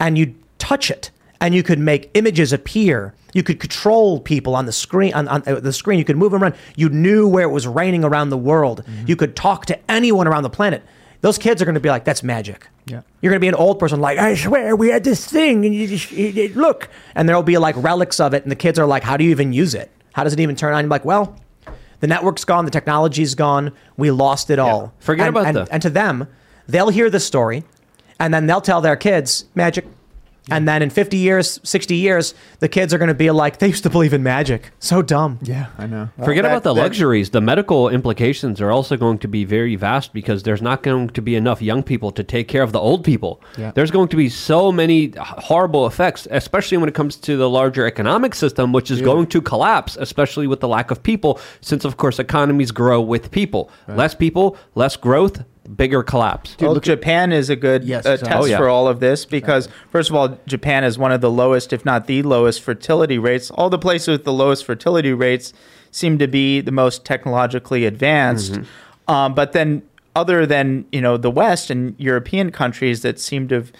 [0.00, 1.10] And you'd touch it.
[1.40, 3.14] And you could make images appear.
[3.32, 5.98] You could control people on the screen on, on uh, the screen.
[5.98, 6.54] You could move them around.
[6.76, 8.84] You knew where it was raining around the world.
[9.06, 10.82] You could talk to anyone around the planet.
[11.20, 12.66] Those kids are going to be like that's magic.
[12.86, 13.00] Yeah.
[13.22, 15.74] you're going to be an old person like i swear we had this thing and
[15.74, 16.90] you just you- you- look.
[17.14, 19.30] And there'll be like relics of it and the kids are like how do you
[19.30, 19.90] even use it?
[20.12, 20.84] How does it even turn on?
[20.84, 21.34] You're like well
[22.00, 24.92] the network's gone, the technology's gone, we lost it all.
[24.98, 26.28] Forget and, about and, the- and to them,
[26.68, 27.64] they'll hear the story
[28.18, 29.86] and then they'll tell their kids magic.
[30.50, 33.68] And then in 50 years, 60 years, the kids are going to be like, they
[33.68, 34.72] used to believe in magic.
[34.78, 35.38] So dumb.
[35.42, 36.10] Yeah, I know.
[36.22, 37.30] Forget that- about the that- luxuries.
[37.30, 41.22] The medical implications are also going to be very vast because there's not going to
[41.22, 43.40] be enough young people to take care of the old people.
[43.56, 43.70] Yeah.
[43.74, 47.86] There's going to be so many horrible effects, especially when it comes to the larger
[47.86, 51.96] economic system, which is going to collapse, especially with the lack of people, since, of
[51.96, 53.70] course, economies grow with people.
[53.88, 55.42] Less people, less growth,
[55.76, 56.56] bigger collapse.
[56.60, 58.28] well, Japan is a good Yes, uh, exactly.
[58.28, 58.58] test Oh, yeah.
[58.58, 61.84] for all of this because, first of all, Japan is one of the lowest, if
[61.84, 63.50] not the lowest, fertility rates.
[63.50, 65.52] All the places with the lowest fertility rates
[65.90, 68.52] seem to be the most technologically advanced.
[68.52, 69.10] Mm-hmm.
[69.12, 69.82] Um, but then,
[70.16, 73.72] other than you know the West and European countries that seem to have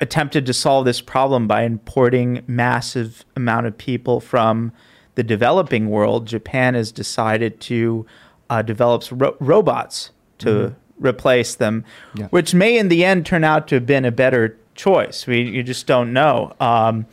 [0.00, 4.72] attempted to solve this problem by importing massive amount of people from
[5.14, 8.04] the developing world, Japan has decided to
[8.50, 12.26] uh, develop ro- robots to replace them, Yeah.
[12.28, 15.26] which may in the end turn out to have been a better choice.
[15.26, 16.54] We you just don't know.
[16.60, 17.06] Um,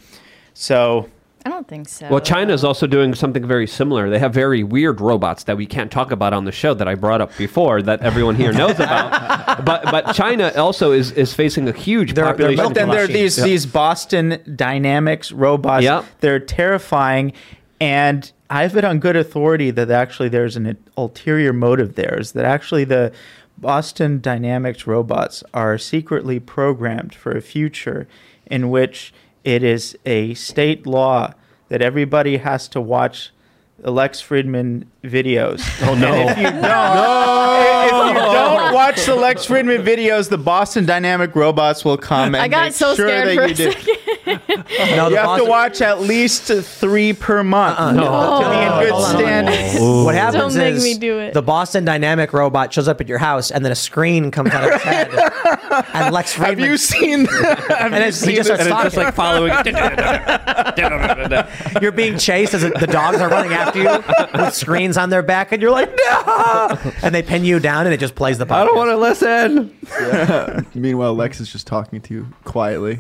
[0.54, 1.08] so
[1.46, 2.08] I don't think so.
[2.10, 4.10] Well, China is also doing something very similar.
[4.10, 6.96] They have very weird robots that we can't talk about on the show that I
[6.96, 9.66] brought up before that everyone here knows about.
[9.66, 12.64] but but China also is, is facing a huge They're- they're population.
[12.66, 13.44] But then there are these Yeah.
[13.46, 15.84] these Boston Dynamics robots.
[15.84, 16.04] Yeah.
[16.20, 17.32] They're terrifying,
[17.80, 22.20] and I've it on good authority that actually there's an ulterior motive there.
[22.20, 23.12] Is that actually the
[23.60, 28.08] Boston Dynamics robots are secretly programmed for a future
[28.46, 29.14] in which
[29.44, 31.34] it is a state law
[31.68, 33.32] that everybody has to watch
[33.78, 35.62] the Lex Fridman videos.
[35.90, 36.14] Oh no!
[36.30, 41.86] if you don't, if you don't watch the Lex Fridman videos, the Boston Dynamic robots
[41.86, 42.36] will come.
[42.36, 43.96] And I got make so sure scared that for you a do.
[44.30, 44.66] Second.
[44.96, 48.92] No, You have to watch at least three per month uh-uh, to be in good
[48.92, 50.04] Hold on, hold standing.
[50.06, 51.34] What happens Don't make is me do it.
[51.34, 54.64] the Boston Dynamic robot shows up at your house, and then a screen comes out
[54.64, 55.10] of its head,
[55.94, 56.66] and Lex Have Fridman.
[56.66, 57.26] you seen?
[57.70, 59.50] have and you it's, he just starts and it's just like following.
[61.82, 65.52] You're being chased as the dogs are running after you with screens on their back,
[65.52, 66.78] and you're like, no!
[67.04, 68.62] And they pin you down, and it just plays the podcast.
[68.62, 70.68] I don't want to listen.
[70.76, 73.00] Meanwhile, Lex is just talking to you quietly.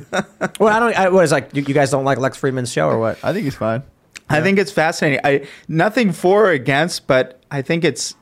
[0.59, 0.97] Well, I don't.
[0.97, 1.53] I, what is like?
[1.53, 3.19] You, you guys don't like Lex Fridman's show, or what?
[3.23, 3.83] I think he's fine.
[4.29, 5.19] I think it's fascinating.
[5.25, 8.15] I nothing for or against, but I think it's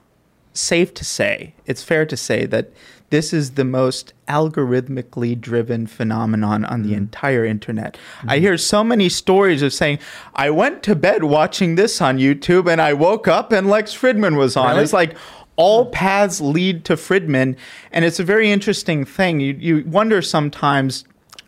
[0.54, 2.72] safe to say, it's fair to say that
[3.12, 6.98] this is the most algorithmically driven phenomenon on the mm-hmm.
[6.98, 8.00] entire internet.
[8.24, 8.42] I mm-hmm.
[8.42, 10.00] hear so many stories of saying,
[10.34, 14.38] I went to bed watching this on YouTube and I woke up and Lex Fridman
[14.38, 14.72] was on.
[14.72, 14.84] Really?
[14.84, 15.16] It's like
[15.56, 15.92] all hmm.
[15.92, 17.58] paths lead to Fridman.
[17.92, 19.40] And it's a very interesting thing.
[19.40, 21.04] You, you wonder sometimes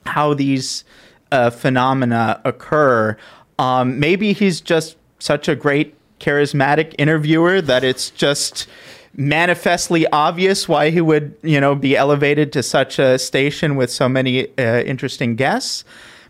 [0.05, 0.83] how these
[1.31, 3.17] uh, phenomena occur.
[3.57, 8.67] Um, maybe he's just such a great charismatic interviewer that it's just
[9.15, 14.07] manifestly obvious why he would you know be elevated to such a station with so
[14.07, 15.83] many uh, interesting guests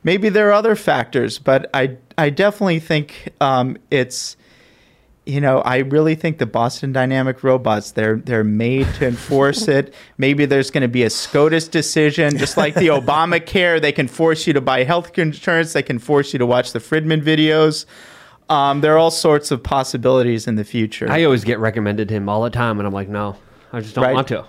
[0.04, 4.38] maybe there are other factors but i i definitely think um, it's
[5.30, 9.94] you know, I really think the Boston Dynamic robots they're they're made to enforce it.
[10.18, 13.82] Maybe there's going to be a SCOTUS decision, just like the Obamacare.
[13.82, 15.74] They can force you to buy health insurance.
[15.74, 17.86] They can force you to watch the Fridman videos.
[18.50, 21.10] Um, there are all sorts of possibilities in the future.
[21.10, 23.36] I always get recommended him all the time, and I'm like, no,
[23.72, 24.16] I just don't Right.
[24.16, 24.46] want to.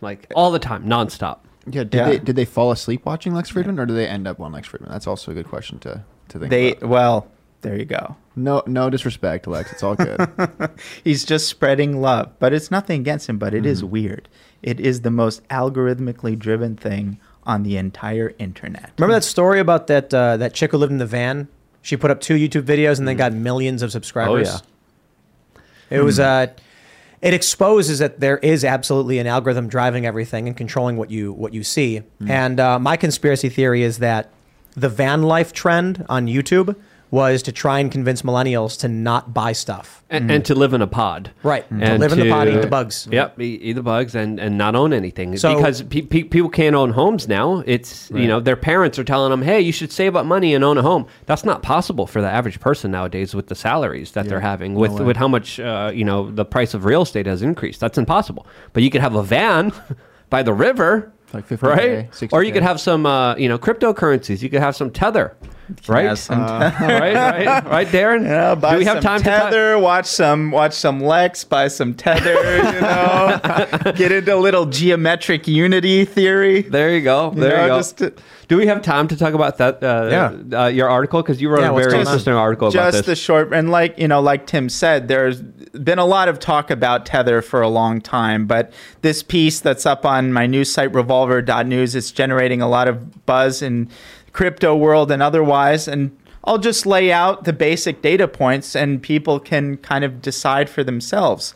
[0.00, 1.38] Like all the time, nonstop.
[1.66, 1.82] Yeah.
[1.84, 2.08] Did Yeah.
[2.10, 4.68] they did they fall asleep watching Lex Fridman, or do they end up on Lex
[4.68, 4.88] Fridman?
[4.90, 6.50] That's also a good question to to think.
[6.50, 6.88] they about.
[6.88, 7.28] well,
[7.62, 8.16] there you go.
[8.36, 9.72] No no disrespect, Lex.
[9.72, 10.28] It's all good.
[11.04, 13.38] He's just spreading love, but it's nothing against him.
[13.38, 13.90] But it is Mm-hmm.
[13.90, 14.28] weird.
[14.62, 18.90] It is the most algorithmically driven thing on the entire internet.
[18.98, 21.48] Remember that story about that uh, that chick who lived in the van?
[21.82, 24.48] She put up two YouTube videos and then got millions of subscribers.
[24.50, 24.60] Oh,
[25.90, 25.98] yeah.
[25.98, 26.48] It was uh,
[27.22, 31.52] it exposes that there is absolutely an algorithm driving everything and controlling what you what
[31.54, 32.02] you see.
[32.26, 34.30] And uh, my conspiracy theory is that
[34.74, 36.76] the van life trend on YouTube
[37.10, 39.96] was to try and convince millennials to not buy stuff.
[40.10, 41.30] and, and to live in a pod.
[41.44, 41.68] Right.
[41.68, 43.06] To And live in the pod, eat the bugs.
[43.10, 45.36] Yep, eat, eat the bugs and, and not own anything.
[45.36, 47.62] So- because pe- pe- people can't own homes now.
[47.66, 50.64] It's, you know, their parents are telling them, hey, you should save up money and
[50.64, 51.06] own a home.
[51.26, 54.92] That's not possible for the average person nowadays with the salaries that they're having, with,
[55.00, 57.78] with how much, uh, you know, the price of real estate has increased.
[57.80, 58.46] That's impossible.
[58.72, 59.72] But you could have a van
[60.30, 61.12] by the river.
[61.32, 62.10] Like 50K, right?
[62.10, 62.28] 60K.
[62.32, 64.42] Or you could have some, uh, you know, cryptocurrencies.
[64.42, 65.36] You could have some tether,
[65.86, 66.06] right?
[66.06, 66.74] have some right,
[67.14, 68.24] right, right, Darren.
[68.24, 69.42] Yeah, buy Do we have some time to talk?
[69.50, 73.92] tether, watch some watch some Lex, buy some tether, you know.
[73.94, 76.62] Get into a little geometric unity theory.
[76.62, 77.30] There you go.
[77.30, 77.76] There know, you go.
[77.78, 78.12] just to-
[78.48, 79.82] Do we have time to talk about that?
[79.84, 80.08] Uh,
[80.50, 80.62] Yeah.
[80.62, 82.00] Uh, your article because you wrote Yeah, a very going on?
[82.08, 83.06] interesting article about just this.
[83.06, 85.40] the short and like you know like tim said there's
[85.72, 88.72] been a lot of talk about tether for a long time but
[89.02, 93.62] this piece that's up on my news site revolver.news is generating a lot of buzz
[93.62, 93.88] in
[94.32, 99.38] crypto world and otherwise and i'll just lay out the basic data points and people
[99.38, 101.54] can kind of decide for themselves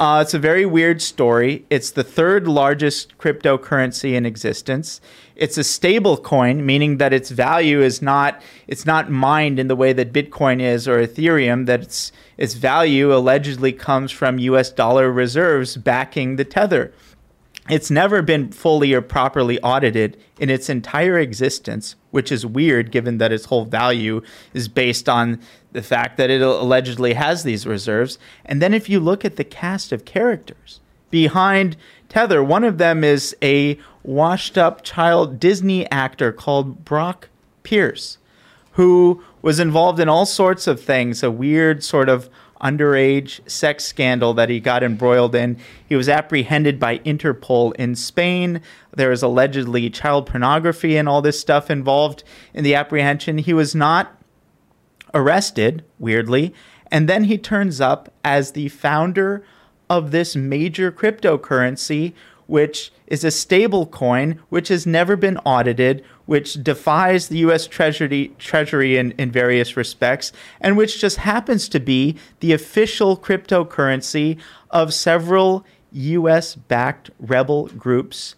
[0.00, 1.64] uh, it's a very weird story.
[1.70, 5.00] It's the third largest cryptocurrency in existence.
[5.36, 9.76] It's a stable coin, meaning that its value is not it's not mined in the
[9.76, 11.66] way that Bitcoin is or Ethereum.
[11.66, 14.70] That its its value allegedly comes from U.S.
[14.70, 16.92] dollar reserves backing the tether.
[17.68, 23.16] It's never been fully or properly audited in its entire existence, which is weird given
[23.18, 24.20] that its whole value
[24.52, 25.40] is based on
[25.72, 28.18] the fact that it allegedly has these reserves.
[28.44, 30.80] And then if you look at the cast of characters
[31.10, 31.76] behind
[32.14, 37.28] Tether, one of them is a washed up child Disney actor called Brock
[37.64, 38.18] Pierce
[38.74, 42.30] who was involved in all sorts of things, a weird sort of
[42.60, 45.58] underage sex scandal that he got embroiled in.
[45.88, 48.60] He was apprehended by Interpol in Spain.
[48.94, 52.22] There was allegedly child pornography and all this stuff involved
[52.52, 53.38] in the apprehension.
[53.38, 54.16] He was not
[55.12, 56.54] arrested, weirdly,
[56.92, 59.44] and then he turns up as the founder
[59.88, 62.12] of this major cryptocurrency,
[62.46, 68.32] which is a stable coin, which has never been audited, which defies the US Treasury,
[68.38, 74.38] Treasury in, in various respects, and which just happens to be the official cryptocurrency
[74.70, 78.34] of several US backed rebel groups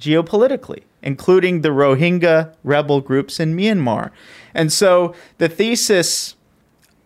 [0.00, 4.10] geopolitically, including the Rohingya rebel groups in Myanmar.
[4.54, 6.36] And so the thesis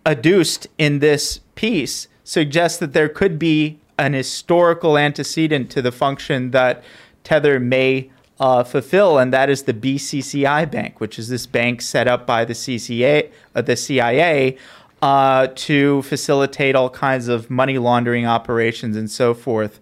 [0.05, 6.51] adduced in this piece suggests that there could be an historical antecedent to the function
[6.51, 6.83] that
[7.25, 8.11] Tether may
[8.41, 12.47] uh, fulfill, and that is the BCCI Bank, which is this bank set up by
[12.47, 14.57] the CCA, uh, the CIA,
[15.03, 19.79] uh, to facilitate all kinds of money laundering operations and so forth.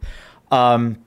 [0.51, 0.98] Um,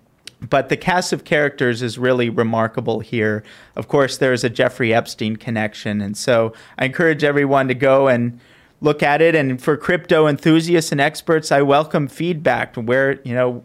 [0.49, 3.43] but the cast of characters is really remarkable here.
[3.75, 8.39] Of course, there's a Jeffrey Epstein connection, and so I encourage everyone to go and
[8.83, 9.33] look at it.
[9.33, 12.75] And for crypto enthusiasts and experts, I welcome feedback.
[12.75, 13.63] Where you know,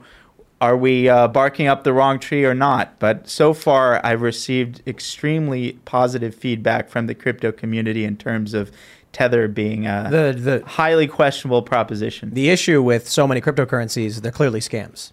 [0.60, 2.98] are we uh, barking up the wrong tree or not?
[2.98, 8.70] But so far, I've received extremely positive feedback from the crypto community in terms of
[9.12, 12.30] Tether being a The the highly questionable proposition.
[12.34, 15.12] the issue with so many cryptocurrencies, they're clearly scams.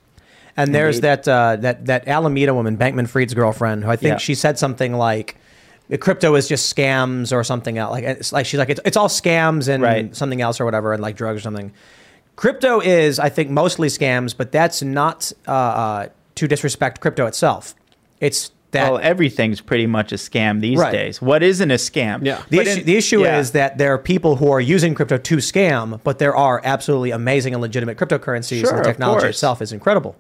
[0.58, 1.24] And there's Indeed.
[1.24, 4.18] that uh, that that Alameda woman, Bankman Fried's girlfriend, who I think Yeah.
[4.18, 5.36] she said something like,
[6.00, 7.92] "Crypto is just scams" or something else.
[7.92, 10.16] Like it's like she's like it's, it's all scams and Right.
[10.16, 11.72] something else or whatever, and like drugs or something.
[12.36, 17.76] Crypto is, I think, mostly scams, but that's not uh, uh, to disrespect crypto itself.
[18.20, 20.92] It's that well, everything's pretty much a scam these Right.
[20.92, 21.22] days.
[21.22, 22.26] What isn't a scam?
[22.26, 22.42] Yeah.
[22.50, 23.40] The But issue, in- the issue yeah.
[23.40, 27.12] is that there are people who are using crypto to scam, but there are absolutely
[27.12, 30.18] amazing and legitimate cryptocurrencies, Sure, and the technology itself is incredible.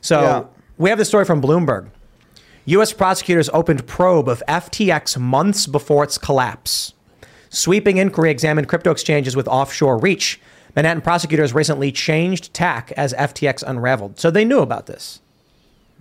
[0.00, 0.42] So Yeah.
[0.78, 1.88] we have the story from Bloomberg.
[2.66, 2.92] U.S.
[2.92, 6.94] prosecutors opened probe of FTX months before its collapse.
[7.48, 10.40] Sweeping inquiry examined crypto exchanges with offshore reach.
[10.76, 14.18] Manhattan prosecutors recently changed tack as FTX unraveled.
[14.18, 15.20] So they knew about this.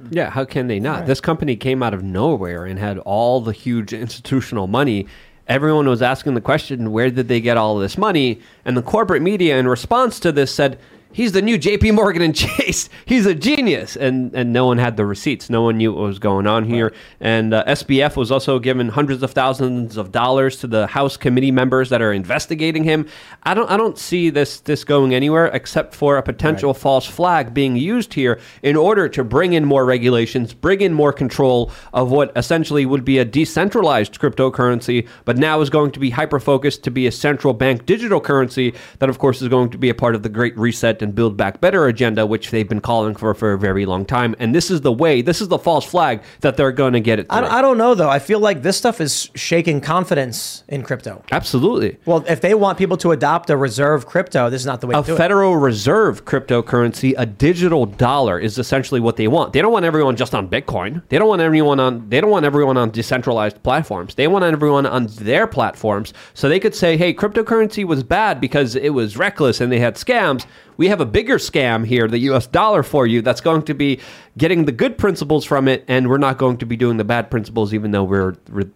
[0.10, 1.08] Yeah, how can they not?
[1.08, 5.08] This company came out of nowhere and had all the huge institutional money.
[5.48, 8.40] Everyone was asking the question, where did they get all this money?
[8.66, 10.80] And the corporate media, in response to this, said,
[11.14, 12.90] he's the new JP Morgan and Chase.
[13.06, 13.96] He's a genius.
[13.96, 15.50] And and no one had the receipts.
[15.50, 16.94] No one knew what was going on here.
[17.20, 21.52] And uh, SBF was also given hundreds of thousands of dollars to the House committee
[21.52, 23.08] members that are investigating him.
[23.44, 27.54] I don't I don't see this this going anywhere except for a potential false flag
[27.54, 32.12] being used here in order to bring in more regulations, bring in more control of
[32.12, 36.84] what essentially would be a decentralized cryptocurrency, but now is going to be hyper focused
[36.84, 39.96] to be a central bank digital currency that of course is going to be a
[39.96, 43.34] part of the great reset and build back better agenda which they've been calling for
[43.34, 44.36] for a very long time.
[44.40, 47.19] And this is the way, this is the false flag that they're going to get
[47.19, 47.60] it I.
[47.60, 48.10] I don't know though.
[48.10, 51.23] I feel like this stuff is shaking confidence in crypto.
[51.32, 51.98] Absolutely.
[52.06, 54.95] Well, if they want people to adopt a reserve crypto, this is not the way
[54.95, 55.18] a to do it.
[55.18, 59.53] Federal Reserve cryptocurrency, a digital dollar, is essentially what they want.
[59.53, 61.02] They don't want everyone just on Bitcoin.
[61.10, 62.10] They don't want everyone on.
[62.10, 64.15] They don't want everyone on decentralized platforms.
[64.15, 68.76] They want everyone on their platforms, so they could say, "Hey, cryptocurrency was bad because
[68.76, 70.45] it was reckless and they had scams."
[70.82, 72.48] We have a bigger scam here, the U.S.
[72.48, 73.22] dollar, for you.
[73.22, 73.99] That's going to be
[74.36, 77.30] getting the good principles from it, and we're not going to be doing the bad
[77.30, 78.34] principles, even though we're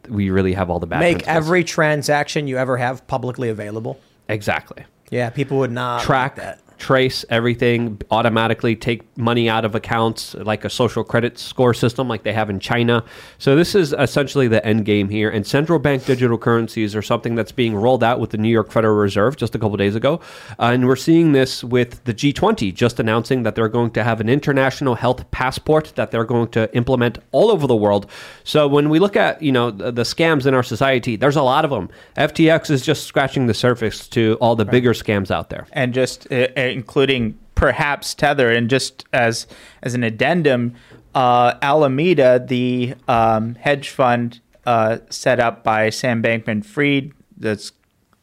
[0.07, 0.99] we really have all the bad.
[0.99, 1.35] Make principles.
[1.35, 3.99] every transaction you ever have publicly available.
[4.29, 6.59] exactly Yeah, people would not track like that.
[6.77, 12.23] Trace everything automatically take money out of accounts like a social credit score system like
[12.23, 13.03] they have in china.
[13.37, 15.29] So this is essentially the end game here.
[15.29, 18.71] And central bank digital currencies are something that's being rolled out with the new york
[18.71, 20.19] federal reserve just a couple days ago.
[20.59, 24.19] Uh, and we're seeing this with the g20 just announcing that they're going to have
[24.19, 28.09] an international health passport that they're going to implement all over the world.
[28.43, 31.43] So when we look at you know the, the scams in our society there's a
[31.43, 35.49] lot of them ftx is just scratching the surface to all the bigger scams out
[35.49, 35.67] there.
[35.71, 39.47] And just uh, including perhaps Tether, and just as
[39.81, 40.75] as an addendum,
[41.13, 47.71] uh, Alameda, the um, hedge fund uh, set up by Sam Bankman-Fried, that's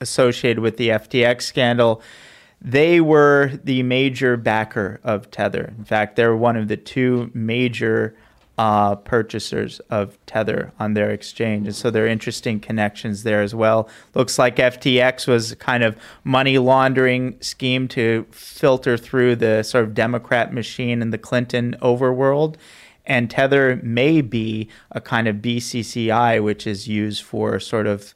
[0.00, 2.02] associated with the FTX scandal.
[2.60, 5.74] They were the major backer of Tether.
[5.76, 8.16] In fact, they're one of the two major
[8.62, 11.66] uh, purchasers of Tether on their exchange.
[11.66, 13.88] And so there are interesting connections there as well.
[14.14, 19.94] Looks like FTX was kind of money laundering scheme to filter through the sort of
[19.94, 22.54] Democrat machine in the Clinton overworld.
[23.04, 28.14] And Tether may be a kind of BCCI, which is used for sort of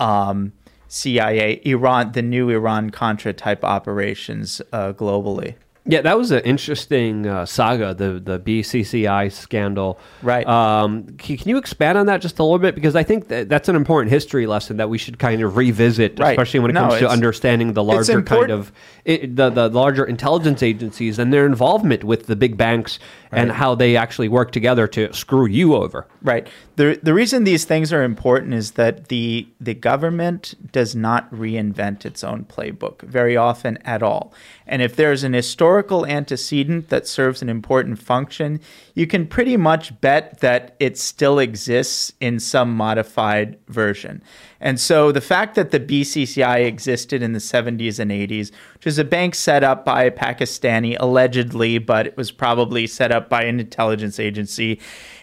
[0.00, 0.54] um,
[0.88, 5.56] CIA, Iran, the new Iran Contra type operations uh, globally.
[5.84, 9.98] Yeah, that was an interesting uh, saga, the the BCCI scandal.
[10.22, 10.46] Right.
[10.46, 12.76] Um, can, can you expand on that just a little bit?
[12.76, 16.20] Because I think that that's an important history lesson that we should kind of revisit,
[16.20, 16.30] Right.
[16.30, 18.70] especially when it No, comes to understanding the larger kind of
[19.04, 23.00] it, the the larger intelligence agencies and their involvement with the big banks
[23.32, 26.06] and how they actually work together to screw you over.
[26.22, 26.46] Right.
[26.76, 32.04] The the reason these things are important is that the the government does not reinvent
[32.04, 34.32] its own playbook very often at all.
[34.66, 38.60] And if there's an historical antecedent that serves an important function,
[38.94, 44.22] you can pretty much bet that it still exists in some modified version.
[44.62, 48.96] And so the fact that the BCCI existed in the 70s and 80s, which is
[48.96, 53.42] a bank set up by a Pakistani allegedly, but it was probably set up by
[53.42, 54.78] an intelligence agency,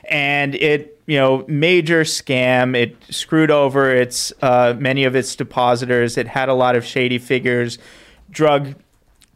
[0.10, 2.76] and it you know major scam.
[2.76, 6.18] It screwed over its uh, many of its depositors.
[6.18, 7.80] It had a lot of shady figures,
[8.30, 8.76] drug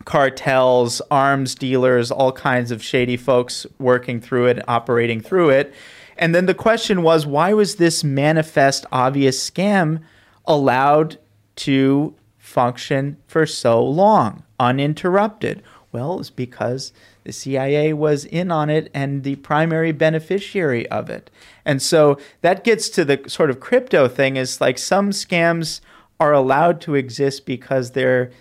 [0.03, 5.73] cartels, arms dealers, all kinds of shady folks working through it, operating through it.
[6.17, 10.01] And then the question was, why was this manifest, obvious scam
[10.45, 11.17] allowed
[11.55, 15.63] to function for so long, uninterrupted?
[15.91, 16.91] Well, it's because
[17.23, 21.29] the CIA was in on it and the primary beneficiary of it.
[21.65, 25.81] And so that gets to the sort of crypto thing is like some scams
[26.19, 28.31] are allowed to exist because they're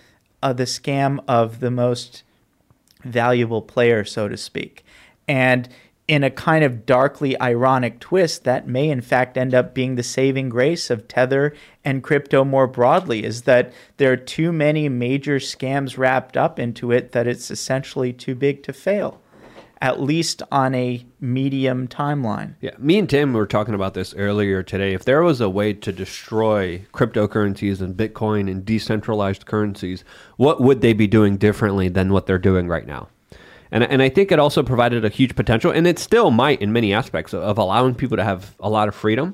[0.41, 2.23] uh, the scam of the most
[3.03, 4.83] valuable player, so to speak.
[5.27, 5.69] And
[6.13, 10.03] in a kind of darkly ironic twist, that may in fact end up being the
[10.03, 15.37] saving grace of Tether and crypto more broadly, is that there are too many major
[15.37, 19.19] scams wrapped up into it that it's essentially too big to fail,
[19.81, 22.53] at least on a medium timeline.
[22.61, 24.93] Yeah, me and Tim were talking about this earlier today.
[24.93, 30.03] If there was a way to destroy cryptocurrencies and Bitcoin and decentralized currencies,
[30.37, 33.07] what would they be doing differently than what they're doing right now?
[33.73, 36.71] And, and I think it also provided a huge potential, and it still might in
[36.71, 39.33] many aspects, of allowing people to have a lot of freedom.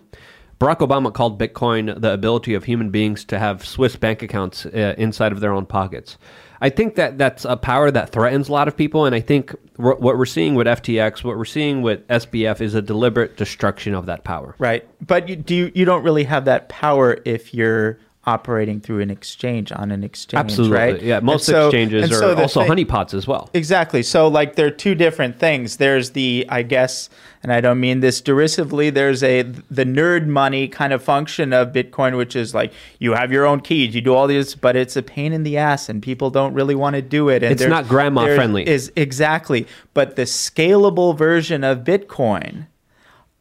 [0.61, 4.95] Barack Obama called Bitcoin the ability of human beings to have Swiss bank accounts uh,
[4.97, 6.17] inside of their own pockets.
[6.61, 9.53] I think that that's a power that threatens a lot of people, and I think
[9.77, 13.93] r- what we're seeing with FTX, what we're seeing with SBF, is a deliberate destruction
[13.93, 14.55] of that power.
[14.57, 14.87] Right.
[15.05, 19.71] But you do you don't really have that power if you're operating through an exchange
[19.71, 20.77] on an exchange, Absolutely.
[20.77, 21.01] right?
[21.01, 23.49] Yeah, most so- exchanges are so the also thing- honeypots as well.
[23.53, 24.03] Exactly.
[24.03, 25.77] So like there are two different things.
[25.77, 27.09] There's the I guess
[27.41, 31.69] and I don't mean this derisively, there's a the nerd money kind of function of
[31.69, 34.97] Bitcoin which is like you have your own keys, you do all these but it's
[34.97, 37.63] a pain in the ass and people don't really want to do it and It's
[37.65, 38.67] not grandma friendly.
[38.67, 39.65] Is exactly.
[39.93, 42.67] But the scalable version of Bitcoin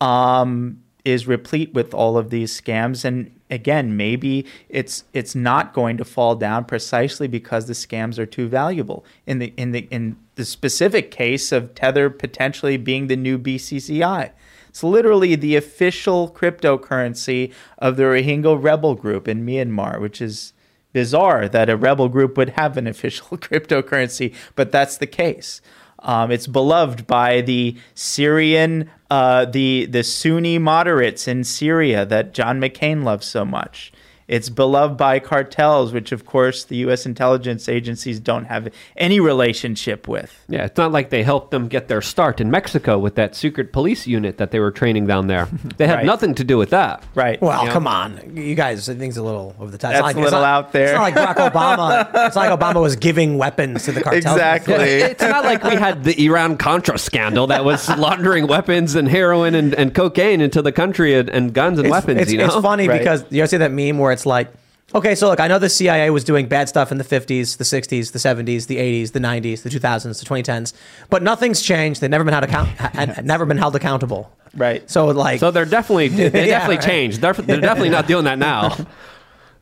[0.01, 5.97] um, is replete with all of these scams and again maybe it's it's not going
[5.97, 9.05] to fall down precisely because the scams are too valuable.
[9.27, 14.31] In the in the in the specific case of tether potentially being the new bcci
[14.69, 20.53] it's literally the official cryptocurrency of the rohingya rebel group in myanmar which is
[20.93, 25.61] bizarre that a rebel group would have an official cryptocurrency but that's the case
[26.01, 32.61] um, it's beloved by the Syrian, uh, the the Sunni moderates in Syria that John
[32.61, 33.93] McCain loves so much.
[34.29, 37.07] It's beloved by cartels, which of course the U.S.
[37.07, 40.45] intelligence agencies don't have any relationship with.
[40.49, 43.73] Yeah, it's not like they helped them get their start in Mexico with that secret
[43.73, 45.47] police unit that they were training down there.
[45.79, 46.05] They had Right.
[46.07, 47.03] nothing to do with that.
[47.15, 47.41] Right.
[47.41, 47.73] Well, Yeah.
[47.73, 48.89] come on, you guys.
[48.89, 49.93] I think it's a little over the top.
[49.93, 50.85] That's it's not a little it's not- out there.
[50.85, 52.27] It's not like Barack Obama.
[52.27, 54.25] it's not like Obama was giving weapons to the cartels.
[54.35, 54.75] Exactly.
[54.77, 59.55] It's not like we had the Iran Contra scandal that was laundering weapons and heroin
[59.55, 62.21] and, and cocaine into the country and, and guns and It's, weapons.
[62.21, 62.99] it's, you know, it's funny Right.
[62.99, 64.53] because you ever see that meme where it's like,
[64.95, 67.65] okay, so look, I know the CIA was doing bad stuff in the 50s, the
[67.65, 70.73] 60s, the 70s, the 80s, the 90s, the 2000s, the 2010s,
[71.09, 72.01] but nothing's changed.
[72.01, 74.33] They've never been held account, ha- never been held accountable.
[74.57, 74.89] Right.
[74.91, 76.85] So like, So they're definitely they Yeah, definitely right.
[76.85, 77.21] changed.
[77.21, 78.75] They're, they're definitely not doing that now.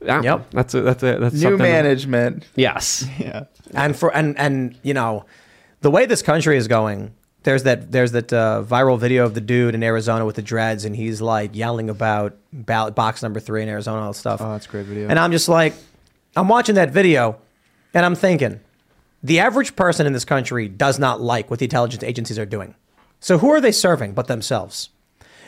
[0.05, 0.51] Yeah, Yep.
[0.51, 2.45] That's a, that's a, that's New something- management.
[2.55, 3.07] Yes.
[3.19, 3.45] Yeah.
[3.74, 5.24] and for and and you know,
[5.81, 7.12] the way this country is going.
[7.47, 10.85] There's that there's that uh, viral video of the dude in Arizona with the dreads,
[10.85, 14.40] and he's like yelling about ballot box number three in Arizona, all that stuff.
[14.43, 15.09] Oh, that's a great video.
[15.09, 15.73] And I'm just like,
[16.35, 17.39] I'm watching that video,
[17.94, 18.59] and I'm thinking,
[19.23, 22.74] the average person in this country does not like what the intelligence agencies are doing.
[23.20, 24.89] So who are they serving but themselves?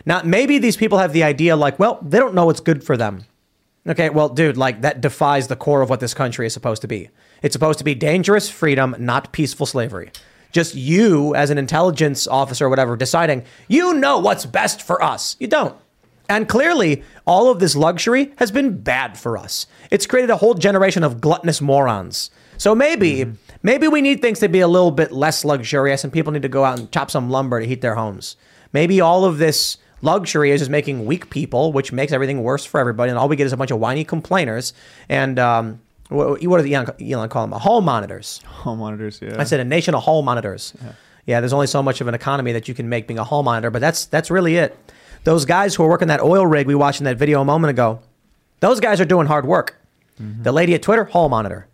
[0.06, 2.96] Now, maybe these people have the idea like, well, they don't know what's good for
[2.96, 3.24] them.
[3.88, 6.88] Okay, well, dude, like that defies the core of what this country is supposed to
[6.88, 7.10] be.
[7.42, 10.12] It's supposed to be dangerous freedom, not peaceful slavery.
[10.52, 15.36] Just you, as an intelligence officer or whatever, deciding you know what's best for us.
[15.38, 15.76] You don't.
[16.28, 19.66] And clearly, all of this luxury has been bad for us.
[19.90, 22.30] It's created a whole generation of gluttonous morons.
[22.58, 23.24] So maybe,
[23.62, 26.48] maybe we need things to be a little bit less luxurious and people need to
[26.48, 28.36] go out and chop some lumber to heat their homes.
[28.72, 32.78] Maybe all of this luxury is just making weak people, which makes everything worse for
[32.78, 33.10] everybody.
[33.10, 34.74] And all we get is a bunch of whiny complainers.
[35.08, 37.59] And um, what, what did Elon, Elon call them?
[37.59, 38.40] Hall monitors.
[38.44, 39.36] Hall monitors, yeah.
[39.39, 40.74] I said a nation of hall monitors.
[40.80, 40.93] Yeah.
[41.26, 43.43] yeah, there's only so much of an economy that you can make being a hall
[43.43, 44.76] monitor, but that's that's really it.
[45.24, 47.70] Those guys who are working that oil rig we watched in that video a moment
[47.70, 48.01] ago,
[48.60, 49.76] those guys are doing hard work.
[50.20, 50.43] Mm-hmm.
[50.43, 51.66] The lady at Twitter, hall monitor.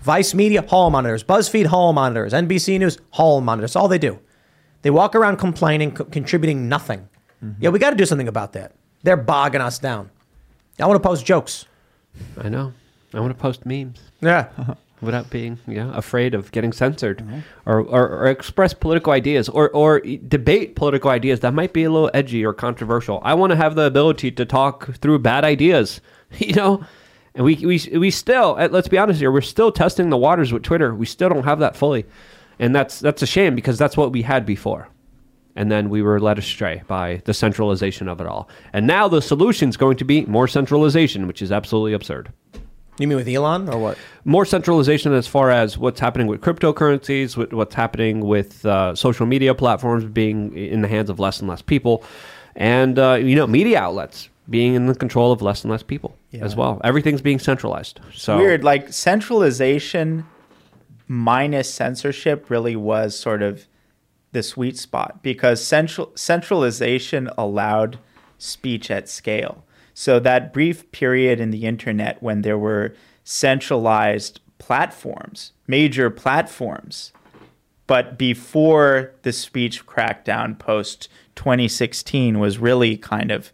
[0.00, 1.24] Vice Media, hall monitors.
[1.24, 2.32] BuzzFeed, hall monitors.
[2.32, 3.70] NBC News, hall monitors.
[3.70, 4.20] That's all they do.
[4.82, 7.08] They walk around complaining, co- contributing nothing.
[7.44, 7.62] Mm-hmm.
[7.64, 8.72] Yeah, we got to do something about that.
[9.02, 10.10] They're bogging us down.
[10.78, 11.66] I want to post jokes.
[12.38, 12.72] I know.
[13.14, 14.00] I want to post memes.
[14.20, 14.48] Yeah.
[15.00, 17.22] without being know, afraid of getting censored
[17.66, 21.90] or, or, or express political ideas or, or debate political ideas that might be a
[21.90, 23.20] little edgy or controversial.
[23.22, 26.00] I want to have the ability to talk through bad ideas,
[26.38, 26.84] you know?
[27.34, 30.52] And we, we, we still, uh, let's be honest here, we're still testing the waters
[30.52, 30.94] with Twitter.
[30.94, 32.06] We still don't have that fully.
[32.58, 34.88] And that's, that's a shame because that's what we had before.
[35.54, 38.48] And then we were led astray by the centralization of it all.
[38.72, 42.30] And now the solution is going to be more centralization, which is absolutely absurd
[42.98, 43.98] You mean with Elon or what?
[44.24, 49.26] more centralization as far as what's happening with cryptocurrencies, with what's happening with uh, social
[49.26, 52.02] media platforms being in the hands of less and less people,
[52.56, 56.16] and uh, you know media outlets being in the control of less and less people
[56.40, 56.80] as well.
[56.84, 57.98] Everything's being centralized.
[58.12, 58.62] So Weird.
[58.62, 60.24] Like centralization
[61.08, 63.66] minus censorship really was sort of
[64.32, 67.98] the sweet spot because central centralization allowed
[68.38, 69.64] speech at scale.
[69.98, 72.94] So that brief period in the internet when there were
[73.24, 77.12] centralized platforms, major platforms,
[77.86, 83.50] but before the speech crackdown post 2016 was really kind of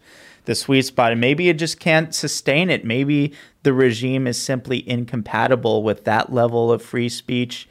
[0.47, 1.13] the sweet spot.
[1.13, 2.85] And maybe it just can't sustain it.
[2.85, 3.33] Maybe
[3.63, 7.69] the regime is simply incompatible with that level of free speech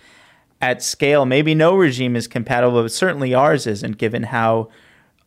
[0.61, 1.25] at scale.
[1.25, 4.69] Maybe no regime is compatible but certainly ours isn't given how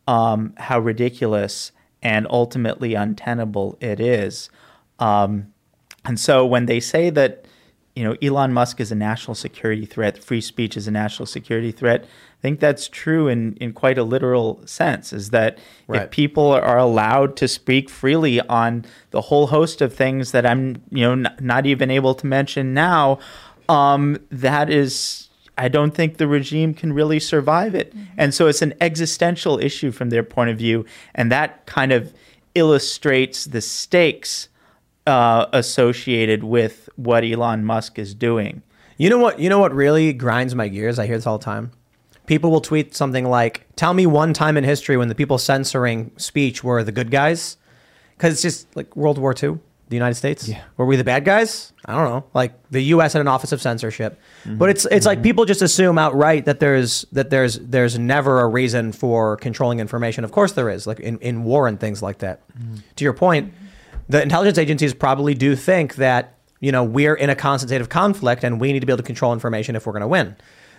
[0.07, 1.71] um, how ridiculous
[2.05, 4.49] and ultimately untenable it is
[4.99, 5.51] um,
[6.05, 7.45] and so when they say that
[7.95, 11.71] you know, Elon Musk is a national security threat, free speech is a national security
[11.71, 12.03] threat.
[12.03, 15.57] I think that's true in, in quite a literal sense, is that
[15.87, 16.01] Right.
[16.03, 20.81] if people are allowed to speak freely on the whole host of things that I'm,
[20.91, 23.17] you know, n- not even able to mention now,
[23.69, 25.24] um, that is,
[25.57, 27.93] I don't think the regime can really survive it.
[28.17, 30.85] And so it's an existential issue from their point of view.
[31.13, 32.13] And that kind of
[32.55, 34.49] illustrates the stakes
[35.07, 38.63] uh, associated with what Elon Musk is doing.
[38.97, 39.39] You know what?
[39.39, 40.97] You know what really grinds my gears?
[40.97, 41.71] I hear this all the time.
[42.25, 46.11] People will tweet something like, "Tell me one time in history when the people censoring
[46.17, 47.57] speech were the good guys,"
[48.17, 49.59] because it's just like World War II,
[49.89, 50.47] the United States.
[50.47, 50.63] Yeah.
[50.77, 51.71] Were we the bad guys?
[51.85, 52.25] I don't know.
[52.33, 53.13] Like the U.S.
[53.13, 54.57] had an Office of Censorship, mm-hmm.
[54.57, 55.23] but it's it's like mm-hmm.
[55.23, 60.23] people just assume outright that there's that there's there's never a reason for controlling information.
[60.23, 62.47] Of course there is, like in, in war and things like that.
[62.57, 62.75] Mm-hmm.
[62.95, 63.53] To your point,
[64.09, 67.89] the intelligence agencies probably do think that you know we're in a constant state of
[67.89, 70.35] conflict and we need to be able to control information if we're going to win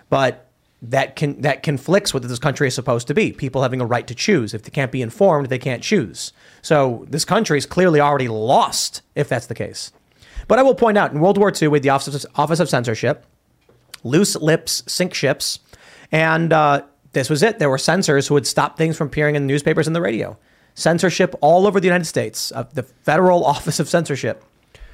[0.08, 0.48] but
[0.82, 3.86] that can that conflicts with what this country is supposed to be people having a
[3.86, 6.32] right to choose if they can't be informed they can't choose
[6.66, 9.92] so this country is clearly already lost if that's the case.
[10.48, 12.68] But i will point out in world war ii with the office of, office of
[12.68, 13.24] censorship
[14.02, 15.60] loose lips sink ships
[16.10, 16.82] and uh,
[17.12, 17.60] this was it.
[17.60, 20.36] There were censors who would stop things from appearing in the newspapers and the radio.
[20.74, 24.42] Censorship all over the united states uh, the federal office of censorship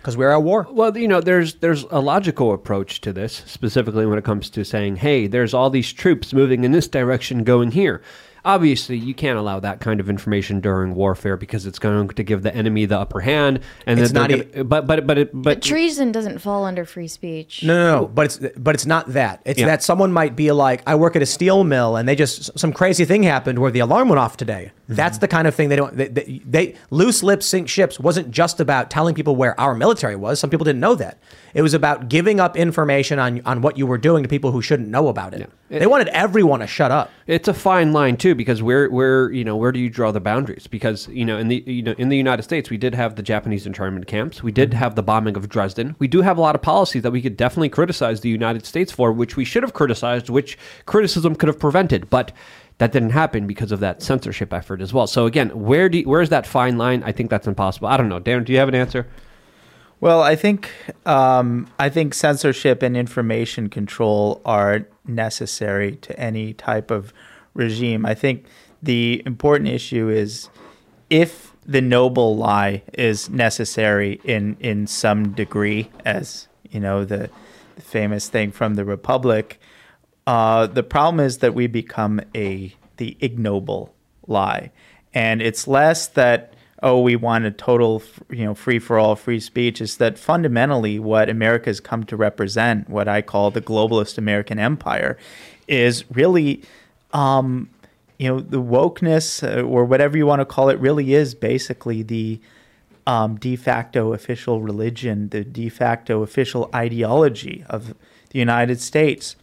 [0.03, 0.67] because we're at war.
[0.71, 4.63] Well, you know, there's there's a logical approach to this, specifically when it comes to
[4.63, 8.03] saying, "Hey, there's all these troops moving in this direction, going here."
[8.45, 12.43] Obviously, you can't allow that kind of information during warfare because it's going to give
[12.43, 15.43] the enemy the upper hand, and It's not e- gonna- but but but it, but
[15.43, 17.63] But treason doesn't fall under free speech.
[17.63, 18.07] No, no, no.
[18.09, 19.43] But it's but it's not that.
[19.45, 19.67] It's Yeah.
[19.67, 22.73] that someone might be like, I work at a steel mill, and they just some
[22.73, 24.73] crazy thing happened where the alarm went off today.
[24.85, 24.95] Mm-hmm.
[24.97, 25.97] That's the kind of thing they don't.
[25.97, 30.17] They, they, they loose lips sink ships wasn't just about telling people where our military
[30.17, 30.41] was.
[30.41, 31.19] Some people didn't know that.
[31.55, 34.63] It was about giving up information on on what you were doing to people who
[34.63, 35.51] shouldn't know about it.
[35.69, 37.11] They wanted everyone to shut up.
[37.27, 40.21] It's a fine line too, because where where you know where do you draw the
[40.21, 40.67] boundaries?
[40.67, 43.23] Because you know in the you know in the United States we did have the
[43.23, 44.79] Japanese internment camps, we did mm-hmm.
[44.79, 45.97] have the bombing of Dresden.
[45.99, 48.93] We do have a lot of policies that we could definitely criticize the United States
[48.93, 52.33] for, which we should have criticized, which criticism could have prevented, but.
[52.79, 55.07] That didn't happen because of that censorship effort as well.
[55.07, 57.05] So again, where do you, where's that fine line?
[57.05, 57.87] I think that's impossible.
[57.87, 58.45] I don't know, Darren.
[58.45, 59.07] Do you have an answer?
[60.03, 60.69] Well, I think
[61.07, 67.15] um, I think censorship and information control are necessary to any type of
[67.55, 68.05] regime.
[68.05, 68.47] I think
[68.83, 70.49] the important issue is
[71.09, 77.31] if the noble lie is necessary in in some degree, as you know the,
[77.77, 79.61] the famous thing from the Republic.
[80.27, 83.95] Uh, the problem is that we become a the ignoble
[84.27, 84.73] lie,
[85.15, 86.52] and it's less that
[86.83, 89.81] oh we want a total you know free for all free speech.
[89.81, 94.59] It's that fundamentally what America has come to represent, what I call the globalist American
[94.59, 95.19] empire,
[95.69, 96.63] is really.
[97.13, 97.69] Um,
[98.19, 102.05] you know the wokeness uh, or whatever you want to call it really is basically
[102.05, 102.41] the
[103.07, 107.95] um, de facto official religion, the de facto official ideology of
[108.31, 109.37] the United States.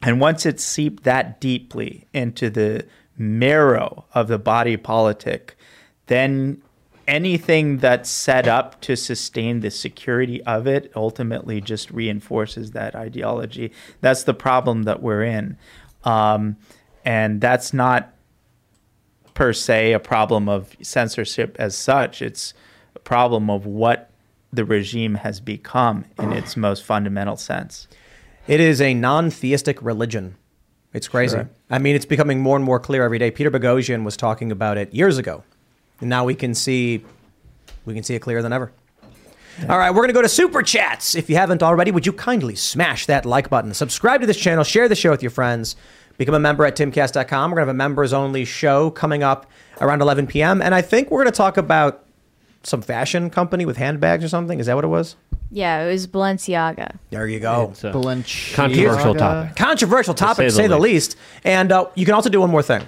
[0.00, 2.84] And once it's seeped that deeply into the
[3.16, 5.56] marrow of the body politic,
[6.06, 6.62] then
[7.06, 13.72] anything that's set up to sustain the security of it ultimately just reinforces that ideology.
[14.00, 15.56] That's the problem that we're in.
[16.04, 16.56] Um,
[17.04, 18.12] and that's not
[19.34, 22.22] per se a problem of censorship as such.
[22.22, 22.54] It's
[22.94, 24.10] a problem of what
[24.52, 27.88] the regime has become in its most fundamental sense.
[28.46, 30.36] It is a non-theistic religion.
[30.92, 31.36] It's crazy.
[31.36, 31.50] Sure.
[31.70, 33.30] I mean, it's becoming more and more clear every day.
[33.30, 35.42] Peter Boghossian was talking about it years ago,
[36.02, 37.02] and now we can see
[37.86, 38.72] we can see it clearer than ever.
[39.68, 41.14] All right, we're going to go to super chats.
[41.14, 44.64] If you haven't already, would you kindly smash that like button, subscribe to this channel,
[44.64, 45.76] share the show with your friends,
[46.16, 47.50] become a member at timcast.com.
[47.50, 49.50] We're going to have a members only show coming up
[49.80, 50.62] around 11 p.m.
[50.62, 52.04] And I think we're going to talk about
[52.62, 54.58] some fashion company with handbags or something.
[54.58, 55.16] Is that what it was?
[55.50, 56.96] Yeah, it was Balenciaga.
[57.10, 57.70] There you go.
[57.72, 58.54] It's a Balenciaga.
[58.54, 59.56] controversial topic.
[59.56, 61.16] Controversial topic, to say say, the the least.
[61.44, 62.82] And uh, you can also do one more thing.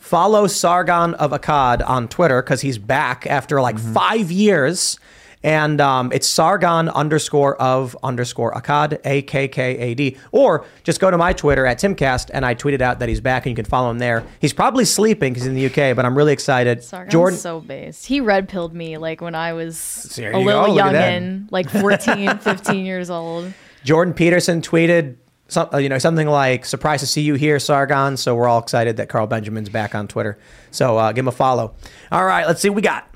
[0.00, 4.98] Follow Sargon of Akkad on Twitter because he's back after like five years.
[5.42, 10.16] And um, it's Sargon underscore of underscore Akkad, A K K A D.
[10.32, 13.46] Or just go to my Twitter at Timcast and I tweeted out that he's back
[13.46, 14.24] and you can follow him there.
[14.40, 16.82] He's probably sleeping because he's in the UK, but I'm really excited.
[16.82, 18.04] Sargon's Jordan, so based.
[18.06, 21.50] He red pilled me like when I was There a you little go, look youngin,
[21.50, 23.52] like 14, 15 years old.
[23.84, 25.16] Jordan Peterson tweeted
[25.50, 28.60] some, uh, you know, something like "Surprised to see you here, Sargon." So we're all
[28.60, 30.38] excited that Carl Benjamin's back on Twitter.
[30.70, 31.74] So uh, give him a follow.
[32.10, 33.06] All right, let's see what we got.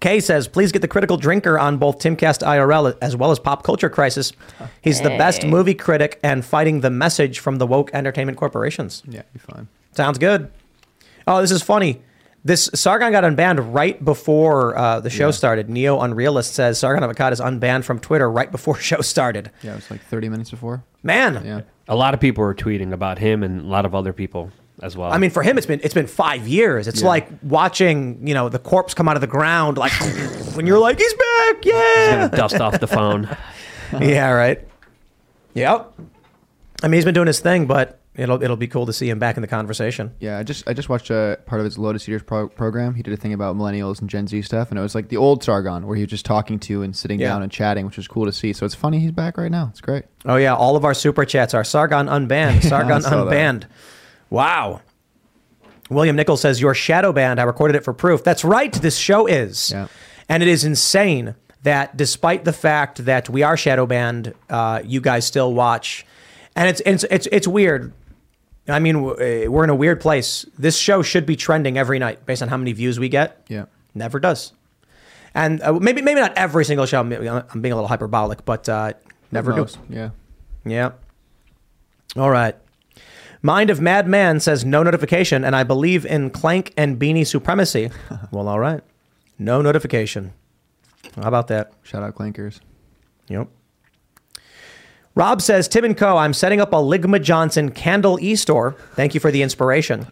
[0.00, 3.62] Kay says, please get the critical drinker on both Timcast IRL as well as Pop
[3.62, 4.32] Culture Crisis.
[4.80, 9.02] He's the best movie critic and fighting the message from the woke entertainment corporations.
[9.06, 9.68] Yeah, be fine.
[9.92, 10.50] Sounds good.
[11.26, 12.00] Oh, this is funny.
[12.42, 15.30] This Sargon got unbanned right before uh, the show Yeah.
[15.32, 15.68] started.
[15.68, 19.50] Neo Unrealist says Sargon Avocado is unbanned from Twitter right before show started.
[19.62, 20.82] Yeah, it was like 30 minutes before.
[21.02, 21.60] Man, Yeah.
[21.88, 24.50] A lot of people were tweeting about him and a lot of other people
[24.82, 25.12] as well.
[25.12, 26.88] I mean, for him, it's been it's been five years.
[26.88, 27.08] It's Yeah.
[27.08, 29.92] like watching you know the corpse come out of the ground, like
[30.54, 33.28] when you're like, he's back, he's yeah, gonna dust off the phone.
[34.00, 34.66] yeah, right.
[35.54, 35.92] Yep.
[36.82, 39.18] I mean, he's been doing his thing, but it'll it'll be cool to see him
[39.18, 40.12] back in the conversation.
[40.20, 42.94] Yeah, I just I just watched a part of his Lotus Eaters pro- program.
[42.94, 45.16] He did a thing about millennials and Gen Z stuff, and it was like the
[45.16, 47.28] old Sargon, where he was just talking to and sitting Yeah.
[47.28, 48.52] down and chatting, which was cool to see.
[48.52, 49.68] So it's funny he's back right now.
[49.70, 50.04] It's great.
[50.26, 52.62] Oh yeah, all of our super chats are Sargon unbanned.
[52.68, 53.32] Sargon saw that.
[53.32, 53.64] unbanned.
[54.28, 54.80] Wow.
[55.88, 57.40] William Nichols says your shadow band.
[57.40, 58.22] I recorded it for proof.
[58.22, 58.72] That's right.
[58.72, 59.88] This show is, Yeah.
[60.28, 65.00] and it is insane that despite the fact that we are shadow banned, uh, you
[65.00, 66.06] guys still watch,
[66.54, 67.92] and it's it's it's it's weird.
[68.68, 70.46] I mean, uh, we're in a weird place.
[70.58, 73.44] This show should be trending every night based on how many views we get.
[73.48, 73.64] Yeah.
[73.94, 74.52] Never does.
[75.34, 77.00] And uh, maybe maybe not every single show.
[77.00, 78.92] I'm being a little hyperbolic, but uh,
[79.30, 79.58] never do.
[79.62, 80.10] Most, Yeah.
[80.64, 80.92] Yeah.
[82.16, 82.56] All right.
[83.42, 87.90] Mind of Madman says no notification, and I believe in Clank and Beanie supremacy.
[88.32, 88.82] well, all right.
[89.38, 90.34] No notification.
[91.16, 91.72] How about that?
[91.82, 92.60] Shout out Clankers.
[93.28, 93.48] Yep.
[95.14, 98.76] Rob says, Tim and Co., I'm setting up a Ligma Johnson candle e store.
[98.94, 100.06] Thank you for the inspiration.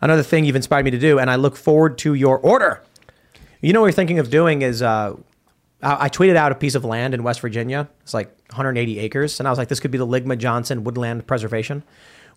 [0.00, 2.82] Another thing you've inspired me to do, and I look forward to your order.
[3.62, 5.16] You know what we're thinking of doing is uh,
[5.82, 7.88] I, I tweeted out a piece of land in West Virginia.
[8.02, 9.40] It's like 180 acres.
[9.40, 11.82] And I was like, this could be the Ligma Johnson Woodland Preservation.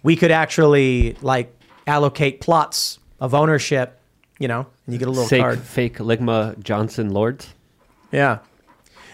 [0.03, 1.53] We could actually like
[1.85, 3.99] allocate plots of ownership,
[4.39, 5.59] you know, and you get a little fake, card.
[5.59, 7.53] fake Ligma Johnson Lords.
[8.11, 8.39] Yeah.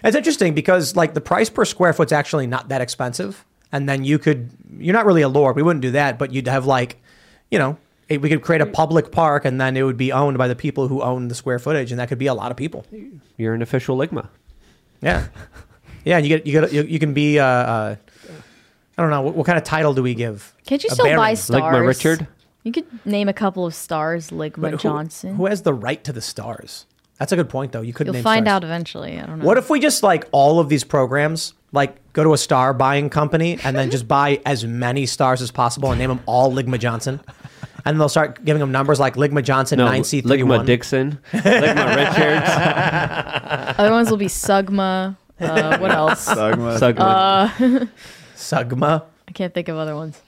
[0.04, 3.46] It's interesting because like the price per square foot's actually not that expensive.
[3.72, 5.56] And then you could you're not really a lord.
[5.56, 7.02] We wouldn't do that, but you'd have like,
[7.50, 7.78] you know,
[8.10, 10.56] it, we could create a public park and then it would be owned by the
[10.56, 12.86] people who own the square footage and that could be a lot of people.
[13.38, 14.28] You're an official Ligma.
[15.02, 15.28] Yeah.
[16.06, 17.96] Yeah, and you get you get you, you can be uh, uh
[18.98, 20.54] I don't know what, what kind of title do we give?
[20.66, 21.62] Can't you A still buy stars?
[21.64, 22.28] Ligma Richard?
[22.64, 25.36] You could name a couple of stars, Ligma But who- Johnson.
[25.36, 26.86] Who has the right to the stars?
[27.20, 27.82] That's a good point though.
[27.82, 28.56] You could You'll name find stars.
[28.56, 29.20] out eventually.
[29.20, 29.46] I don't know.
[29.46, 33.10] What if we just like all of these programs, like go to a star buying
[33.10, 36.80] company and then just buy as many stars as possible and name them all Ligma
[36.80, 37.20] Johnson?
[37.86, 40.24] And they'll start giving them numbers like Ligma Johnson No, 9C31.
[40.24, 45.18] Ligma Dixon, Ligma Richards, Other ones will be Sugma.
[45.40, 46.26] Uh, what else?
[46.26, 46.80] Dogma.
[46.80, 47.90] Sugma.
[48.36, 49.04] Sugma.
[49.28, 50.22] I can't think of other ones.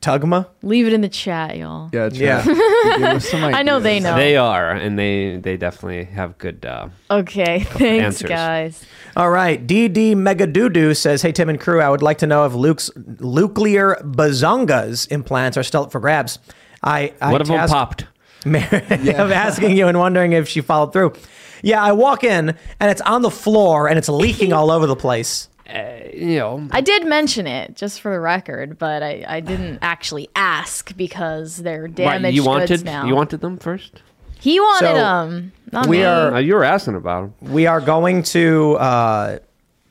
[0.00, 0.46] Tugma.
[0.62, 1.90] Leave it in the chat, y'all.
[1.92, 2.36] yeah, it's Yeah.
[2.46, 2.98] right.
[2.98, 4.14] Give us some I know they know.
[4.14, 6.64] they are, and they they definitely have good.
[6.64, 8.28] Uh, Okay, thanks, Answers.
[8.28, 8.84] guys.
[9.16, 9.64] All right.
[9.66, 13.96] DD Megadoodoo says, Hey, Tim and crew, I would like to know if Luke's nuclear
[14.04, 16.38] bazongas implants are still up for grabs.
[16.82, 18.04] I, I one of them popped.
[18.44, 18.76] Mary
[19.14, 21.14] of asking you and wondering if she followed through.
[21.62, 24.94] Yeah, I walk in and it's on the floor and it's leaking all over the
[24.94, 25.48] place.
[25.68, 30.28] You know, I did mention it just for the record, but I, I didn't actually
[30.34, 33.06] ask because they're Why, damaged you goods wanted now.
[33.06, 34.02] you wanted them first.
[34.40, 35.52] he wanted So, them.
[35.72, 36.04] Not we me.
[36.04, 37.52] are- Uh, you were asking about them.
[37.52, 39.38] We are going to uh,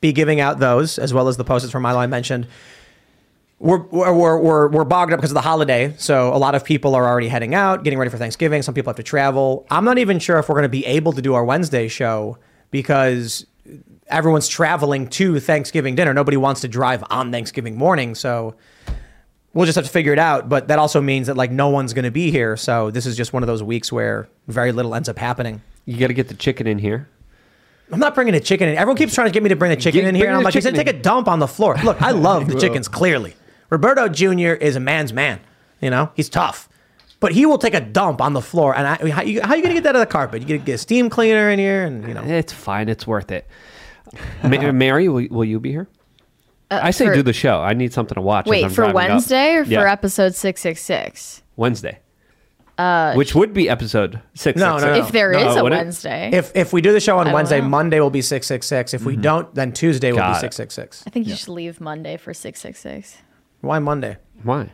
[0.02, 2.48] be giving out those as well as the post-its from Milo I mentioned.
[3.60, 5.94] We're, we're, we're, we're, we're bogged up because of the holiday.
[5.98, 8.62] So a lot of people are already heading out, getting ready for Thanksgiving.
[8.62, 9.66] Some people have to travel.
[9.72, 12.38] I'm not even sure if we're going to be able to do our Wednesday show
[12.70, 13.46] because
[14.08, 16.14] everyone's traveling to Thanksgiving dinner.
[16.14, 18.16] Nobody wants to drive on Thanksgiving morning.
[18.16, 18.56] So
[19.54, 20.50] we'll just have to figure it out.
[20.50, 22.58] But that also means that like no one's going to be here.
[22.58, 25.62] So this is just one of those weeks where very little ends up happening.
[25.86, 27.08] You got to get the chicken in here.
[27.92, 28.76] I'm not bringing a chicken in.
[28.78, 30.28] Everyone keeps trying to get me to bring the chicken Get- in here.
[30.28, 31.76] And I'm like, just take a dump on the floor.
[31.84, 33.36] Look, I love the chickens, clearly.
[33.70, 34.54] Roberto Jr.
[34.54, 35.40] is a man's man.
[35.82, 36.68] You know, he's tough.
[37.20, 38.76] But he will take a dump on the floor.
[38.76, 40.42] And I, I how, you, how you going to get that out of the carpet?
[40.42, 41.84] You going to get a steam cleaner in here?
[41.84, 42.24] And, you know.
[42.24, 42.90] It's fine.
[42.90, 43.48] It's worth it.
[44.44, 45.88] Ma- Mary, will, will you be here?
[46.70, 47.60] I say Uh, for- do the show.
[47.60, 48.46] I need something to watch.
[48.46, 49.10] as Wait, I'm for driving up.
[49.10, 51.42] Wednesday or for episode 666?
[51.56, 52.00] Wednesday.
[52.78, 54.60] Uh, Which would be episode six.
[54.60, 54.94] No, no, no.
[55.04, 55.70] If there is No, a?
[55.72, 56.30] Wednesday.
[56.32, 57.68] If, if we do the show on Wednesday, know.
[57.70, 58.94] Monday will be 666.
[58.94, 61.04] If we don't, then Tuesday will be 666.
[61.08, 63.18] I think you should leave Monday for 666.
[63.62, 64.18] Why Monday?
[64.44, 64.70] Why?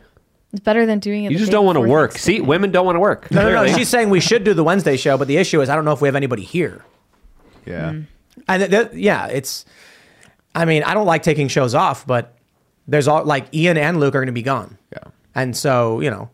[0.54, 1.32] It's better than doing it.
[1.32, 2.12] You the just day don't want to work.
[2.12, 2.46] See, Thanksgiving.
[2.46, 3.28] women don't want to work.
[3.32, 3.58] No, no, no.
[3.62, 3.74] Clearly.
[3.76, 5.90] She's saying we should do the Wednesday show, but the issue is I don't know
[5.92, 6.84] if we have anybody here.
[7.66, 7.90] Yeah.
[7.90, 8.06] Mm.
[8.46, 9.64] And th- th- yeah, it's.
[10.54, 12.36] I mean, I don't like taking shows off, but
[12.86, 15.10] there's all like Ian and Luke are going to be gone, Yeah.
[15.34, 16.30] and so you know,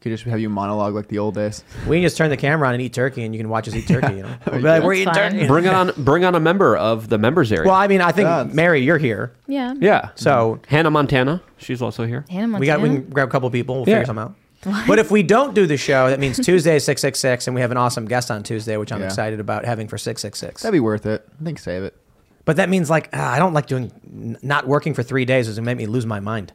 [0.00, 1.64] Could just have you monologue like the old days.
[1.88, 3.74] We can just turn the camera on and eat turkey, and you can watch us
[3.74, 4.14] eat turkey.
[4.16, 5.32] You know, we'll be like, we're That's eating fine.
[5.32, 5.46] turkey.
[5.48, 5.92] Bring on.
[5.98, 7.66] Bring on a member of the members area.
[7.66, 9.74] Well, I mean, I think Yeah, Mary, you're here, Yeah.
[9.80, 10.10] yeah.
[10.14, 11.42] so Hannah Montana.
[11.56, 12.24] She's also here.
[12.30, 12.60] Hannah Montana.
[12.60, 13.76] we got we can grab a couple people.
[13.78, 13.94] We'll Yeah.
[14.02, 14.22] figure something
[14.70, 14.86] out.
[14.86, 17.54] But if we don't do the show, that means Tuesday is six six six, and
[17.56, 19.06] we have an awesome guest on Tuesday, which I'm Yeah.
[19.06, 20.62] excited about having for six six six.
[20.62, 21.26] That'd be worth it.
[21.40, 21.96] I think save it.
[22.44, 25.48] But that means like ah, I don't like doing n- not working for three days.
[25.48, 26.52] Is gonna make me lose my mind.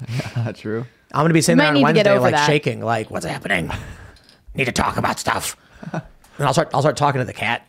[0.54, 0.86] True.
[1.16, 2.46] I'm gonna be sitting might there on need to get Wednesday over like that.
[2.46, 3.70] shaking, like what's happening?
[4.54, 5.56] Need to talk about stuff.
[5.92, 6.02] and
[6.40, 7.66] I'll start I'll start talking to the cat.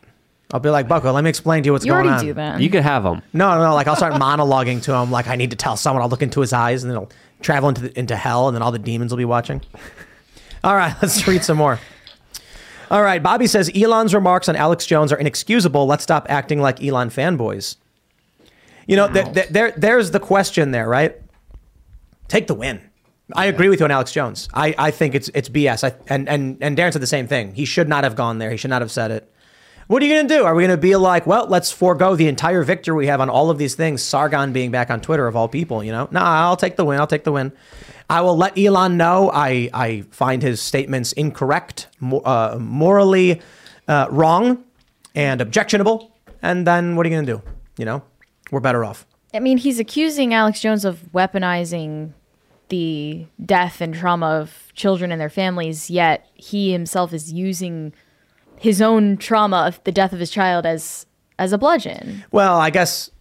[0.53, 2.25] I'll be like, Bucko, let me explain to you what's You going already on.
[2.25, 2.61] do that.
[2.61, 3.21] You could have them.
[3.33, 6.01] No, no, like I'll start monologuing to him, like I need to tell someone.
[6.03, 7.11] I'll look into his eyes, and then it'll
[7.41, 9.61] travel into the, into hell, and then all the demons will be watching.
[10.63, 11.79] All right, let's read some more.
[12.89, 15.85] All right, Bobby says Elon's remarks on Alex Jones are inexcusable.
[15.85, 17.75] Let's stop acting like Elon fanboys.
[18.87, 21.15] You know, th- th- there, there's the question there, right?
[22.27, 22.81] Take the win.
[23.33, 24.47] I agree with you on Alex Jones.
[24.53, 25.83] I, I think it's it's BS.
[25.83, 27.53] I, and and and Darren said the same thing.
[27.53, 28.51] He should not have gone there.
[28.51, 29.31] He should not have said it.
[29.87, 30.43] What are you going to do?
[30.43, 33.29] Are we going to be like, well, let's forego the entire victory we have on
[33.29, 34.03] all of these things?
[34.03, 36.09] Sargon being back on Twitter of all people, you know?
[36.11, 36.99] Nah, I'll take the win.
[36.99, 37.53] I'll take the win.
[38.09, 43.41] I will let Elon know I, I find his statements incorrect, uh, morally
[43.87, 44.65] uh, wrong,
[45.15, 46.13] and objectionable.
[46.41, 47.41] And then what are you going to do?
[47.77, 48.03] You know,
[48.51, 49.07] we're better off.
[49.33, 52.11] I mean, he's accusing Alex Jones of weaponizing
[52.69, 57.93] the death and trauma of children and their families, yet he himself is using
[58.57, 61.05] his own trauma of the death of his child as
[61.39, 62.25] as a bludgeon.
[62.31, 63.11] Well, I guess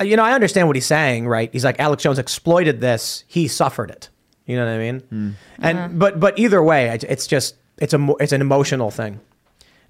[0.00, 1.50] uh, you know I understand what he's saying, right?
[1.52, 4.08] He's like Alex Jones exploited this; he suffered it.
[4.46, 5.00] You know what I mean?
[5.00, 5.30] Hmm.
[5.58, 5.88] And uh-huh.
[5.92, 9.20] but but either way, it's just it's a it's an emotional thing.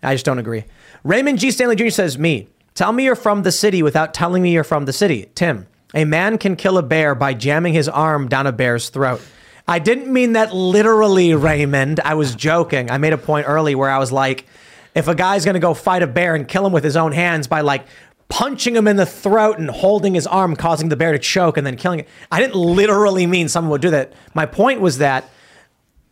[0.02, 0.64] I just don't agree.
[1.04, 1.50] Raymond G.
[1.50, 1.90] Stanley Jr.
[1.90, 5.30] says, "Me, tell me you're from the city without telling me you're from the city."
[5.34, 9.20] Tim, a man can kill a bear by jamming his arm down a bear's throat.
[9.66, 12.00] I didn't mean that literally, Raymond.
[12.00, 12.90] I was joking.
[12.90, 14.46] I made a point early where I was like,
[14.94, 17.46] if a guy's gonna go fight a bear and kill him with his own hands
[17.46, 17.86] by like
[18.28, 21.66] punching him in the throat and holding his arm, causing the bear to choke and
[21.66, 24.12] then killing it, I didn't literally mean someone would do that.
[24.34, 25.28] My point was that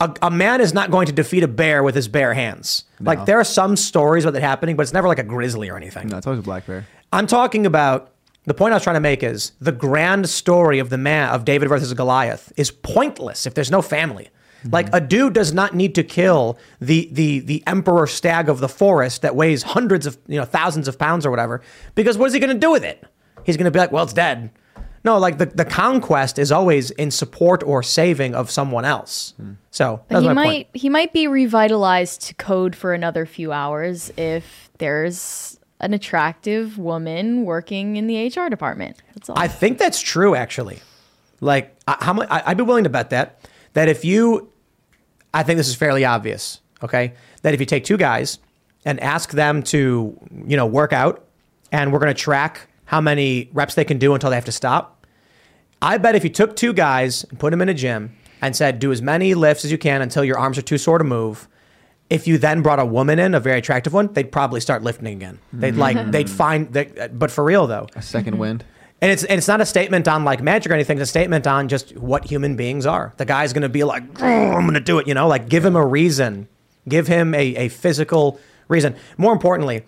[0.00, 2.84] a, a man is not going to defeat a bear with his bare hands.
[3.00, 5.76] Like there are some stories about that happening, but it's never like a grizzly or
[5.76, 6.08] anything.
[6.08, 6.86] No, it's always a black bear.
[7.12, 8.12] I'm talking about
[8.48, 11.44] the point I was trying to make is the grand story of the man of
[11.44, 14.28] David versus Goliath is pointless if there's no family.
[14.72, 18.68] Like a dude does not need to kill the the the emperor stag of the
[18.68, 21.62] forest that weighs hundreds of you know thousands of pounds or whatever
[21.94, 23.04] because what is he going to do with it?
[23.44, 24.50] He's going to be like, well, it's dead.
[25.04, 29.32] No, like the, the conquest is always in support or saving of someone else.
[29.40, 29.52] Hmm.
[29.70, 30.68] So But that's he my might point.
[30.74, 37.44] he might be revitalized to code for another few hours if there's an attractive woman
[37.44, 38.96] working in the HR department.
[39.14, 39.38] That's all.
[39.38, 40.80] I think that's true, actually.
[41.40, 42.28] Like, I, how much?
[42.30, 43.48] I, I'd be willing to bet that.
[43.74, 44.50] That if you,
[45.32, 46.60] I think this is fairly obvious.
[46.82, 48.38] Okay, that if you take two guys
[48.84, 51.24] and ask them to, you know, work out,
[51.72, 54.52] and we're going to track how many reps they can do until they have to
[54.52, 55.06] stop.
[55.82, 58.78] I bet if you took two guys and put them in a gym and said,
[58.78, 61.48] do as many lifts as you can until your arms are too sore to move.
[62.10, 65.08] If you then brought a woman in, a very attractive one, they'd probably start lifting
[65.08, 65.38] again.
[65.52, 65.80] They'd mm-hmm.
[65.80, 68.38] like, they'd find, they, but for real though, A 2nd mm-hmm.
[68.38, 68.64] wind.
[69.02, 70.98] and it's and it's not a statement on like magic or anything.
[70.98, 73.12] It's a statement on just what human beings are.
[73.18, 75.06] The guy's going to be like, "Oh, I'm going to do it.
[75.06, 76.48] You know, like give him a reason,
[76.88, 78.96] give him a, a physical reason.
[79.16, 79.84] More importantly,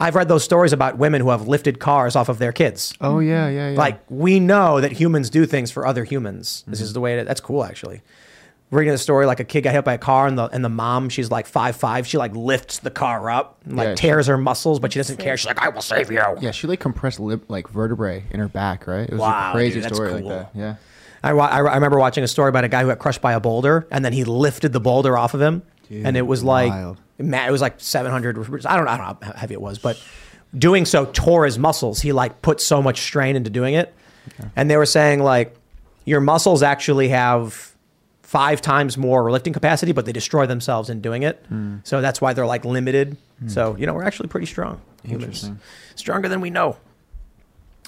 [0.00, 2.94] I've read those stories about women who have lifted cars off of their kids.
[3.00, 3.78] Oh yeah, yeah, yeah.
[3.78, 6.64] Like we know that humans do things for other humans.
[6.66, 6.84] This mm-hmm.
[6.84, 7.26] is the way it.
[7.26, 8.00] That's cool, actually.
[8.72, 10.68] Reading the story, like a kid got hit by a car, and the and the
[10.68, 12.06] mom, she's like five five.
[12.06, 15.00] She like lifts the car up, and, like Yeah, she- tears her muscles, but she
[15.00, 15.36] doesn't care.
[15.36, 16.22] She's like, I will save you.
[16.40, 19.08] yeah, she like compressed lip like vertebrae in her back, right?
[19.08, 20.28] It was Wow, a crazy dude, that's story cool.
[20.28, 20.58] like that.
[20.58, 20.76] Yeah.
[21.22, 23.32] I, wa- I I remember watching a story about a guy who got crushed by
[23.32, 26.70] a boulder, and then he lifted the boulder off of him, and it was like,
[26.70, 26.98] wild.
[27.18, 28.38] ma- it was like 700.
[28.66, 30.00] I don't, I don't know how heavy it was, but
[30.56, 32.00] doing so tore his muscles.
[32.00, 33.92] He like put so much strain into doing it,
[34.54, 35.56] and they were saying like,
[36.04, 37.74] your muscles actually have
[38.30, 41.44] five times more lifting capacity, but they destroy themselves in doing it.
[41.48, 41.78] Hmm.
[41.82, 43.16] So that's why they're like limited.
[43.40, 43.48] Hmm.
[43.48, 44.80] So you know, we're actually pretty strong.
[45.02, 45.50] Humans,
[45.96, 46.76] stronger than we know.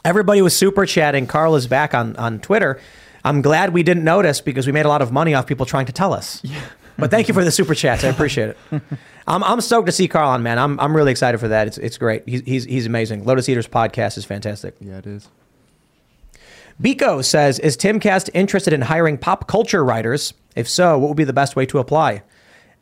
[0.05, 1.29] Everybody was super chatting.
[1.29, 2.81] Carl is back on, on Twitter.
[3.25, 5.87] I'm glad we didn't notice because we made a lot of money off people trying
[5.87, 6.41] to tell us.
[6.43, 6.61] Yeah.
[6.99, 8.03] But thank you for the super chats.
[8.03, 8.59] I appreciate it.
[9.29, 10.59] I'm, I'm stoked to see Carl on, man.
[10.59, 11.69] I'm, I'm really excited for that.
[11.69, 12.25] It's, it's great.
[12.27, 13.25] He's, he's, he's amazing.
[13.25, 14.75] Lotus Eaters podcast is fantastic.
[14.81, 15.29] Yeah, it is.
[16.81, 20.35] Biko says, Is Timcast interested in hiring pop culture writers?
[20.57, 22.23] If so, what would be the best way to apply?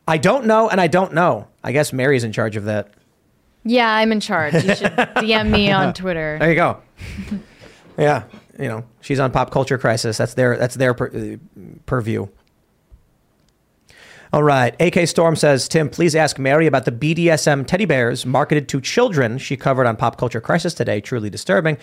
[0.07, 1.47] I don't know, and I don't know.
[1.63, 2.89] I guess Mary's in charge of that.
[3.63, 4.53] yeah, I'm in charge.
[4.55, 6.37] You should DM me on Twitter.
[6.39, 6.81] There you go.
[7.97, 8.23] yeah,
[8.59, 10.17] you know, she's on Pop Culture Crisis.
[10.17, 11.37] That's their that's their pur-
[11.85, 12.27] purview.
[14.33, 14.73] All right.
[14.81, 19.37] AK Storm says, Tim, please ask Mary about the BDSM teddy bears marketed to children
[19.37, 21.01] she covered on Pop Culture Crisis today.
[21.01, 21.77] Truly disturbing.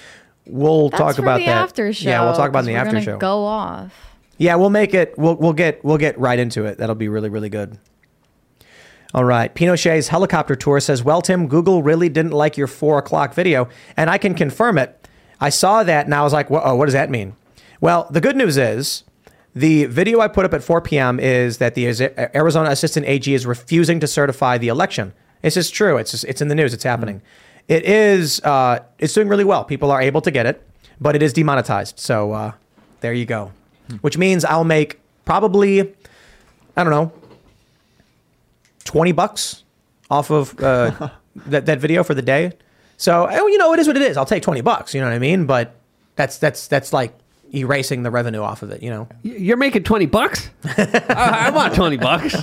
[0.48, 1.56] We'll That's talk about the that.
[1.56, 2.08] after show.
[2.08, 3.18] Yeah, we'll talk about in the we're after gonna show.
[3.18, 3.92] Go off.
[4.36, 5.14] Yeah, we'll make it.
[5.18, 6.78] We'll we'll get we'll get right into it.
[6.78, 7.78] That'll be really really good.
[9.14, 9.54] All right.
[9.54, 14.10] Pinochet's helicopter tour says, "Well, Tim, Google really didn't like your four o'clock video, and
[14.10, 15.08] I can confirm it.
[15.40, 17.34] I saw that, and I was like, "Whoa, what does that mean?"
[17.80, 19.04] Well, the good news is,
[19.54, 21.18] the video I put up at 4 p.m.
[21.20, 21.86] is that the
[22.34, 25.12] Arizona Assistant AG is refusing to certify the election.
[25.42, 25.96] This is true.
[25.96, 26.74] It's just, it's in the news.
[26.74, 27.18] It's happening.
[27.18, 27.22] Mm.
[27.68, 28.40] It is.
[28.40, 29.64] Uh, it's doing really well.
[29.64, 30.66] People are able to get it,
[31.00, 31.98] but it is demonetized.
[32.00, 32.52] So uh,
[33.00, 33.52] there you go.
[34.00, 35.80] Which means I'll make probably,
[36.76, 37.12] I don't know,
[38.84, 39.64] 20 bucks
[40.10, 41.10] off of uh,
[41.46, 42.52] that, that video for the day.
[42.96, 44.16] So, oh, you know, it is what it is.
[44.16, 45.46] I'll take 20 bucks, you know what I mean?
[45.46, 45.76] But
[46.16, 47.14] that's, that's, that's like
[47.54, 49.08] erasing the revenue off of it, you know?
[49.22, 50.50] You're making 20 bucks?
[50.64, 52.34] I, I want 20 bucks.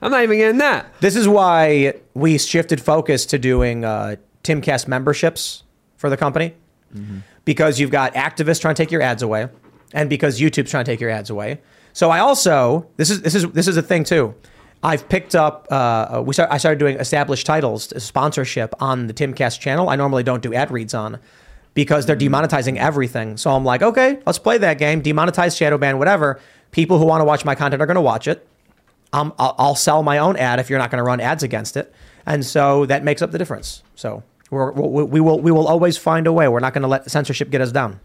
[0.00, 0.86] I'm not even getting that.
[1.00, 4.16] This is why we shifted focus to doing uh,
[4.48, 5.62] Timcast memberships
[5.96, 6.54] for the company
[7.44, 9.48] because you've got activists trying to take your ads away,
[9.92, 11.60] and because YouTube's trying to take your ads away.
[11.92, 14.34] So I also this is this is this is a thing too.
[14.82, 15.66] I've picked up.
[15.70, 19.88] Uh, we start, I started doing established titles sponsorship on the Timcast channel.
[19.88, 21.18] I normally don't do ad reads on
[21.74, 23.36] because they're demonetizing everything.
[23.36, 25.02] So I'm like, okay, let's play that game.
[25.02, 26.40] Demonetize, shadow ban, whatever.
[26.70, 28.46] People who want to watch my content are going to watch it.
[29.12, 31.76] Um, I'll, I'll sell my own ad if you're not going to run ads against
[31.76, 31.92] it,
[32.26, 33.82] and so that makes up the difference.
[33.94, 36.48] So we're, we we will we will always find a way.
[36.48, 38.00] We're not going to let censorship get us down.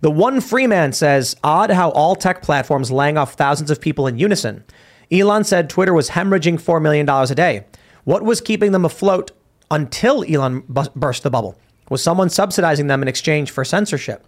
[0.00, 4.06] The one free man says, odd how all tech platforms laying off thousands of people
[4.06, 4.64] in unison.
[5.10, 7.64] Elon said Twitter was hemorrhaging $4 million a day.
[8.04, 9.30] What was keeping them afloat
[9.70, 11.58] until Elon bu- burst the bubble?
[11.88, 14.26] Was someone subsidizing them in exchange for censorship?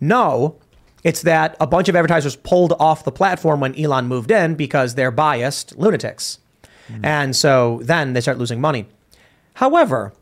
[0.00, 0.58] No,
[1.02, 4.94] it's that a bunch of advertisers pulled off the platform when Elon moved in because
[4.94, 6.38] they're biased lunatics.
[6.88, 7.04] Hmm.
[7.04, 8.86] And so then they start losing money.
[9.54, 10.12] However,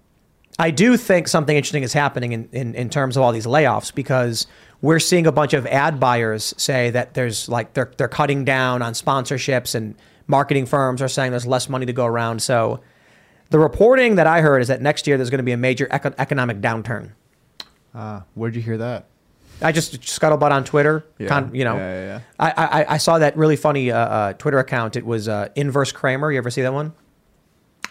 [0.58, 3.94] I do think something interesting is happening in, in, in terms of all these layoffs
[3.94, 4.46] because
[4.80, 8.82] we're seeing a bunch of ad buyers say that there's like they're, they're cutting down
[8.82, 9.94] on sponsorships and
[10.26, 12.42] marketing firms are saying there's less money to go around.
[12.42, 12.80] So
[13.50, 15.88] the reporting that I heard is that next year there's going to be a major
[15.90, 17.12] eco- economic downturn.
[17.94, 19.06] Uh, where'd you hear that?
[19.60, 21.04] I just scuttlebutt on Twitter.
[21.18, 21.28] Yeah.
[21.28, 22.20] Con, you know, Yeah, yeah, yeah.
[22.38, 24.96] I, I I saw that really funny uh, uh, Twitter account.
[24.96, 26.32] It was uh, Inverse Cramer.
[26.32, 26.94] You ever see that one?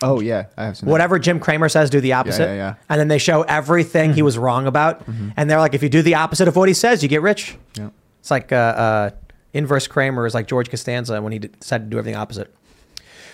[0.04, 0.92] Oh yeah, I have seen that.
[0.92, 2.46] Whatever Jim Cramer says, do the opposite.
[2.46, 2.76] yeah, yeah.
[2.90, 5.04] And then they show everything he was wrong about,
[5.38, 7.56] and they're like, if you do the opposite of what he says, you get rich.
[7.78, 7.90] Yeah.
[8.20, 9.10] It's like uh, uh,
[9.54, 12.54] Inverse Cramer is like George Costanza when he d- decided to do everything opposite.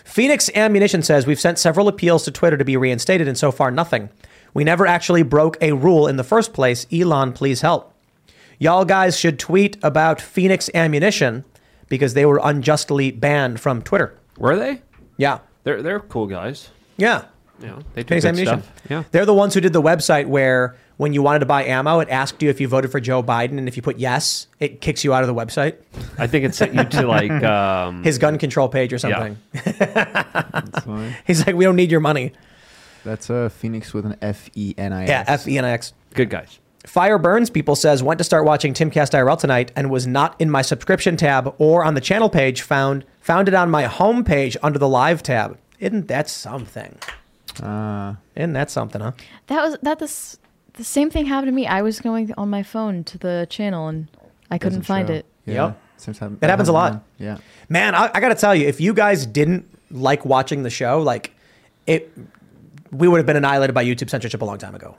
[0.04, 3.72] Phoenix Ammunition says we've sent several appeals to Twitter to be reinstated, and so far
[3.72, 4.10] nothing.
[4.54, 6.88] We never actually broke a rule in the first place.
[6.92, 7.94] Elon, please help.
[8.60, 11.44] Y'all guys should tweet about Phoenix Ammunition
[11.90, 14.18] because they were unjustly banned from Twitter.
[14.38, 14.82] Were they?
[15.18, 15.40] Yeah.
[15.68, 16.70] They're, they're cool guys.
[16.96, 17.26] Yeah.
[17.60, 18.62] You know, they do Phoenix good Ammunition.
[18.64, 18.74] stuff.
[18.90, 19.04] Yeah.
[19.12, 22.08] They're the ones who did the website where when you wanted to buy ammo, it
[22.10, 25.04] asked you if you voted for Joe Biden, and if you put yes, it kicks
[25.04, 25.76] you out of the website,
[26.18, 29.00] I think it sent you to like um, his gun control page or Yeah.
[29.00, 29.38] something.
[29.54, 31.16] That's fine.
[31.26, 32.32] He's like, we don't need your money.
[33.04, 35.10] That's uh, Phoenix with an F E N I S.
[35.10, 35.94] Yeah, F E N I X.
[36.14, 36.60] good guys.
[36.86, 40.50] Fire Burns, people says, went to start watching Timcast IRL tonight and was not in
[40.50, 42.62] my subscription tab or on the channel page.
[42.62, 45.58] Found found it on my home page under the live tab.
[45.80, 46.98] Isn't that something?
[47.62, 49.12] Uh, Isn't that something, huh?
[49.48, 50.38] That was that this
[50.74, 51.68] the same thing happened to me.
[51.68, 54.08] I was going on my phone to the channel and
[54.50, 55.16] I couldn't doesn't find show.
[55.16, 55.26] it.
[55.46, 55.54] Yeah.
[55.54, 55.82] Yep.
[55.98, 57.04] Seems to It happens a lot.
[57.18, 57.38] Yeah.
[57.68, 61.02] Man, I, I got to tell you, if you guys didn't like watching the show,
[61.02, 61.36] like
[61.88, 62.12] it,
[62.92, 64.96] we would have been annihilated by YouTube censorship a long time ago.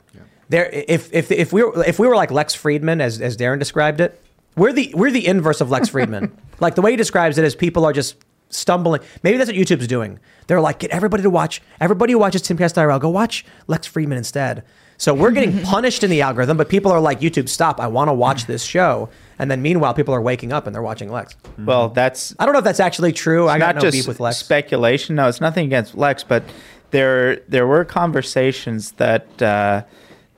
[0.49, 3.59] There, if if if we were if we were like Lex Fridman, as as Darren
[3.59, 4.21] described it,
[4.55, 6.31] we're the we're the inverse of Lex Fridman.
[6.59, 8.15] like the way he describes it is people are just
[8.49, 9.01] stumbling.
[9.23, 10.19] Maybe that's what YouTube's doing.
[10.47, 11.61] They're like, get everybody to watch.
[11.79, 14.63] Everybody who watches Timcast IRL, go watch Lex Fridman instead.
[14.97, 17.79] So we're getting punished in the algorithm, but people are like, YouTube, stop!
[17.79, 19.09] I want to watch this show.
[19.37, 21.35] And then meanwhile, people are waking up and they're watching Lex.
[21.57, 23.47] Well, that's I don't know if that's actually true.
[23.47, 24.37] I got not no just beef with Lex.
[24.37, 25.15] speculation.
[25.15, 26.43] No, it's nothing against Lex, but
[26.91, 29.83] there there were conversations that uh,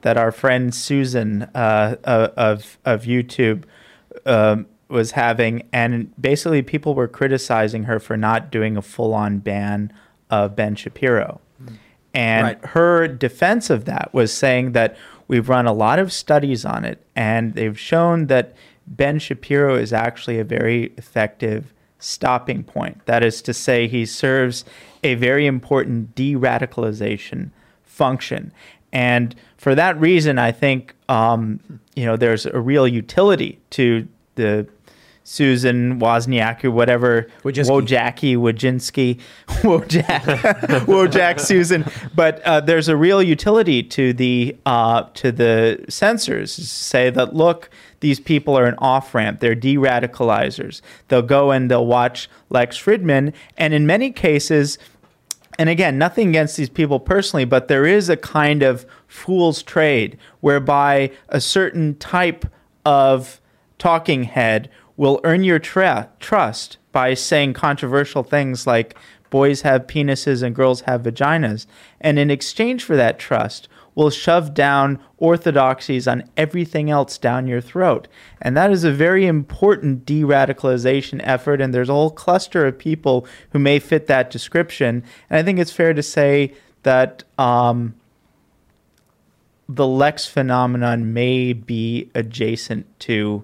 [0.02, 3.64] that our friend Susan uh, uh, of of YouTube
[4.26, 9.40] um, was having, and basically people were criticizing her for not doing a full on
[9.40, 9.92] ban
[10.30, 11.40] of Ben Shapiro.
[12.14, 12.66] And Right.
[12.66, 14.98] her defense of that was saying that
[15.30, 18.54] we've run a lot of studies on it, and they've shown that
[18.86, 23.06] Ben Shapiro is actually a very effective stopping point.
[23.06, 24.66] That is to say, he serves
[25.04, 27.52] a very important de radicalization
[27.86, 28.52] function.
[28.92, 31.60] And for that reason, I think um,
[31.96, 34.68] you know there's a real utility to the
[35.24, 37.28] Susan Wozniak or whatever.
[37.44, 39.20] Wojacki, Wojcinski,
[39.62, 40.06] Wojak,
[40.86, 41.86] Wojak Susan.
[42.16, 46.52] But uh, there's a real utility to the uh, to the censors.
[46.52, 47.70] Say that look,
[48.00, 49.40] these people are an off ramp.
[49.40, 50.82] They're de-radicalizers.
[51.08, 54.80] They'll go and they'll watch Lex Fridman, and in many cases,
[55.62, 60.18] and again, nothing against these people personally, but there is a kind of fool's trade
[60.40, 62.48] whereby a certain type
[62.84, 63.40] of
[63.78, 68.98] talking head will earn your tra- trust by saying controversial things like
[69.30, 71.68] boys have penises and girls have vaginas.
[72.00, 73.70] And in exchange for that trust,
[74.02, 78.08] will shove down orthodoxies on everything else down your throat.
[78.42, 81.62] And that is a very important de radicalization effort.
[81.62, 85.04] And there's a whole cluster of people who may fit that description.
[85.30, 87.94] And I think it's fair to say that um,
[89.70, 93.44] the Lex phenomenon may be adjacent to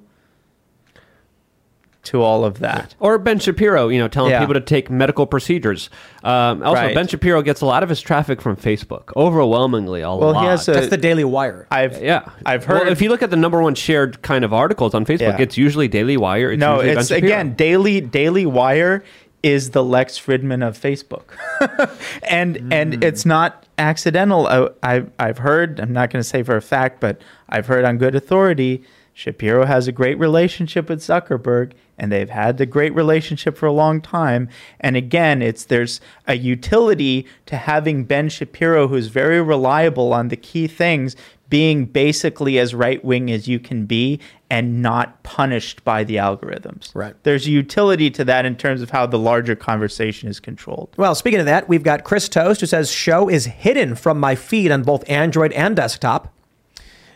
[2.08, 2.96] to all of that.
[3.00, 4.40] Or Ben Shapiro, you know, telling Yeah.
[4.40, 5.90] people to take medical procedures.
[6.24, 6.96] Um, also, Right.
[6.96, 10.42] Ben Shapiro gets a lot of his traffic from Facebook, overwhelmingly a Well, lot.
[10.42, 11.68] he has a- That's the Daily Wire.
[11.72, 14.54] I've yeah, I've Well, heard if you look at the number one shared kind of
[14.54, 15.42] articles on Facebook, Yeah.
[15.42, 16.52] it's usually Daily Wire.
[16.52, 19.04] It's no, usually Ben it's again Daily Daily Wire
[19.44, 21.24] is the Lex Fridman of Facebook,
[22.24, 24.48] and and it's not accidental.
[24.48, 25.80] I, I've I've heard.
[25.80, 28.84] I'm not going to say for a fact, but I've heard on good authority.
[29.14, 33.72] Shapiro has a great relationship with Zuckerberg, and they've had the great relationship for a
[33.72, 34.50] long time.
[34.80, 40.38] And again, it's there's a utility to having Ben Shapiro, who's very reliable on the
[40.38, 41.16] key things,
[41.50, 44.20] being basically as right wing as you can be
[44.50, 46.94] and not punished by the algorithms.
[46.94, 47.16] Right.
[47.24, 50.94] There's a utility to that in terms of how the larger conversation is controlled.
[50.98, 54.36] Well, speaking of that, we've got Chris Toast who says show is hidden from my
[54.36, 56.34] feed on both Android and desktop.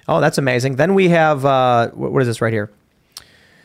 [0.08, 0.76] Oh, that's amazing.
[0.76, 2.72] Then we have uh, what is this right here?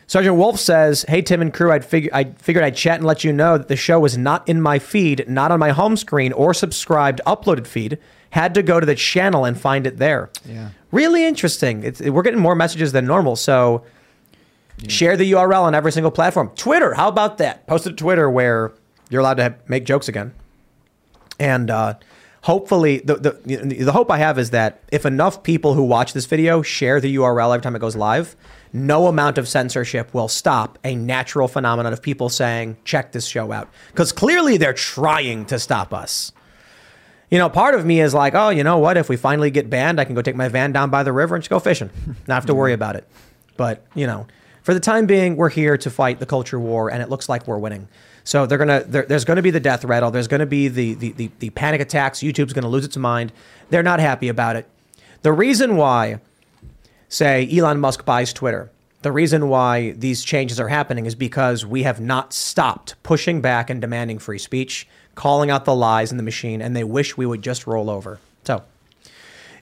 [0.09, 3.25] Sergeant Wolf says, "Hey Tim and crew, I'd figure I figured I'd chat and let
[3.25, 6.33] you know that the show was not in my feed, not on my home screen
[6.33, 7.99] or subscribed uploaded feed.
[8.31, 10.31] Had to go to the channel and find it there.
[10.45, 10.71] Yeah.
[10.91, 11.83] really interesting.
[11.83, 13.85] It's, we're getting more messages than normal, so
[14.89, 16.51] share the URL on every single platform.
[16.55, 17.67] Twitter, how about that?
[17.67, 18.73] Post it to Twitter where
[19.09, 20.35] you're allowed to have, make jokes again.
[21.39, 21.95] And uh,
[22.43, 26.27] hopefully, the, the the hope I have is that if enough people who watch this
[26.27, 28.37] video share the URL every time it goes live,
[28.73, 33.53] no amount of censorship will stop a natural phenomenon of people saying, "Check this show
[33.53, 36.33] out," because clearly they're trying to stop us.
[37.31, 38.97] You know, part of me is like, oh, you know what?
[38.97, 41.35] If we finally get banned, I can go take my van down by the river
[41.35, 41.91] and just go fishing,
[42.29, 42.75] not have to worry mm-hmm.
[42.77, 43.09] about it.
[43.57, 44.27] But you know,
[44.63, 47.47] for the time being, we're here to fight the culture war, and it looks like
[47.47, 47.89] we're winning.
[48.25, 50.11] So they're gonna, there, there's going to be the death rattle.
[50.11, 52.19] There's going to be the, the the the panic attacks.
[52.19, 53.33] YouTube's going to lose its mind.
[53.71, 54.69] They're not happy about it.
[55.23, 56.21] The reason why,
[57.09, 58.71] say, Elon Musk buys Twitter.
[59.03, 63.71] The reason why these changes are happening is because we have not stopped pushing back
[63.71, 67.27] and demanding free speech, calling out the lies in the machine, and they wish we
[67.27, 68.19] would just roll over.
[68.45, 68.65] So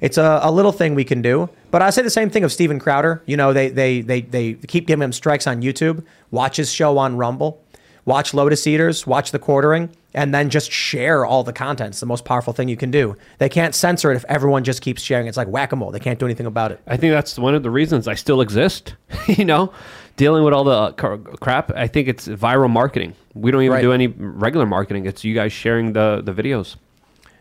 [0.01, 1.51] it's a, a little thing we can do.
[1.71, 3.23] But I say the same thing of Steven Crowder.
[3.27, 6.99] You know, they, they, they, they keep giving him strikes on YouTube, watch his show
[6.99, 7.63] on Rumble,
[8.05, 11.89] watch Lotus Eaters, watch The Quartering, and then just share all the content.
[11.91, 13.17] It's the most powerful thing you can do.
[13.39, 15.27] They can't censor it if everyone just keeps sharing.
[15.27, 15.91] It's like whack a mole.
[15.91, 16.81] They can't do anything about it.
[16.87, 18.95] I think that's one of the reasons I still exist.
[19.29, 19.73] you know,
[20.17, 21.71] dealing with all the uh, car- crap.
[21.73, 23.15] I think it's viral marketing.
[23.35, 23.83] We don't even Right.
[23.83, 25.07] do any regular marketing.
[25.07, 26.77] It's you guys sharing the the videos.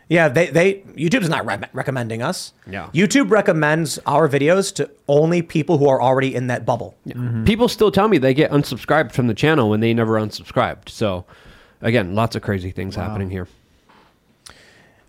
[0.06, 2.52] Yeah, they, they YouTube's not re- recommending us.
[2.70, 2.90] Yeah.
[2.92, 6.94] YouTube recommends our videos to only people who are already in that bubble.
[7.46, 10.90] People still tell me they get unsubscribed from the channel when they never unsubscribed.
[10.90, 11.24] So,
[11.84, 13.46] again, lots of crazy things happening here.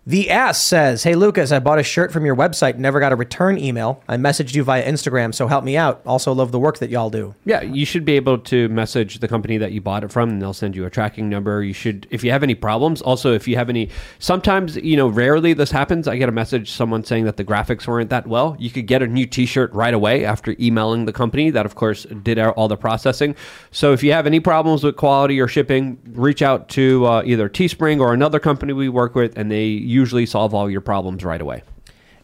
[0.07, 3.15] The ass says, "Hey Lucas, I bought a shirt from your website, never got a
[3.15, 4.03] return email.
[4.07, 6.02] I messaged you via Instagram, so help me out.
[6.06, 9.27] Also love the work that y'all do." Yeah, you should be able to message the
[9.27, 11.64] company that you bought it from, and they'll send you a tracking number.
[11.64, 15.07] You should, if you have any problems, also if you have any, sometimes you know,
[15.07, 16.07] rarely this happens.
[16.07, 18.56] I get a message, someone saying that the graphics weren't that well.
[18.60, 22.06] You could get a new T-shirt right away after emailing the company that, of course,
[22.22, 23.36] did all the processing.
[23.72, 27.49] So if you have any problems with quality or shipping, reach out to uh, either
[27.49, 31.41] Teespring or another company we work with, and they usually solve all your problems right
[31.41, 31.63] away.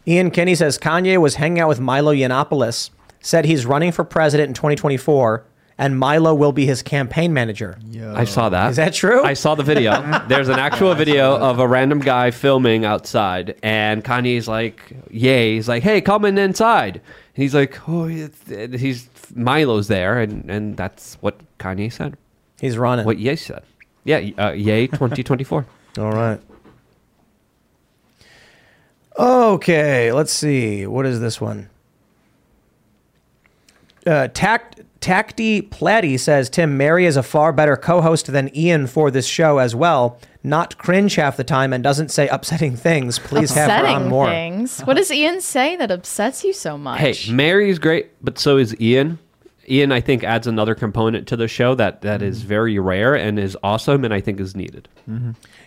[0.06, 2.90] Ian Kinney says Kanye was hanging out with Milo Yiannopoulos,
[3.20, 5.44] said he's running for president in 2024,
[5.78, 7.78] and Milo will be his campaign manager.
[8.14, 8.70] I saw that.
[8.70, 9.22] Is that true?
[9.24, 10.02] I saw the video.
[10.28, 14.80] There's an actual video of a random guy filming outside, and Kanye's like,
[15.10, 20.50] "Yay!" He's like, "Hey, come in inside." And he's like, "Oh, he's Milo's there," and
[20.50, 22.16] and that's what Kanye said.
[22.60, 23.06] He's running.
[23.06, 23.62] What Ye said.
[24.04, 25.66] Yeah, uh, Yay 2024.
[25.98, 26.40] All right.
[29.18, 30.86] Okay, let's see.
[30.86, 31.68] What is this one?
[34.06, 39.10] Uh, tact Tacty Platty says Tim Mary is a far better co-host than Ian for
[39.10, 40.18] this show as well.
[40.44, 43.18] Not cringe half the time and doesn't say upsetting things.
[43.18, 44.26] Please have her on Upsetting more.
[44.28, 44.80] things.
[44.80, 46.98] What does Ian say that upsets you so much?
[47.00, 49.18] Hey, Mary's great, but so is Ian.
[49.68, 52.28] Ian, I think, adds another component to the show that, that Mm-hmm.
[52.28, 54.88] is very rare and is awesome, and I think is needed.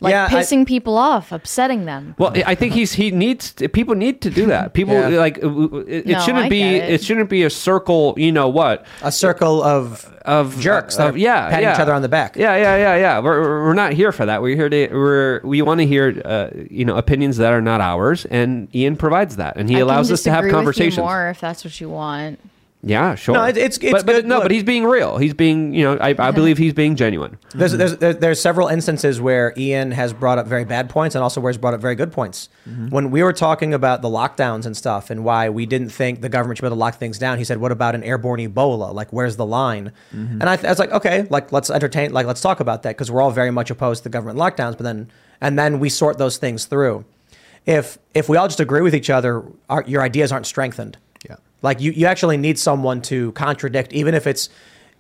[0.01, 2.15] like yeah, I- pissing people off, upsetting them.
[2.17, 4.73] Well, I think he's he needs people need to do that.
[4.79, 5.07] People Yeah.
[5.19, 5.45] like it,
[5.87, 7.03] it No, shouldn't I be get it.
[7.03, 8.13] shouldn't be a circle.
[8.17, 11.73] You know what A circle of of jerks of, yeah patting yeah.
[11.75, 12.35] each other on the back.
[12.35, 13.19] Yeah, yeah, yeah, yeah.
[13.19, 14.41] We're we're- we're not here for that.
[14.41, 17.79] We're here to we're we want to hear uh, you know opinions that are not
[17.81, 20.57] ours, and Ian provides that, and he I allows us to have disagree with you
[20.57, 20.97] conversations.
[20.97, 22.39] more if that's what you want.
[22.87, 23.33] Yeah, sure.
[23.33, 24.25] No, it- it's- it's but, but good.
[24.27, 25.17] no, Look- but he's being real.
[25.17, 27.39] He's being you know I, I believe he's being genuine.
[27.53, 31.23] There's, there's, there's, there's several instances where Ian has brought up very bad points and
[31.23, 32.47] also where he's brought up very good points.
[32.69, 32.89] Mm-hmm.
[32.89, 36.29] When we were talking about the lockdowns and stuff and why we didn't think the
[36.29, 38.93] government should be able to lock things down, he said, "What about an airborne Ebola?
[38.93, 40.41] Like, where's the line?" Mm-hmm.
[40.41, 42.89] And I, th- I was like, "Okay, like let's entertain, like let's talk about that
[42.89, 45.09] because we're all very much opposed to the government lockdowns." But then,
[45.41, 47.03] and then we sort those things through.
[47.65, 50.97] If if we all just agree with each other, our, your ideas aren't strengthened.
[51.65, 54.49] Like you, you actually need someone to contradict, even if it's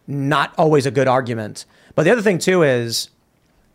[0.07, 1.65] not always a good argument.
[1.95, 3.09] But the other thing too is,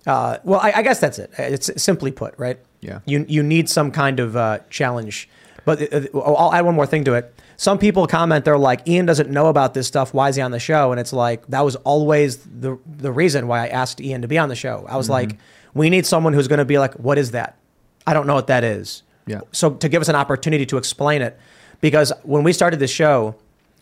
[0.07, 1.31] uh, well, I, I guess that's it.
[1.39, 2.59] It's simply put, right?
[2.81, 3.01] Yeah.
[3.07, 5.29] You you need some kind of uh, challenge.
[5.65, 7.25] But uh, I'll add one more thing to it.
[7.57, 10.15] Some people comment they're like, Ian doesn't know about this stuff.
[10.15, 10.91] Why is he on the show?
[10.93, 14.39] And it's like that was always the the reason why I asked Ian to be
[14.39, 14.87] on the show.
[14.89, 15.31] I was Mm-hmm.
[15.31, 15.39] like,
[15.75, 17.57] we need someone who's going to be like, what is that?
[18.07, 19.03] I don't know what that is.
[19.27, 19.41] Yeah.
[19.53, 21.39] So to give us an opportunity to explain it,
[21.81, 23.35] because when we started this show,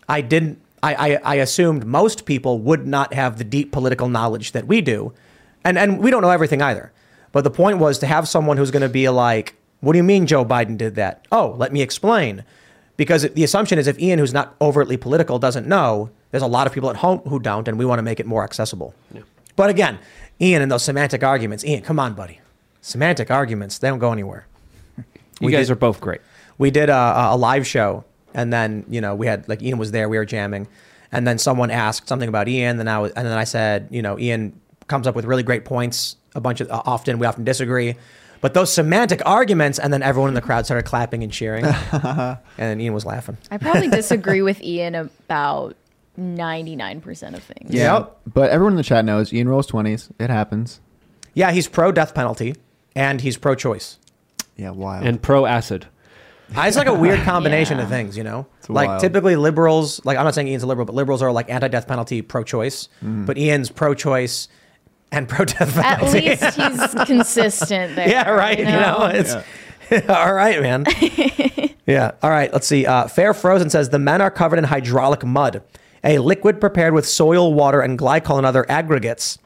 [0.08, 0.60] I didn't.
[0.82, 4.80] I, I, I assumed most people would not have the deep political knowledge that we
[4.80, 5.12] do,
[5.64, 6.92] and and we don't know everything either.
[7.32, 10.04] But the point was to have someone who's going to be like, "What do you
[10.04, 12.44] mean Joe Biden did that?" Oh, let me explain.
[12.96, 16.66] Because the assumption is if Ian, who's not overtly political, doesn't know, there's a lot
[16.66, 18.92] of people at home who don't, and we want to make it more accessible.
[19.54, 19.98] But again,
[20.40, 21.64] Ian and those semantic arguments.
[21.64, 22.40] Ian, come on, buddy.
[22.82, 24.46] Semantic arguments, they don't go anywhere.
[24.96, 25.04] You
[25.46, 26.20] We guys did- are both great.
[26.58, 28.04] We did a, a live show
[28.34, 30.66] and then you know we had like ian was there we were jamming
[31.12, 34.02] and then someone asked something about ian then i was, and then i said you
[34.02, 34.58] know ian
[34.88, 37.94] comes up with really great points a bunch of uh, often we often disagree
[38.40, 42.38] but those semantic arguments and then everyone in the crowd started clapping and cheering and
[42.56, 45.74] then ian was laughing I probably disagree with Ian about
[46.18, 47.72] 99% of things.
[47.72, 47.98] Yeah.
[47.98, 48.20] Yep.
[48.34, 50.10] But everyone in the chat knows Ian rolls 20s.
[50.18, 50.80] It happens.
[51.34, 52.54] yeah he's pro death penalty
[52.96, 53.98] and he's pro choice
[54.56, 55.06] Yeah, wild.
[55.06, 55.86] And pro acid.
[56.56, 59.00] It's like a weird combination of things you know It's like wild.
[59.00, 62.22] typically liberals like i'm not saying ian's a liberal but liberals are like anti-death penalty
[62.22, 63.24] pro-choice Mm-hmm.
[63.26, 64.48] but ian's pro-choice
[65.10, 66.28] and pro-death penalty.
[66.28, 66.56] At least
[66.94, 68.08] he's consistent there.
[68.10, 68.58] Yeah, right.
[68.58, 69.32] You know, it's
[70.10, 70.84] all right, man.
[71.86, 72.10] yeah.
[72.22, 72.52] All right.
[72.52, 72.84] Let's see.
[72.84, 75.62] Uh, Fair Frozen says the men are covered in hydraulic mud,
[76.04, 79.38] a liquid prepared with soil, water, and glycol and other aggregates.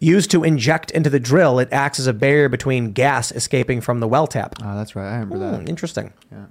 [0.00, 3.98] Used to inject into the drill, it acts as a barrier between gas escaping from
[4.00, 4.54] the well tap.
[4.62, 5.08] oh, that's right.
[5.08, 5.68] I remember Hmm, that.
[5.68, 6.12] interesting.
[6.30, 6.44] Yeah.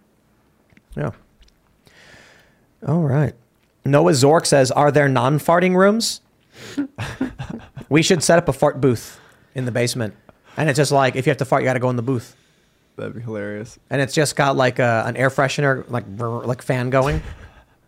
[0.96, 1.12] Yeah.
[2.88, 3.34] All right.
[3.86, 6.20] Noah Zork says, "Are there non-farting rooms?
[7.90, 9.20] we should set up a fart booth
[9.56, 10.14] in the basement,
[10.58, 12.02] and it's just like if you have to fart, you got to go in the
[12.02, 12.36] booth."
[12.98, 13.78] That'd be hilarious.
[13.92, 17.22] and it's just got like a, an air freshener, like brr, like fan going.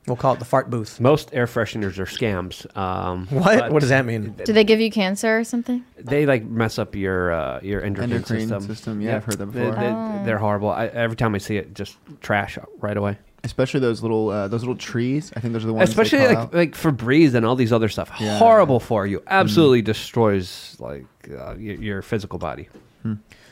[0.10, 1.00] We'll call it the fart booth.
[1.00, 2.66] Most air fresheners are scams.
[2.76, 3.72] Um, What?
[3.72, 4.34] What does that mean?
[4.44, 5.86] Do they give you cancer or something?
[5.98, 8.62] They like mess up your uh, your endocrine, Endocrine system.
[8.68, 9.76] system, yeah, I've heard that They- before.
[9.76, 10.70] They, They're horrible.
[10.72, 13.18] I, every time I see it, just trash right away.
[13.46, 15.32] Especially those little uh, those little trees.
[15.36, 15.88] I think those are the ones.
[15.88, 16.54] they Especially call like out.
[16.54, 18.12] like Febreze and all these other stuff.
[18.20, 18.38] Yeah.
[18.38, 19.24] Horrible for you.
[19.28, 22.68] Absolutely destroys like uh, your, your physical body.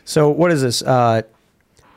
[0.03, 0.81] So what is this?
[0.81, 1.21] Uh,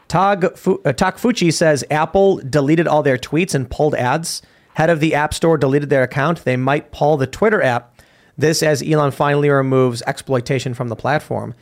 [0.09, 4.43] Tag Fu- uh, Takfuchi says Apple deleted all their tweets and pulled ads.
[4.75, 6.45] Head of the App Store deleted their account.
[6.45, 8.01] They might pull the Twitter app.
[8.39, 11.55] This as Elon finally removes exploitation from the platform.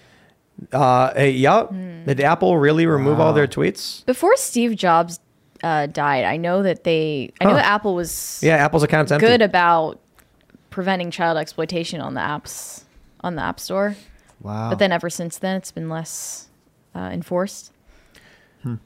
[0.73, 1.67] Uh, hey, yeah.
[1.71, 4.05] Did Apple really remove all their tweets?
[4.07, 5.19] Before Steve Jobs
[5.63, 9.27] uh, died, I know that they, I know that Apple was Yeah, Apple's account's empty.
[9.27, 9.99] good about
[10.71, 12.85] preventing child exploitation on the apps
[13.23, 13.97] on the App Store.
[14.41, 14.69] wow.
[14.71, 16.49] But then ever since then, it's been less
[16.95, 17.73] uh, enforced.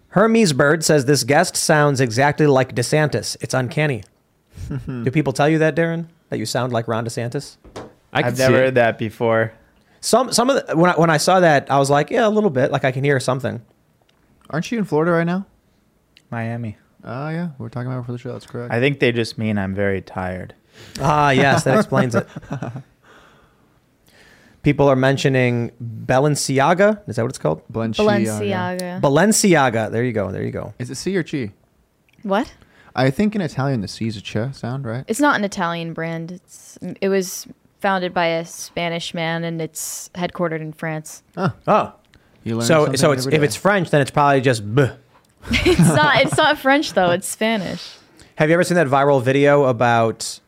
[0.08, 3.36] Hermes Bird says this guest sounds exactly like DeSantis.
[3.40, 4.04] It's uncanny.
[4.86, 6.06] Do people tell you that, Darren?
[6.30, 7.56] That you sound like Ron DeSantis?
[8.12, 9.52] I I've never heard that before.
[10.00, 12.30] Some some of the, when I, when I saw that, I was like, yeah, a
[12.30, 12.70] little bit.
[12.70, 13.62] Like I can hear something.
[14.50, 15.46] Aren't you in Florida right now?
[16.30, 16.76] Miami.
[17.04, 18.32] Oh yeah, we're talking about it for the show.
[18.32, 18.72] That's correct.
[18.72, 20.54] I think they just mean I'm very tired.
[21.00, 22.26] Ah, yes, that explains it.
[24.62, 27.08] People are mentioning Balenciaga.
[27.08, 27.62] Is that what it's called?
[27.72, 28.38] Balenciaga.
[28.40, 29.00] Balenciaga.
[29.00, 29.90] Balenciaga.
[29.90, 30.30] There you go.
[30.30, 30.72] There you go.
[30.78, 31.52] Is it C or Chi?
[32.22, 32.52] what?
[32.94, 35.04] I think in Italian the C is a ch sound, right?
[35.08, 36.32] It's not an Italian brand.
[36.32, 37.46] It's it was
[37.80, 41.22] founded by a Spanish man and it's headquartered in France.
[41.36, 41.92] Oh, Oh,
[42.44, 43.44] You learn so something so it's every if day.
[43.46, 44.86] it's French, then it's probably just b.
[45.50, 47.96] It's not it's not French though, it's Spanish.
[48.36, 50.38] Have you ever seen that viral video about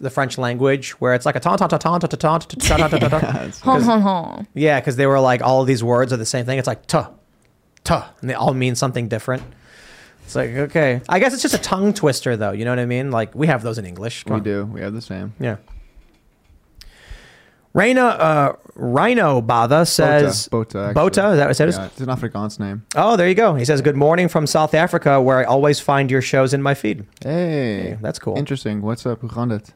[0.00, 2.90] the French language where it's like a ton ton ton ton ton ton ton ton
[2.90, 3.52] ton ton ton?
[3.62, 4.46] Hon hon hon.
[4.54, 6.58] Yeah, because they were like all of these words are the same thing.
[6.58, 7.08] It's like tuh,
[7.84, 9.42] tuh, and they all mean something different.
[10.28, 12.50] It's like okay, I guess it's just a tongue twister though.
[12.50, 13.10] You know what I mean?
[13.10, 14.24] Like we have those in English.
[14.24, 14.44] Come we on.
[14.44, 14.66] do.
[14.66, 15.32] We have the same.
[15.40, 15.56] Yeah.
[17.72, 20.92] Reina uh, Rhino Bada says Bota.
[20.94, 21.30] Bota.
[21.30, 21.78] Is that what it says?
[21.78, 22.84] Yeah, it's an Afrikaans name.
[22.94, 23.54] Oh, there you go.
[23.54, 26.74] He says, "Good morning from South Africa, where I always find your shows in my
[26.74, 28.36] feed." Hey, that's cool.
[28.36, 28.82] Interesting.
[28.82, 29.22] What's up?
[29.22, 29.72] Hoe gaat het?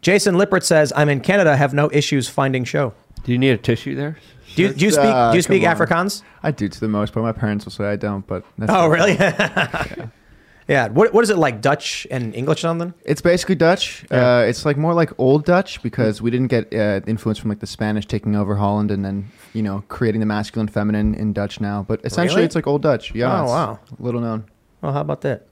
[0.00, 2.92] Jason Lippert says, "I'm in Canada, have no issues finding show."
[3.24, 4.16] Do you need a tissue there?
[4.56, 5.04] Do you, do you speak?
[5.04, 5.86] Uh, do you speak come on.
[5.86, 6.22] Afrikaans?
[6.42, 8.26] I do to the most, but my parents will say I don't.
[8.26, 9.12] But that's Oh, really?
[10.68, 10.88] yeah.
[10.88, 11.60] What What is it like?
[11.60, 12.94] Dutch and English or something?
[13.04, 14.04] It's basically Dutch.
[14.10, 14.38] Yeah.
[14.38, 17.60] Uh, it's like more like old Dutch because we didn't get uh, influence from like
[17.60, 21.60] the Spanish taking over Holland and then you know creating the masculine feminine in Dutch
[21.60, 21.84] now.
[21.86, 22.46] But essentially, Really?
[22.46, 23.14] it's like old Dutch.
[23.14, 23.40] Yeah.
[23.40, 23.78] Oh, wow.
[23.98, 24.44] Little known.
[24.80, 25.46] Well, how about that?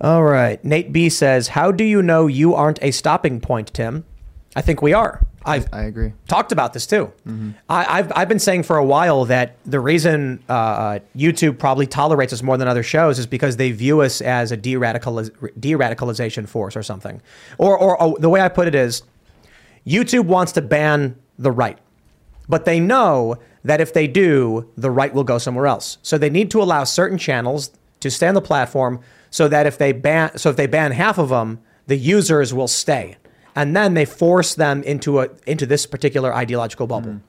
[0.00, 0.62] All right.
[0.64, 4.04] Nate B says, "How do you know you aren't a stopping point, Tim?"
[4.56, 5.24] I think we are.
[5.44, 6.12] I've I agree.
[6.28, 7.12] talked about this too.
[7.68, 12.32] I, I've, I've been saying for a while that the reason uh, YouTube probably tolerates
[12.32, 16.76] us more than other shows is because they view us as a de-radicaliz- de-radicalization force
[16.76, 17.20] or something.
[17.58, 19.02] Or, or oh, the way I put it is,
[19.86, 21.78] YouTube wants to ban the right,
[22.48, 25.98] but they know that if they do, the right will go somewhere else.
[26.02, 27.70] So they need to allow certain channels
[28.00, 29.00] to stay on the platform
[29.30, 32.68] so that if they ban, so if they ban half of them, the users will
[32.68, 33.16] stay,
[33.54, 37.12] and then they force them into a into this particular ideological bubble.
[37.12, 37.20] Mm.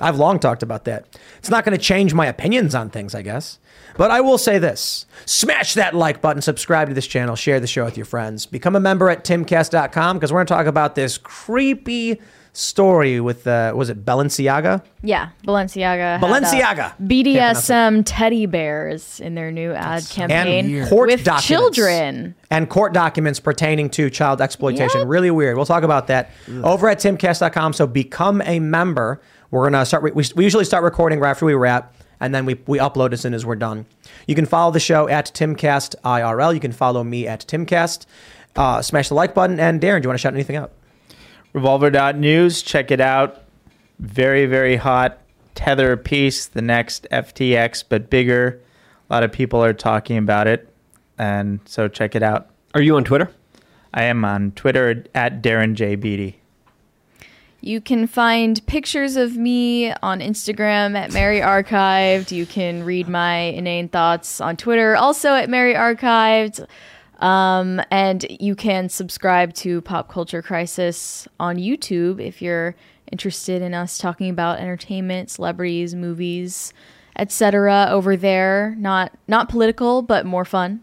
[0.00, 1.18] I've long talked about that.
[1.38, 3.58] It's not going to change my opinions on things, I guess.
[3.96, 7.66] But I will say this smash that like button, subscribe to this channel, share the
[7.66, 10.94] show with your friends, become a member at timcast.com because we're going to talk about
[10.94, 12.20] this creepy
[12.52, 14.82] story with, uh, was it Balenciaga?
[15.02, 16.18] Yeah, Balenciaga.
[16.18, 16.92] had, uh, Balenciaga.
[17.06, 21.46] BDSM teddy bears in their new ad campaign And court with documents.
[21.46, 22.34] children.
[22.50, 25.00] And court documents pertaining to child exploitation.
[25.00, 25.08] Yep.
[25.08, 25.56] Really weird.
[25.56, 26.30] We'll talk about that
[26.64, 27.72] over at timcast.com.
[27.72, 29.20] So become a member.
[29.50, 32.34] We're going to start, re- we, we usually start recording right after we wrap, and
[32.34, 33.86] then we, we upload as soon as we're done.
[34.26, 36.54] You can follow the show at Timcast IRL.
[36.54, 38.06] You can follow me at Timcast.
[38.56, 39.58] Uh, smash the like button.
[39.60, 40.72] And Darren, do you want to shout anything out?
[41.52, 43.42] Revolver.news, check it out.
[43.98, 45.18] Very, very hot.
[45.54, 48.60] Tether piece, the next FTX, but bigger.
[49.08, 50.72] A lot of people are talking about it.
[51.18, 52.48] And so check it out.
[52.74, 53.30] Are you on Twitter?
[53.92, 55.96] I am on Twitter at Darren J.
[55.96, 56.40] Beattie.
[57.62, 62.30] You can find pictures of me on Instagram at Mary Archived.
[62.30, 66.66] You can read my inane thoughts on Twitter, also at Mary Archived.
[67.20, 72.74] Um, and you can subscribe to Pop Culture Crisis on YouTube if you're
[73.12, 76.72] interested in us talking about entertainment, celebrities, movies,
[77.16, 77.88] etc.
[77.90, 80.82] Over there, not not political, but more fun.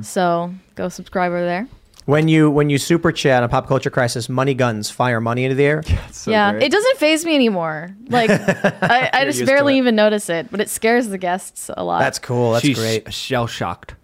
[0.00, 1.68] So go subscribe over there.
[2.06, 5.54] When you when you super chat on Pop Culture Crisis, money guns fire money into
[5.54, 5.82] the air.
[6.10, 7.94] So yeah, it doesn't phase me anymore.
[8.08, 12.00] Like I, I just barely even notice it, but it scares the guests a lot.
[12.00, 12.52] That's cool.
[12.52, 13.12] That's She's great.
[13.12, 13.94] shell shocked.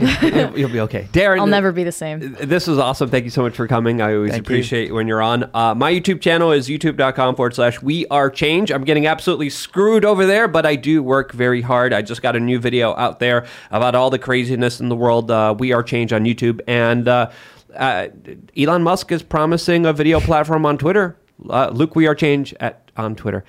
[0.00, 1.08] You'll, you'll be okay.
[1.12, 2.34] Darren, I'll never be the same.
[2.40, 3.10] This was awesome.
[3.10, 4.00] Thank you so much for coming.
[4.00, 4.54] I always Thank you.
[4.54, 5.50] appreciate when you're on.
[5.54, 8.70] Uh, my YouTube channel is youtube.com forward slash we are change.
[8.70, 11.92] I'm getting absolutely screwed over there, but I do work very hard.
[11.92, 15.30] I just got a new video out there about all the craziness in the world.
[15.30, 16.60] Uh, we are change on YouTube.
[16.66, 17.30] And uh,
[17.74, 18.08] uh,
[18.56, 21.16] Elon Musk is promising a video platform on Twitter.
[21.48, 23.44] Uh, Luke, we are change at on Twitter.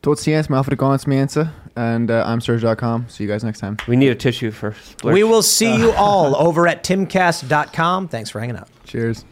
[0.00, 1.52] Tot ziens, mijn Afrikaans mensen.
[1.74, 3.04] And uh, I'm Serge.com.
[3.06, 3.74] See you guys next time.
[3.86, 4.74] We need a tissue for.
[4.82, 5.14] Splurge.
[5.14, 8.08] We will see you all over at timcast.com.
[8.08, 8.68] Thanks for hanging out.
[8.84, 9.24] Cheers.